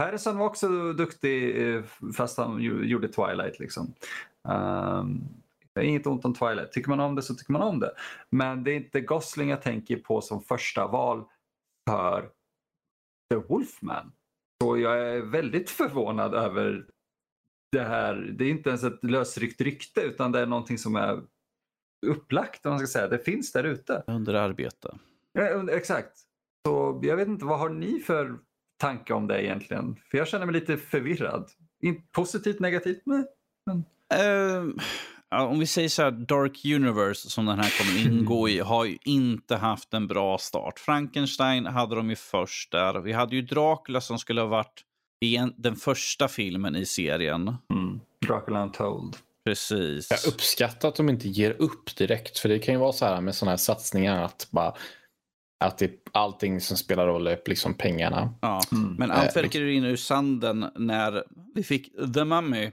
[0.00, 1.82] Harrison var också duktig eh,
[2.16, 3.58] fast han gjorde Twilight.
[3.58, 3.94] Liksom.
[4.48, 5.28] Um,
[5.80, 6.72] inget ont om Twilight.
[6.72, 7.92] Tycker man om det så tycker man om det.
[8.30, 11.24] Men det är inte Gosling jag tänker på som första val
[11.90, 12.30] för
[13.30, 14.12] The Wolfman.
[14.62, 16.86] Så jag är väldigt förvånad över
[17.72, 18.14] det här.
[18.14, 21.22] Det är inte ens ett lösryckt rykte utan det är någonting som är
[22.06, 22.66] upplagt.
[22.66, 23.08] Om man ska säga.
[23.08, 24.04] Det finns där ute.
[24.06, 24.98] Under arbete.
[25.32, 26.12] Ja, Exakt.
[26.66, 28.38] Så jag vet inte, vad har ni för
[28.80, 29.96] tanke om det egentligen?
[30.10, 31.50] För jag känner mig lite förvirrad.
[31.82, 33.02] In, positivt, negativt?
[33.04, 33.24] Nej.
[34.14, 34.78] Ehm,
[35.28, 38.84] ja, om vi säger så här, Dark Universe som den här kommer ingå i har
[38.84, 40.78] ju inte haft en bra start.
[40.78, 43.00] Frankenstein hade de ju först där.
[43.00, 44.84] Vi hade ju Dracula som skulle ha varit
[45.20, 47.56] igen, den första filmen i serien.
[47.72, 48.00] Mm.
[48.26, 49.16] Dracula Untold.
[49.44, 50.10] Precis.
[50.10, 52.38] Jag uppskattar att de inte ger upp direkt.
[52.38, 54.74] För det kan ju vara så här med sådana här satsningar att bara
[55.64, 58.34] att det, allting som spelar roll är liksom pengarna.
[58.40, 58.60] Ja.
[58.72, 58.94] Mm.
[58.94, 61.24] Men allt verkar rinna ur sanden när
[61.54, 62.70] vi fick The Mummy.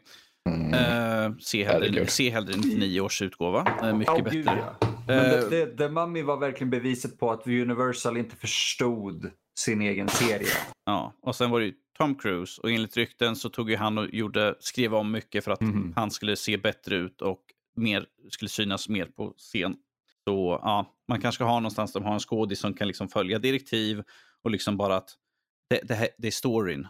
[0.49, 0.73] Mm.
[0.73, 3.67] Eh, se, hellre, se hellre 99 års utgåva.
[3.83, 4.37] Eh, mycket Åh, bättre.
[4.37, 4.87] gud, ja.
[5.07, 9.81] Men Eh, det, det, The Mummy var verkligen beviset på att Universal inte förstod sin
[9.81, 10.47] egen serie.
[10.85, 13.97] Ja, och sen var det ju Tom Cruise och enligt rykten så tog ju han
[13.97, 15.93] och gjorde, skrev om mycket för att Mhm.
[15.95, 17.41] han skulle se bättre ut och
[17.75, 19.75] mer, skulle synas mer på scen.
[20.23, 23.07] Så ja, man kanske ska ha någonstans där man har en skådis som kan liksom
[23.09, 24.03] följa direktiv
[24.43, 25.09] och liksom bara att
[25.69, 26.87] det, det, här, det är storyn.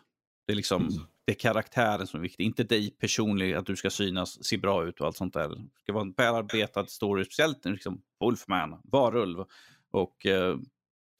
[0.47, 0.93] Det är liksom Mm.
[1.25, 4.85] det är karaktären som är viktig, inte dig personligen att du ska synas, se bra
[4.87, 5.49] ut och allt sånt där.
[5.49, 9.43] Det ska vara en välarbetad story, speciellt liksom Wolfman, varulv
[9.91, 10.57] och eh,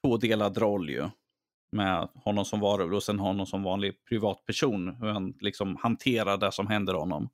[0.05, 1.09] tvådelad roll ju
[1.72, 4.95] med honom som varulv och sen honom som vanlig privatperson.
[4.95, 7.30] Hur han liksom hanterar det som händer honom.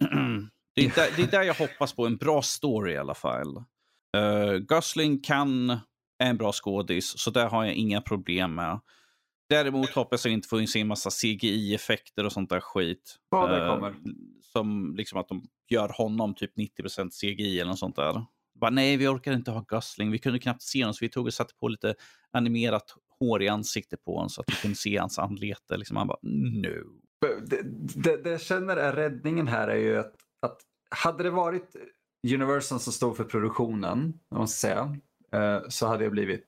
[0.74, 3.56] det, är där, det är där jag hoppas på en bra story i alla fall.
[4.16, 5.70] Uh, Gosling kan
[6.18, 8.80] är en bra skådis, så där har jag inga problem med.
[9.48, 13.16] Däremot hoppas jag inte få in sig en massa CGI-effekter och sånt där skit.
[13.30, 13.94] Ja, det Eh, kommer.
[14.52, 18.24] som liksom att de gör honom typ 90% CGI eller något sånt där.
[18.60, 20.10] Bara, nej, vi orkar inte ha Gosling.
[20.10, 21.94] Vi kunde knappt se honom så vi tog och satte på lite
[22.30, 22.94] animerat
[23.26, 25.76] hår i ansiktet på honom så att vi kunde se hans anlete.
[25.76, 27.00] Liksom, han bara, no.
[27.46, 27.62] Det,
[28.02, 30.60] det, det jag känner är räddningen här är ju att, att
[30.90, 31.76] hade det varit
[32.34, 34.96] Universal som stod för produktionen, ska säga,
[35.32, 36.46] eh, så hade jag blivit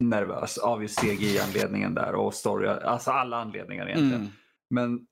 [0.00, 4.20] nervös av just CGI-anledningen där och story, alltså alla anledningar egentligen.
[4.20, 4.32] Mm.
[4.70, 5.06] Men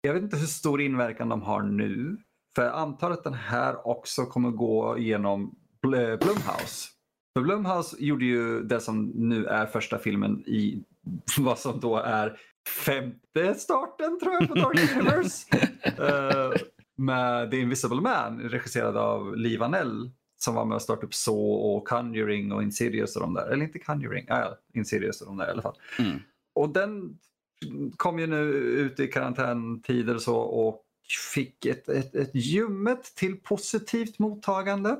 [0.00, 2.16] jag vet inte hur stor inverkan de har nu.
[2.56, 6.88] För jag antar att den här också kommer gå genom Bl- Blumhouse.
[7.36, 10.84] För Blumhouse gjorde ju det som nu är första filmen i
[11.38, 12.38] vad som då är
[12.84, 15.46] femte starten tror jag på Dark Universe.
[15.82, 16.60] Eh,
[16.96, 21.40] med The Invisible Man regisserad av Lee Vanell som var med och startade upp Saw
[21.40, 23.46] och Conjuring och Insidious och de där.
[23.46, 25.76] Eller inte Conjuring, ja, Insidious och de där i alla fall.
[25.98, 26.18] Mm.
[26.54, 27.18] Och den
[27.96, 30.82] kom ju nu ut i karantäntider och så och
[31.34, 34.96] fick ett, ett, ett ljummet till positivt mottagande.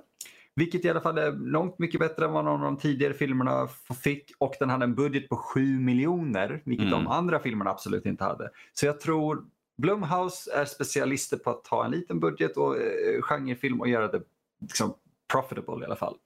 [0.56, 3.68] Vilket i alla fall är långt mycket bättre än vad någon av de tidigare filmerna
[4.02, 4.32] fick.
[4.38, 7.04] Och den hade en budget på 7 miljoner, vilket Mm.
[7.04, 8.50] de andra filmerna absolut inte hade.
[8.72, 9.44] Så jag tror
[9.78, 14.22] Blumhouse är specialister på att ta en liten budget och eh, genrefilm och göra det
[14.60, 14.94] liksom,
[15.32, 16.16] profitable i alla fall.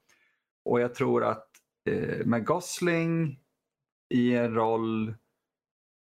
[0.64, 1.48] Och jag tror att
[1.90, 3.38] eh, med Gosling
[4.14, 5.14] i en roll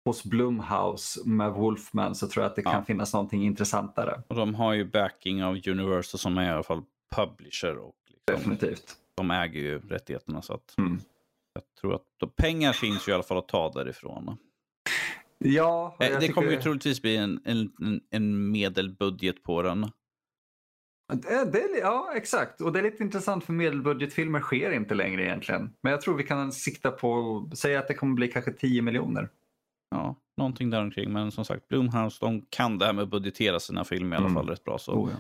[0.05, 2.71] hos Blumhouse med Wolfman så tror jag att det Ja.
[2.73, 4.23] kan finnas någonting intressantare.
[4.29, 6.83] Och de har ju backing av Universal som är i alla fall
[7.17, 7.95] publisher och
[8.37, 8.97] Definitivt.
[9.15, 10.43] de äger ju rättigheterna.
[10.43, 10.99] Så att Mm.
[11.55, 14.37] jag tror att pengar finns ju i alla fall att ta därifrån.
[15.39, 17.71] Ja, Eh, Det kommer ju tycker- troligtvis bli en, en,
[18.11, 19.91] en- medelbudget på den.
[21.13, 22.61] Det, det, ja, exakt.
[22.61, 25.71] Och det är lite intressant för medelbudgetfilmer sker inte längre egentligen.
[25.83, 29.29] Men jag tror vi kan sikta på, säga att det kommer bli kanske 10 miljoner.
[29.91, 31.13] Ja, någonting där omkring.
[31.13, 34.27] Men som sagt, Blumhouse de kan det här med att budgetera sina filmer i alla
[34.27, 34.35] Mm.
[34.35, 34.79] fall rätt bra.
[34.79, 35.17] Så Oh, ja.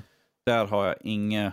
[0.46, 1.52] där har jag ingen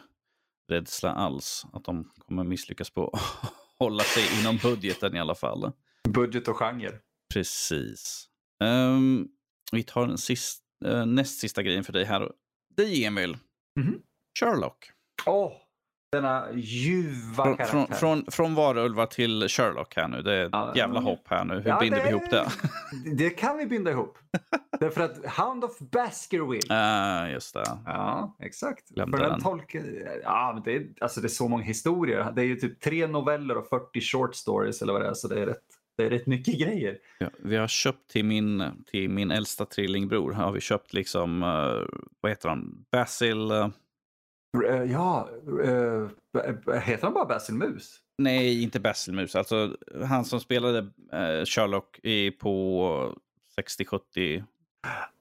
[0.68, 5.72] rädsla alls att de kommer misslyckas på att hålla sig inom budgeten i alla fall.
[6.10, 6.92] Budget och genre.
[7.34, 8.28] Precis.
[8.64, 9.28] Ehm,
[9.72, 12.32] vi tar den sist, eh, näst sista grejen för dig här.
[12.78, 13.38] Dig Emil.
[13.80, 14.02] Mhm.
[14.40, 14.92] Sherlock.
[15.26, 15.52] Åh,
[16.16, 17.66] denna ljuva Från, karaktär.
[17.66, 20.22] från, från, från varulvar till Sherlock här nu.
[20.22, 21.54] Det är Ja, jävla hopp här nu.
[21.56, 22.46] Hur Ja, binder vi ihop det?
[23.16, 24.18] Det kan vi binda ihop.
[24.80, 26.76] Därför att Hound of Baskerville.
[26.76, 27.64] Ah, just det.
[27.86, 28.90] Ja, exakt.
[28.90, 29.42] Glömde För den den.
[29.42, 29.84] tolken,
[30.24, 32.32] ja, men det, är, alltså det är så många historier.
[32.36, 35.14] Det är ju typ tre noveller och 40 short stories eller vad det är.
[35.14, 35.58] Så det är rätt,
[35.98, 36.98] det är rätt mycket grejer.
[37.20, 40.32] Ja, vi har köpt till min, till min äldsta trillingbror.
[40.32, 42.86] Har vi köpt liksom, eh, vad heter han?
[42.92, 43.38] Basil?
[44.64, 46.10] Eh, Eh, Ja, uh,
[46.80, 48.00] heter han bara Basil Mus?
[48.18, 49.36] nej, inte Basil Mus.
[49.36, 50.78] Alltså han som spelade
[51.12, 52.00] eh, Sherlock
[52.40, 53.16] på
[53.80, 54.44] 60-70.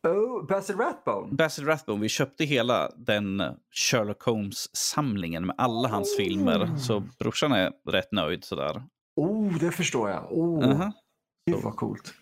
[0.09, 1.33] Oh, Basil Rathbone?
[1.35, 3.43] Basil Rathbone, vi köpte hela den
[3.91, 6.17] Sherlock Holmes-samlingen med alla hans Oh.
[6.25, 6.77] filmer.
[6.77, 8.83] Så brorsan är rätt nöjd sådär.
[9.17, 10.27] Oh, det förstår jag.
[10.33, 10.93] Oh, Aha.
[11.51, 12.15] Gud vad coolt.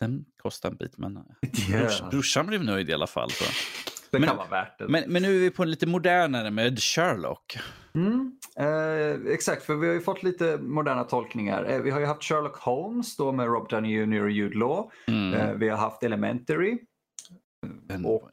[0.00, 1.18] Den kostar en bit, men
[1.68, 1.80] Yeah.
[1.82, 3.30] brors, brorsan blev nöjd i alla fall.
[3.30, 3.44] Så.
[4.14, 4.88] Det Men- kan vara värt det.
[4.88, 7.58] Men, men nu är vi på en lite modernare med Sherlock.
[7.94, 11.64] Mm, eh, exakt, för vi har ju fått lite moderna tolkningar.
[11.70, 14.90] Eh, vi har ju haft Sherlock Holmes då med Rob Downey Jr och Jude Law.
[15.08, 15.34] Mm.
[15.34, 16.78] Eh, vi har haft Elementary.
[17.88, 18.30] En- Och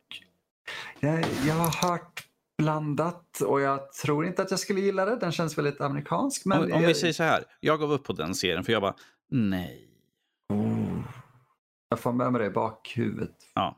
[0.99, 2.27] jag, jag har hört
[2.57, 5.15] blandat och jag tror inte att jag skulle gilla det.
[5.15, 6.45] Den känns väldigt amerikansk.
[6.45, 8.73] Men om, om jag, vi säger så här, jag gav upp på den serien för
[8.73, 8.95] jag bara,
[9.31, 9.87] nej.
[10.53, 11.03] oh,
[11.89, 13.35] jag får med mig det i bakhuvudet.
[13.55, 13.77] Ja.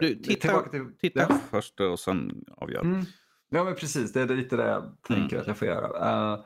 [0.00, 1.38] Du, titta, tillbaka till- titta ja.
[1.50, 2.80] först och sen avgör.
[2.80, 3.04] Mm.
[3.50, 5.40] Ja men precis, det är lite det jag tänker Mm.
[5.40, 6.36] att jag får göra.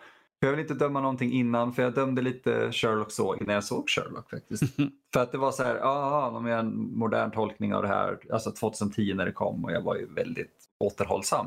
[0.40, 3.64] För jag vill inte döma någonting innan, för jag dömde lite Sherlock så innan jag
[3.64, 4.62] såg Sherlock faktiskt.
[5.14, 8.18] för att det var så här, ja, de gör en modern tolkning av det här,
[8.32, 11.46] alltså 2010 när det kom och jag var ju väldigt återhållsam.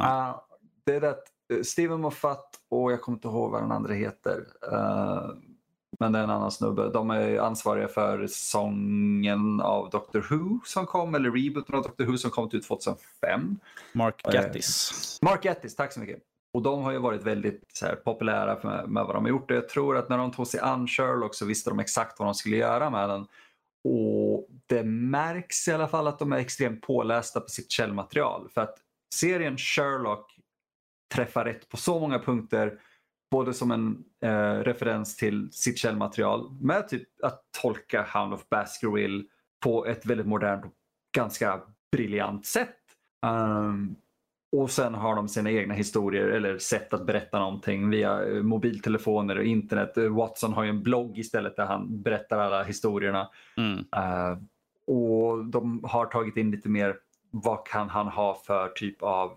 [0.00, 0.40] Eh,
[0.86, 3.94] det är det att eh, Steven Moffat och jag kommer inte ihåg vad den andra
[3.94, 4.46] heter.
[4.72, 5.28] eh,
[5.98, 6.90] men det är en annan snubbe.
[6.90, 12.18] De är ansvariga för säsongen av Doctor Who som kom, eller rebooten av Doctor Who
[12.18, 13.58] som kom ut 2005.
[13.92, 15.18] Mark Eh, Gattis.
[15.22, 16.18] Mark Gattis, tack så mycket.
[16.52, 19.50] Och de har ju varit väldigt här, populära med, med vad de har gjort.
[19.50, 22.34] Jag tror att när de tog sig an Sherlock så visste de exakt vad de
[22.34, 23.26] skulle göra med den.
[23.84, 28.48] Och det märks i alla fall att de är extremt pålästa på sitt källmaterial.
[28.54, 28.74] För att
[29.14, 30.38] serien Sherlock
[31.14, 32.80] träffar rätt på så många punkter.
[33.30, 39.24] Både som en eh, referens till sitt källmaterial med typ att tolka Hound of Baskerville
[39.60, 40.72] på ett väldigt modernt och
[41.16, 41.60] ganska
[41.92, 42.76] briljant sätt.
[43.26, 43.96] Um,
[44.52, 49.38] och sen har de sina egna historier eller sätt att berätta någonting via eh, mobiltelefoner
[49.38, 49.92] och internet.
[49.96, 53.28] Watson har ju en blogg istället där han berättar alla historierna.
[53.56, 53.78] Mm.
[53.96, 54.38] Eh,
[54.86, 56.96] och de har tagit in lite mer
[57.30, 59.32] vad kan han ha för typ av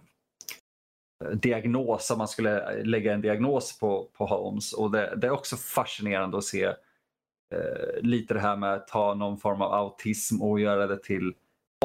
[1.33, 4.73] diagnos om man skulle eh, lägga en diagnos på, på Holmes.
[4.73, 9.13] Och det, det är också fascinerande att se eh, lite det här med att ta
[9.13, 11.33] någon form av autism och göra det till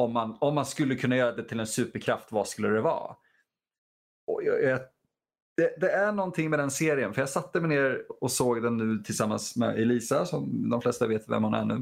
[0.01, 3.15] om man, om man skulle kunna göra det till en superkraft, vad skulle det vara?
[4.27, 4.79] Och jag, jag,
[5.57, 8.77] det, det är någonting med den serien, för jag satte mig ner och såg den
[8.77, 11.73] nu tillsammans med Elisa, som de flesta vet vem hon är nu.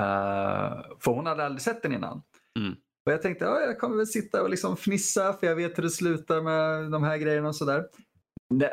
[0.00, 2.22] Uh, för hon hade aldrig sett den innan.
[2.58, 2.76] Mm.
[3.06, 5.82] Och jag tänkte, ja, jag kommer väl sitta och liksom fnissa, för jag vet hur
[5.82, 7.84] det slutar med de här grejerna och sådär.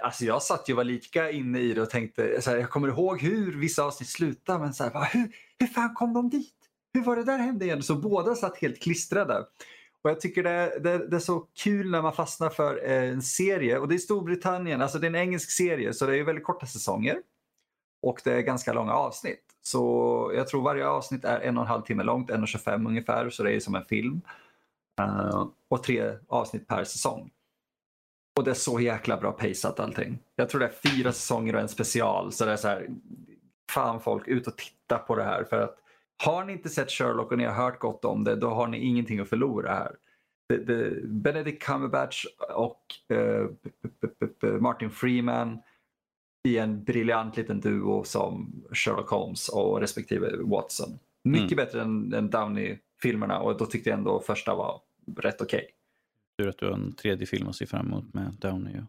[0.01, 2.69] Alltså jag satt ju och var lika inne i det och tänkte, så här, jag
[2.69, 6.55] kommer ihåg hur vissa avsnitt slutar, men så här, hur, hur fan kom de dit?
[6.93, 7.83] Hur var det där hände igen?
[7.83, 9.45] Så båda satt helt klistrade.
[10.01, 13.21] Och jag tycker det, det, det är så kul när man fastnar för eh, en
[13.21, 13.77] serie.
[13.77, 16.65] Och det är Storbritannien, alltså det är en engelsk serie så det är väldigt korta
[16.65, 17.21] säsonger.
[18.01, 19.48] Och det är ganska långa avsnitt.
[19.69, 23.29] Så jag tror varje avsnitt är en och en halv timme långt, 1,25 ungefär.
[23.29, 24.21] Så det är som en film.
[25.01, 27.31] Uh, och tre avsnitt per säsong.
[28.37, 30.19] Och det är så jäkla bra paceat allting.
[30.35, 32.31] Jag tror det är fyra säsonger och en special.
[32.31, 32.89] Så det är så här,
[33.71, 35.43] fan folk, ut och titta på det här.
[35.43, 35.75] För att
[36.23, 38.77] har ni inte sett Sherlock och ni har hört gott om det, då har ni
[38.77, 39.95] ingenting att förlora här.
[40.49, 42.81] Det, det, Benedict Cumberbatch och
[43.13, 45.59] uh, Martin Freeman
[46.47, 50.99] i en briljant liten duo som Sherlock Holmes och respektive Watson.
[51.23, 54.81] Mycket bättre än, än Downey-filmerna och då tyckte jag ändå första var
[55.17, 55.69] rätt okej.
[56.37, 58.73] Tur att du har en tredje film att se fram emot med Downey.
[58.73, 58.83] ju.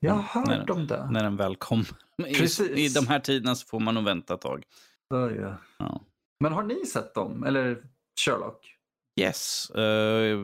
[0.00, 1.08] Jag har Nej, hört om det.
[1.10, 1.84] När den väl kom.
[2.26, 2.70] I, Precis.
[2.70, 4.64] I de här tiderna så får man nog vänta ett tag.
[5.08, 5.54] Ja, ja.
[5.78, 6.00] Ja.
[6.40, 7.44] Men har ni sett dem?
[7.44, 7.82] Eller
[8.24, 8.74] Sherlock?
[9.20, 9.70] Yes.
[9.70, 10.38] eh,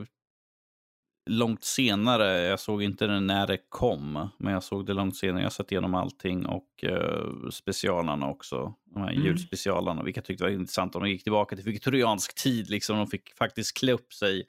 [1.30, 2.40] långt senare.
[2.40, 4.28] Jag såg inte den när det kom.
[4.38, 5.38] Men jag såg det långt senare.
[5.40, 8.74] Jag har sett igenom allting och uh, specialarna också.
[8.94, 9.24] De här Mm.
[9.24, 10.02] julspecialarna.
[10.02, 10.92] Vilka jag tyckte var intressant.
[10.92, 12.70] De gick tillbaka till viktoriansk tid.
[12.70, 12.96] Liksom.
[12.96, 14.46] De fick faktiskt klä upp sig.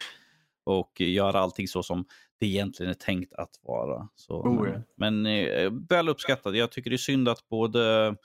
[0.64, 2.06] Och göra allting så som
[2.39, 4.07] det egentligen är tänkt att vara.
[4.15, 4.81] Så, Oh, ja.
[4.97, 6.56] Men eh, väl uppskattat.
[6.56, 8.15] Jag tycker det är synd att både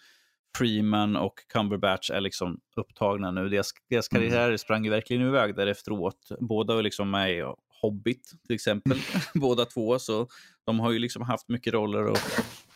[0.59, 3.49] Freeman och Cumberbatch är liksom upptagna nu.
[3.49, 4.23] Deras, deras Mm.
[4.31, 6.29] karriärer sprang ju verkligen iväg därefteråt.
[6.41, 7.45] Båda var liksom med
[7.81, 8.99] Hobbit till exempel.
[9.35, 9.99] båda två.
[9.99, 10.29] Så
[10.67, 12.19] de har ju liksom haft mycket roller och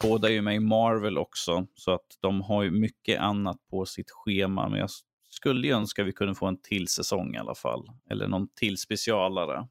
[0.00, 1.66] båda är ju med i Marvel också.
[1.74, 4.68] Så att de har ju mycket annat på sitt schema.
[4.68, 4.90] Men jag
[5.30, 7.90] skulle ju önska vi kunde få en till säsong i alla fall.
[8.10, 9.68] Eller någon till specialare.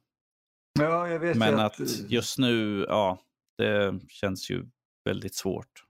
[0.78, 3.18] Ja, jag vet Men ju att just nu, ja,
[3.58, 4.64] det känns ju
[5.04, 5.84] väldigt svårt.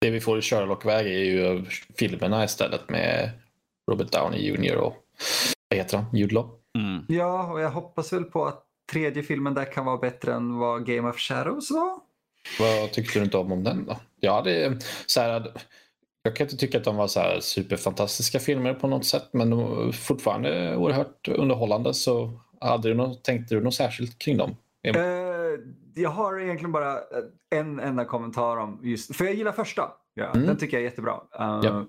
[0.00, 1.64] Det vi får i Sherlock-väg är ju
[1.98, 3.30] filmerna istället med
[3.90, 4.76] Robert Downey Jr.
[4.76, 4.96] och
[5.68, 6.16] vad heter han?
[6.16, 6.50] Jude Law.
[6.78, 7.04] Mm.
[7.08, 10.86] Ja, och jag hoppas väl på att tredje filmen där kan vara bättre än vad
[10.86, 12.00] Game of Shadows var.
[12.60, 13.96] Vad tyckte du inte om, om den då?
[14.20, 15.52] Ja, det är så här,
[16.22, 19.50] jag kan inte tycka att de var så här superfantastiska filmer på något sätt, men
[19.50, 21.94] de var fortfarande oerhört underhållande.
[21.94, 24.56] Så hade du något, tänkte du något särskilt kring dem?
[24.82, 24.94] Eh,
[25.94, 26.98] jag har egentligen bara
[27.50, 29.82] en enda kommentar om just, för jag gillar första.
[30.14, 30.46] Ja, Mm.
[30.46, 31.12] Den tycker jag är jättebra.
[31.38, 31.86] Eh, Ja.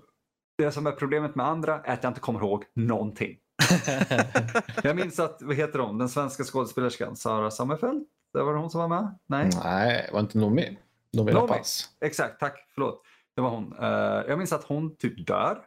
[0.58, 3.36] Det som är problemet med andra är att jag inte kommer ihåg någonting.
[4.82, 8.04] Jag minns att, vad heter hon, den svenska skådespelerskan, Sara Sommerfeld?
[8.32, 9.18] Det var hon som var med?
[9.26, 9.50] Nej?
[9.64, 10.78] Nej, var inte Noomi?
[11.12, 11.32] Noomi.
[11.32, 11.84] Rapace.
[12.00, 12.66] Exakt, tack.
[12.74, 13.02] Förlåt.
[13.36, 13.74] Det var hon.
[13.80, 13.88] Eh,
[14.28, 15.58] jag minns att hon typ dör.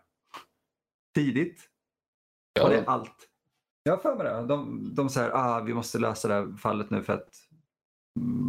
[1.16, 1.62] Tidigt.
[2.62, 3.16] Och det är Ja, allt.
[3.84, 4.46] Jag har för mig det.
[4.48, 7.30] De, de säger ah, vi måste lösa det här fallet nu för att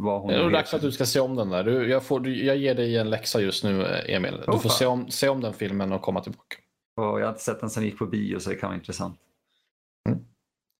[0.02, 1.64] vad hon Det är nog dags att du ska se om den där.
[1.64, 4.32] Du, jag, får, jag ger dig en läxa just nu, Emil.
[4.32, 4.78] Du Åh, får fan.
[4.78, 6.56] se om, se om den filmen och komma tillbaka.
[6.96, 9.18] Och jag har inte sett den sen gick på bio så det kan vara intressant.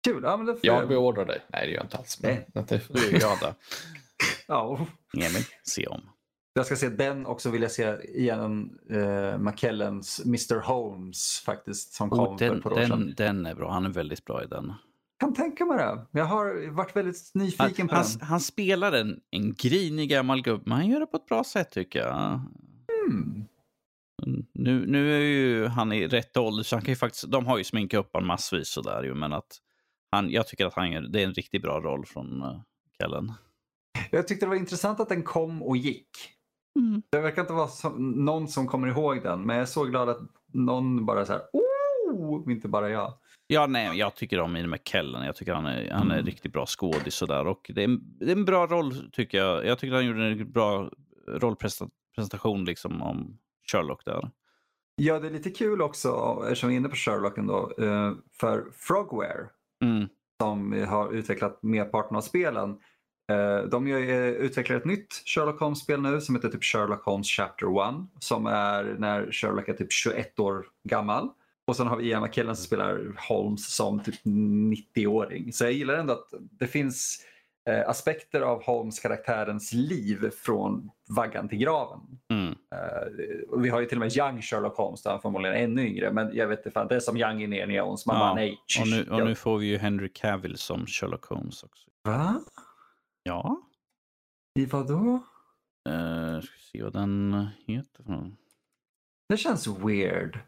[0.06, 0.22] Kul.
[0.22, 1.40] Ja, men det får Jag beordrar dig.
[1.48, 2.22] Nej, det gör jag inte alls.
[2.22, 2.46] Men, Nej.
[2.68, 3.54] det, är glada.
[4.46, 6.00] ja, Emil, se om.
[6.52, 11.92] Jag ska se den och så vill jag se igen uh, McKellens Mr Holmes faktiskt
[11.92, 12.90] som kom Oh, för den, ett par år sedan.
[13.00, 13.72] den, den är bra.
[13.72, 14.72] Han är väldigt bra i den.
[15.20, 16.06] kan tänka mig det.
[16.10, 18.28] Jag har varit väldigt Han, nyfiken på han, den.
[18.28, 21.70] han spelar en, en grinig gammal gubbe, men han gör det på ett bra sätt
[21.70, 22.40] tycker jag.
[23.08, 23.44] Mm.
[24.52, 27.58] Nu, nu är ju han i rätt ålder, så han kan ju faktiskt, de har
[27.58, 29.60] ju sminkat upp honom massvis sådär ju, men att
[30.16, 32.60] han, jag tycker att han gör, det är en riktigt bra roll från uh,
[32.98, 33.32] Kellen.
[34.10, 36.08] Jag tyckte det var intressant att den kom och gick.
[36.78, 37.02] Mm.
[37.10, 40.08] Det verkar inte vara som, någon som kommer ihåg den, men jag är så glad
[40.08, 40.20] att
[40.52, 43.12] någon bara så här, oh, inte bara jag.
[43.46, 45.26] Ja, nej, jag tycker om Ian McKellen.
[45.26, 46.26] Jag tycker han är, han är Mm.
[46.26, 47.46] riktigt bra skådis sådär.
[47.46, 49.66] Och det är, en, det är en bra roll tycker jag.
[49.66, 50.90] Jag tycker han gjorde en bra
[51.28, 53.38] rollpresentation liksom om
[53.72, 54.30] Sherlock där.
[54.96, 58.64] Ja, det är lite kul också, eftersom vi är inne på Sherlock ändå, eh, för
[58.72, 59.48] Frogware
[59.84, 60.08] Mm.
[60.42, 62.78] som har utvecklat merparten av spelen.
[63.32, 67.88] Eh, de eh, utvecklar ett nytt Sherlock Holmes-spel nu som heter typ Sherlock Holmes Chapter
[67.88, 71.30] 1 som är när Sherlock är typ 21 år gammal.
[71.66, 75.52] Och sen har vi Ian McKellen som spelar Holmes som typ 90-åring.
[75.52, 77.26] Så jag gillar ändå att det finns
[77.66, 82.00] eh, aspekter av Holmes-karaktärens liv från vaggan till graven.
[82.30, 82.48] Mm.
[82.50, 85.86] Eh, vi har ju till och med Young Sherlock Holmes där han förmodligen är ännu
[85.86, 86.12] yngre.
[86.12, 88.06] Men jag vet inte, fan, det är som Young in er Neons.
[88.06, 88.58] Man Ja, bara nej.
[88.80, 91.90] Och, nu, och nu får vi ju Henry Cavill som Sherlock Holmes också.
[92.04, 92.40] Va?
[93.22, 93.62] Ja.
[94.58, 95.22] I vad då?
[95.88, 98.04] Uh, ska se vad den heter.
[99.28, 100.38] Det känns weird.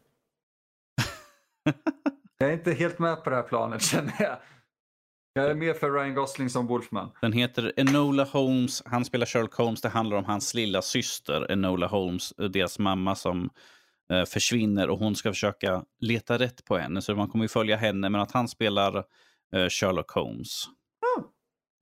[2.37, 4.37] jag är inte helt med på det här planet känner jag.
[5.33, 7.11] Jag är med för Ryan Gosling som Wolfman.
[7.21, 8.83] Den heter Enola Holmes.
[8.85, 9.81] Han spelar Sherlock Holmes.
[9.81, 12.33] Det handlar om hans lilla syster Enola Holmes.
[12.37, 13.49] Deras mamma som
[14.13, 17.01] eh, försvinner och hon ska försöka leta rätt på henne.
[17.01, 18.97] Så man kommer ju följa henne, men att han spelar
[19.55, 20.65] eh, Sherlock Holmes.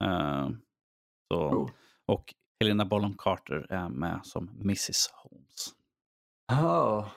[0.03, 0.49] Eh,
[1.33, 1.71] så, Cool.
[2.05, 5.73] och Helena Bonham Carter är med som Mrs Holmes.
[6.47, 7.11] Ja.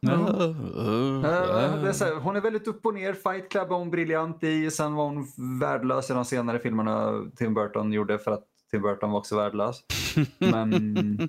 [0.00, 3.12] Det är så här, hon är väldigt upp och ner.
[3.12, 4.70] Fight Club var hon briljant i.
[4.70, 5.26] Sen var hon
[5.60, 9.84] värdelös i de senare filmerna Tim Burton gjorde för att Tim Burton var också värdelös.
[10.38, 11.28] Men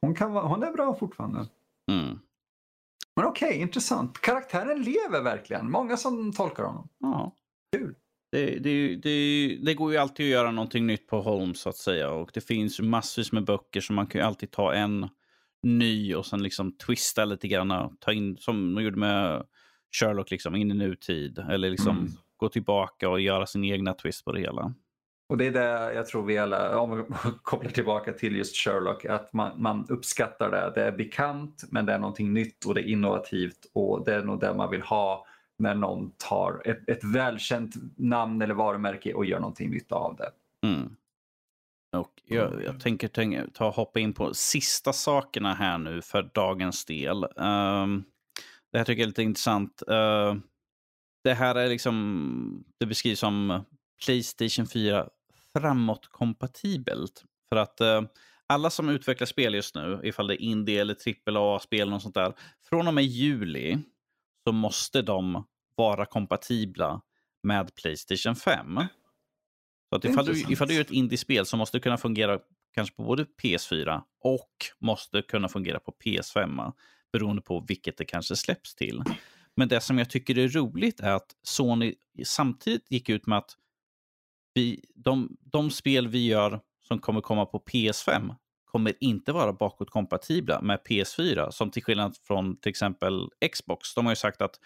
[0.00, 1.46] hon, kan vara, hon är bra fortfarande.
[1.90, 2.18] Mm.
[3.16, 4.20] Men okej, intressant.
[4.20, 5.70] Karaktären lever verkligen.
[5.70, 6.88] Många som tolkar honom.
[6.98, 7.32] Ja.
[7.76, 7.94] Kul.
[8.32, 11.76] Det, det, det, det går ju alltid att göra någonting nytt på Holmes så att
[11.76, 12.10] säga.
[12.10, 15.08] Och det finns massvis med böcker så man kan ju alltid ta en
[15.64, 17.70] ny och sen liksom twista lite grann.
[17.70, 19.44] och Ta in, som de gjorde med
[20.00, 21.38] Sherlock, liksom, in i nutid.
[21.38, 22.10] Eller liksom Mm.
[22.36, 24.74] gå tillbaka och göra sin egna twist på det hela.
[25.28, 27.04] Och det är det jag tror vi alla, om vi
[27.42, 30.72] kopplar tillbaka till just Sherlock, att man, man uppskattar det.
[30.74, 34.22] Det är bekant men det är någonting nytt och det är innovativt och det är
[34.24, 35.26] nog det man vill ha
[35.58, 40.30] när någon tar ett, ett välkänt namn eller varumärke och gör någonting nytt av det.
[40.68, 40.96] Mm.
[42.26, 47.24] Jag, jag tänker tänk, ta hoppa in på sista sakerna här nu för dagens del.
[47.24, 48.04] Ehm,
[48.72, 49.82] det här tycker jag är lite intressant.
[49.90, 50.34] Uh,
[51.24, 53.64] det här är liksom, det beskrivs som
[54.04, 55.08] Playstation 4
[55.52, 57.24] framåtkompatibelt.
[57.48, 58.02] För att eh,
[58.46, 60.96] alla som utvecklar spel just nu, ifall det är indie eller
[61.36, 62.32] AAA-spel och sånt där,
[62.68, 63.78] från och med juli
[64.44, 65.46] så måste de
[65.76, 67.00] vara kompatibla
[67.42, 68.80] med Playstation 5.
[69.94, 72.38] Så att ifall, du, ifall du gör ett indiespel så måste det kunna fungera
[72.74, 74.50] kanske på både PS4 och
[74.80, 76.72] måste kunna fungera på PS5
[77.12, 79.02] beroende på vilket det kanske släpps till.
[79.56, 81.94] Men det som jag tycker är roligt är att Sony
[82.24, 83.50] samtidigt gick ut med att
[84.54, 88.34] vi, de, de spel vi gör som kommer komma på PS5
[88.64, 93.94] kommer inte vara bakåtkompatibla med PS4 som till skillnad från till exempel Xbox.
[93.94, 94.60] De har ju sagt att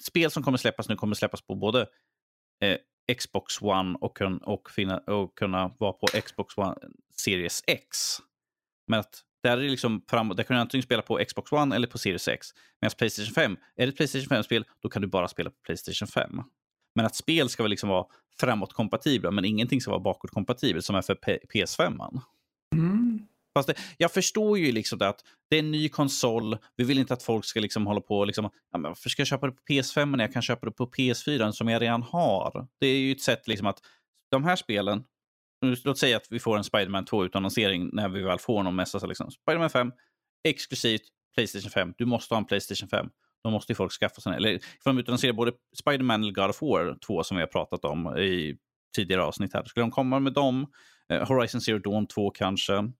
[0.00, 1.86] spel som kommer släppas nu kommer släppas på både
[2.60, 2.76] eh,
[3.18, 6.74] Xbox One och, kun, och, finna, och kunna vara på Xbox One
[7.16, 7.98] Series X.
[8.86, 11.86] Men att där är liksom fram, där kan du antingen spela på Xbox One eller
[11.86, 12.48] på Series X.
[12.80, 16.08] Medan Playstation 5, är det ett Playstation 5-spel, då kan du bara spela på Playstation
[16.08, 16.42] 5.
[16.94, 18.06] Men att spel ska väl liksom vara
[18.40, 21.96] framåtkompatibla, men ingenting ska vara bakåtkompatibelt som är för P- PS5.
[21.96, 22.20] -man.
[22.74, 23.26] Mm.
[23.56, 26.58] Fast det, jag förstår ju liksom det att det är en ny konsol.
[26.76, 29.20] Vi vill inte att folk ska liksom hålla på och liksom, ja, men varför ska
[29.20, 32.02] jag köpa det på PS5 när jag kan köpa det på PS4 som jag redan
[32.02, 32.66] har?
[32.80, 33.78] Det är ju ett sätt liksom att
[34.30, 35.04] de här spelen,
[35.84, 39.06] låt säga att vi får en Spider-Man 2 utannonsering när vi väl får någon mässa.
[39.06, 39.30] Liksom.
[39.30, 39.92] Spider-Man 5,
[40.48, 41.02] exklusivt
[41.34, 41.94] Playstation 5.
[41.98, 43.06] Du måste ha en Playstation 5.
[43.44, 44.36] Då måste ju folk skaffa sig.
[44.36, 45.52] Eller för de utannonserar både
[45.82, 48.56] Spider-Man God of War 2 som vi har pratat om i
[48.96, 49.64] tidigare avsnitt här.
[49.64, 50.66] Skulle de komma med dem
[51.12, 52.92] eh, Horizon Zero Dawn 2 kanske.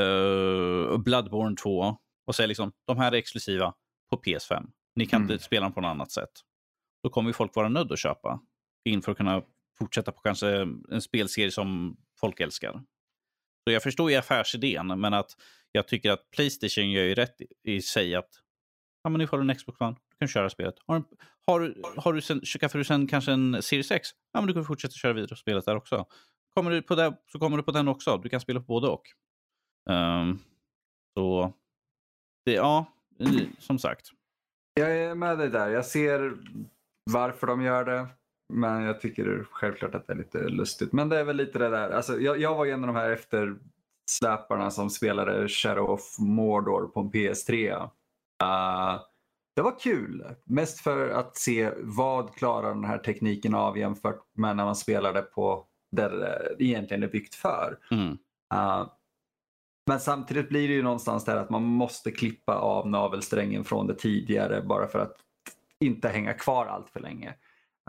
[0.00, 1.96] Uh, Bloodborne 2.
[2.26, 3.74] Och säga liksom, de här är exklusiva
[4.10, 4.66] på PS5.
[4.96, 5.32] Ni kan Mm.
[5.32, 6.30] inte spela dem på något annat sätt.
[7.02, 8.40] Då kommer ju folk vara nödda att köpa.
[8.84, 9.42] In för att kunna
[9.78, 10.48] fortsätta på kanske
[10.90, 12.72] en spelserie som folk älskar.
[13.64, 15.30] Så jag förstår ju affärsidén, men att
[15.72, 18.28] jag tycker att Playstation gör ju rätt i- sig att
[19.02, 20.74] ja, men nu får du en Xbox One, du kan köra spelet.
[20.86, 21.06] Har, du-
[21.46, 24.64] har, har du sen, skaffar du sen kanske en Series X, ja men du kan
[24.64, 26.06] fortsätta köra vidare spelet där också.
[26.54, 28.16] Kommer du på det, så kommer du på den också.
[28.18, 29.02] Du kan spela på både och.
[29.90, 30.38] Ehm,
[31.14, 31.52] så,
[32.44, 32.86] det, ja,
[33.18, 34.10] eh, som sagt.
[34.74, 35.68] Jag är med dig där.
[35.68, 36.36] Jag ser
[37.10, 38.06] varför de gör det.
[38.52, 40.92] Men jag tycker självklart att det är lite lustigt.
[40.92, 41.90] Men det är väl lite det där.
[41.90, 47.00] Alltså, jag, jag var en av de här eftersläparna som spelade Shadow of Mordor på
[47.00, 47.82] en PS3.
[48.42, 49.00] Uh,
[49.56, 50.24] det var kul.
[50.44, 55.22] Mest för att se vad klarar den här tekniken av jämfört med när man spelade
[55.22, 55.66] på
[55.96, 57.78] där det egentligen är byggt för.
[57.90, 58.18] Mm.
[58.54, 58.88] Uh,
[59.86, 63.94] men samtidigt blir det ju någonstans där att man måste klippa av navelsträngen från det
[63.94, 65.16] tidigare bara för att
[65.80, 67.34] inte hänga kvar allt för länge.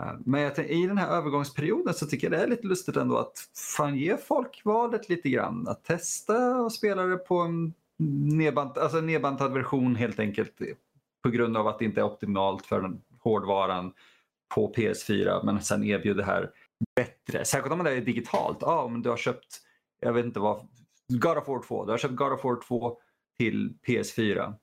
[0.02, 3.18] Eh, men jag i den här övergångsperioden så tycker jag det är lite lustigt ändå
[3.18, 3.48] att
[3.78, 5.68] fan ge folk valet lite grann.
[5.68, 7.74] Att testa och spela det på en
[8.36, 10.52] nedbant, alltså en nedbantad version helt enkelt
[11.22, 13.92] på grund av att det inte är optimalt för den hårdvaran
[14.54, 16.50] på PS4 men sen erbjuder det här
[16.96, 17.44] bättre.
[17.44, 18.58] Särskilt om det är digitalt.
[18.60, 19.60] Ja, om du har köpt,
[20.00, 20.68] jag vet inte vad,
[21.08, 21.84] God of War 2.
[21.84, 22.98] Du har köpt God of War 2
[23.38, 24.54] till PS4.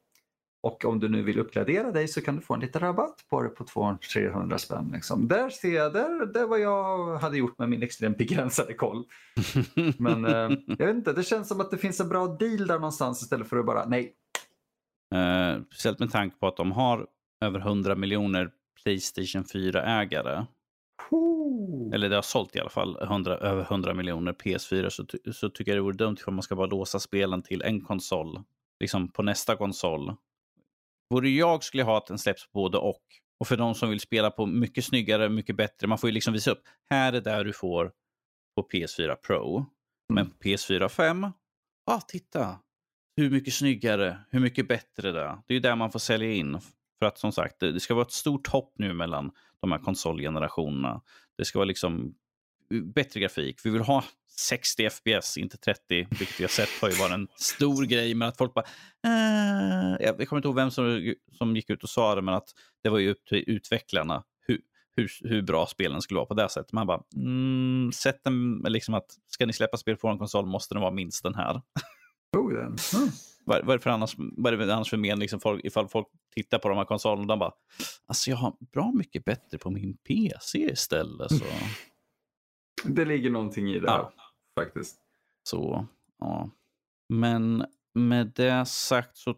[0.64, 3.42] Och om du nu vill uppgradera dig så kan du få en liten rabatt på
[3.42, 4.92] det på 200-300 spänn.
[4.94, 5.28] Liksom.
[5.28, 9.04] Där ser jag, där, där vad jag hade gjort med min extremt begränsade koll.
[9.98, 12.76] Men eh, jag vet inte, det känns som att det finns en bra deal där
[12.76, 14.14] någonstans istället för att bara nej.
[15.16, 17.08] Eh, speciellt med tanke på att de har
[17.42, 18.52] över 100 miljoner
[18.84, 20.46] Playstation 4-ägare.
[21.94, 24.90] Eller det har sålt i alla fall 100, över 100 miljoner PS4.
[24.90, 27.82] Så, så tycker jag det vore dumt om man ska bara låsa spelen till en
[27.82, 28.44] konsol.
[28.80, 30.16] Liksom på nästa konsol.
[31.10, 33.04] Vore jag skulle ha att den släpps på både och.
[33.40, 35.88] Och för de som vill spela på mycket snyggare, mycket bättre.
[35.88, 36.64] Man får ju liksom visa upp.
[36.90, 37.92] Här är där du får
[38.56, 39.66] på PS4 Pro.
[40.14, 41.28] Men på PS4 5.
[41.86, 42.60] Ah, titta.
[43.16, 45.38] Hur mycket snyggare, hur mycket bättre det är.
[45.48, 46.60] Det är ju där man får sälja in.
[47.00, 49.32] För att som sagt, det ska vara ett stort hopp nu mellan
[49.64, 51.02] de här konsolgenerationerna.
[51.38, 52.14] Det ska vara liksom
[52.96, 53.60] bättre grafik.
[53.64, 54.04] Vi vill ha
[54.40, 58.16] 60 FPS, inte 30, vilket vi har sett har ju varit en stor grej.
[58.16, 58.66] Men att folk bara...
[59.08, 62.50] Äh, jag kommer inte ihåg vem som, som gick ut och sa det, men att
[62.84, 64.60] det var ju upp till utvecklarna hur,
[64.96, 66.72] hur, hur bra spelen skulle vara på det sättet.
[66.72, 70.76] Man bara, mm, sätt den, liksom att ska ni släppa spel på en konsol måste
[70.76, 71.62] den vara minst den här.
[72.38, 72.62] Oh, den.
[72.66, 73.10] Mm.
[73.46, 75.90] Vad, vad är det för annars, vad är det annars för men liksom folk, ifall
[75.90, 77.52] folk tittar på de här konsolerna och bara,
[78.06, 81.32] alltså jag har bra mycket bättre på min PC istället.
[81.32, 81.46] Så,
[82.86, 84.14] Det ligger någonting i det här, Ja.
[84.60, 84.98] faktiskt.
[85.44, 85.88] så
[86.20, 86.50] ja.
[87.10, 89.36] Men med det sagt så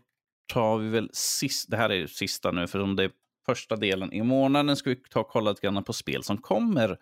[0.53, 3.11] tar vi väl sist, det här är ju sista nu, för om det är
[3.45, 6.97] första delen i månaden ska vi ta och kolla lite grann på spel som kommer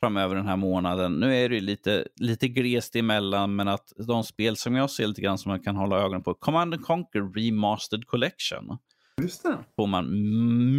[0.00, 1.12] framöver den här månaden.
[1.12, 5.06] Nu är det ju lite, lite glest emellan, men att de spel som jag ser
[5.06, 8.78] lite grann som man kan hålla ögonen på, Command and Conquer Remastered Collection.
[9.18, 9.58] Just det.
[9.76, 10.06] får man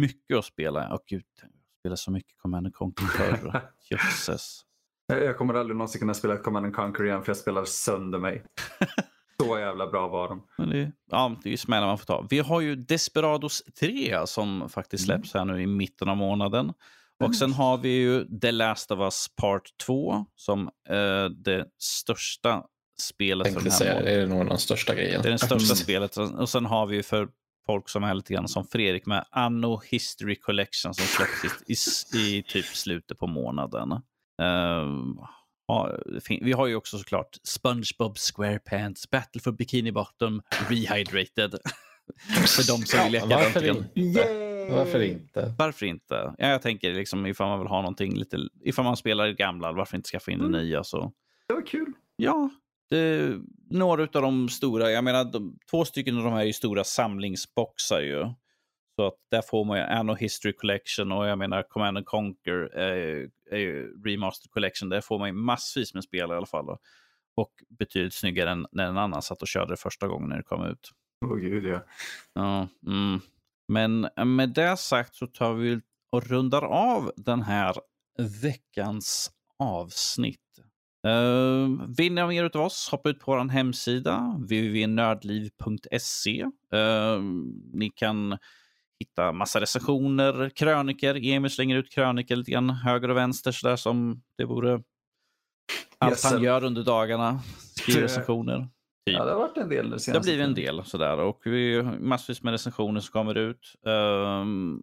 [0.00, 0.94] mycket att spela.
[0.94, 1.50] Och gud, jag
[1.80, 3.62] spelade så mycket Command and Conquer förr.
[3.90, 4.60] Jösses.
[5.06, 8.18] Jag jag kommer aldrig någonsin kunna spela Command and Conquer igen för jag spelar sönder
[8.18, 8.44] mig.
[9.42, 10.46] Så jävla bra var de.
[10.58, 12.26] Men det, ja, det är ju smällar man får ta.
[12.30, 16.72] Vi har ju Desperados 3 som faktiskt släpps här nu i mitten av månaden.
[17.24, 22.64] Och sen har vi ju The Last of Us Part 2 som eh, det största
[23.00, 25.22] spelet för tänkte den säga det är nog den största grejen.
[25.22, 25.76] Det är det största Mm.
[25.76, 26.16] spelet.
[26.16, 27.28] Och sen har vi ju för
[27.70, 31.62] folk som är lite grann som Fredrik med Anno History Collection som släpps
[32.14, 33.92] i, i, typ slutet på månaden.
[34.42, 35.16] Ehm,
[35.66, 35.92] ja,
[36.40, 41.54] vi har ju också såklart SpongeBob SquarePants, Battle for Bikini Bottom, Rehydrated.
[42.46, 44.74] för de som vill leka Ja, varför inte?
[44.74, 45.54] Varför inte?
[45.58, 46.34] Varför inte?
[46.38, 49.72] Ja, jag tänker liksom ifall man vill ha någonting lite, ifall man spelar det gamla,
[49.72, 50.60] varför inte skaffa in det Mm.
[50.60, 51.12] nya så.
[51.48, 51.92] Det var kul.
[52.16, 52.50] Ja,
[52.90, 53.38] det,
[53.70, 56.84] några av de stora, jag menar de, två stycken av de här är ju stora
[56.84, 58.32] samlingsboxar ju.
[58.96, 62.74] Så att där får man ju Anno History Collection och jag menar Command and Conquer
[62.76, 64.88] är, är ju Remastered Collection.
[64.88, 66.76] Där får man ju massvis med spel i alla fall.
[67.36, 70.42] Och betydligt snyggare än när en annan satt och körde det första gången när det
[70.42, 70.90] kom ut.
[71.26, 71.84] Åh gud ja.
[72.34, 73.20] Ja, mm.
[73.68, 75.80] Men med det sagt så tar vi
[76.12, 77.76] och rundar av den här
[78.42, 80.49] veckans avsnitt.
[81.06, 86.42] Uh, vill ni ha mer av oss, hoppa ut på vår hemsida www.nördliv.se.
[86.74, 87.20] Uh,
[87.72, 88.38] ni kan
[88.98, 91.26] hitta massa recensioner, kröniker.
[91.26, 94.82] Emil slänger ut kröniker lite grann höger och vänster sådär som det vore
[95.98, 97.40] Allt Yes, han gör under dagarna.
[97.74, 98.68] Skriver Det- recensioner.
[99.06, 99.16] Typ.
[99.16, 101.40] Ja, det har varit en del nu Det har senaste blivit en del sådär och
[101.44, 103.74] vi har massvis med recensioner som kommer ut.
[103.86, 104.82] Ehm,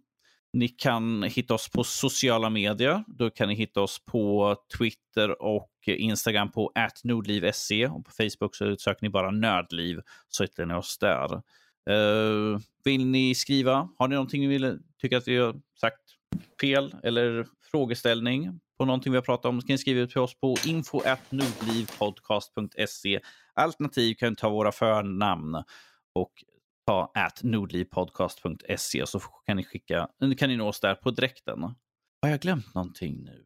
[0.58, 3.04] ni kan hitta oss på sociala medier.
[3.08, 8.78] Då kan ni hitta oss på Twitter och Instagram på atnordliv.se och på Facebook så
[8.78, 11.42] söker ni bara Nördliv så hittar ni oss där.
[11.90, 13.90] Uh, vill ni skriva?
[13.98, 16.02] Har ni någonting ni vill, tycker att vi har sagt
[16.62, 20.22] fel eller frågeställning på någonting vi har pratat om så kan ni skriva ut till
[20.22, 23.20] oss på info.nordlivpodcast.se
[23.54, 25.56] Alternativ kan ni ta våra förnamn
[26.14, 26.32] och
[26.88, 30.08] ta at nordlivpodcast.se så kan ni skicka,
[30.38, 31.64] kan ni nå oss där på direkten.
[32.22, 33.44] Har jag glömt någonting nu?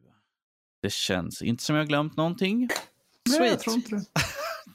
[0.82, 2.58] Det känns inte som jag har glömt någonting.
[2.58, 2.68] Nej,
[3.24, 3.60] jag Sweet.
[3.60, 4.04] tror inte det.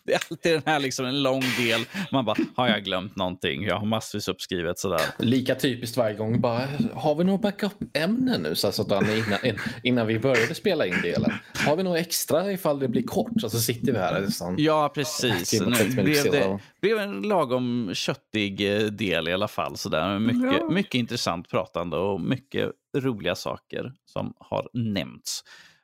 [0.08, 1.86] Det är alltid den här liksom en lång del.
[2.12, 3.64] Man bara, har jag glömt någonting?
[3.64, 5.02] Jag har massvis uppskrivet sådär.
[5.20, 6.42] Lika typiskt varje gång.
[6.42, 8.56] Bara, har vi några backup-ämnen nu?
[8.56, 11.34] Så att innan, innan vi började spela in delen.
[11.66, 13.44] Har vi något extra ifall det blir kort?
[13.44, 14.22] Och så sitter vi här.
[14.22, 14.56] Liksom.
[14.58, 15.62] Ja, precis.
[15.62, 19.78] Nu 30 minuter blev det blev en lagom köttig eh, del i alla fall.
[19.78, 20.20] Sådär.
[20.20, 20.70] Mycket, Ja.
[20.70, 25.44] mycket intressant pratande och mycket roliga saker som har nämnts.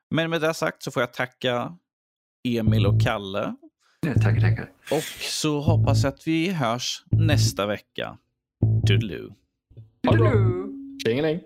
[0.10, 1.78] Men med det sagt så får jag tacka
[2.48, 3.56] Emil och Kalle.
[4.04, 4.70] Tackar, tackar.
[4.92, 8.18] Och så hoppas jag att vi hörs nästa vecka.
[8.88, 9.34] Toodaloo.
[10.12, 10.34] Bra.
[11.06, 11.40] Tjingeling.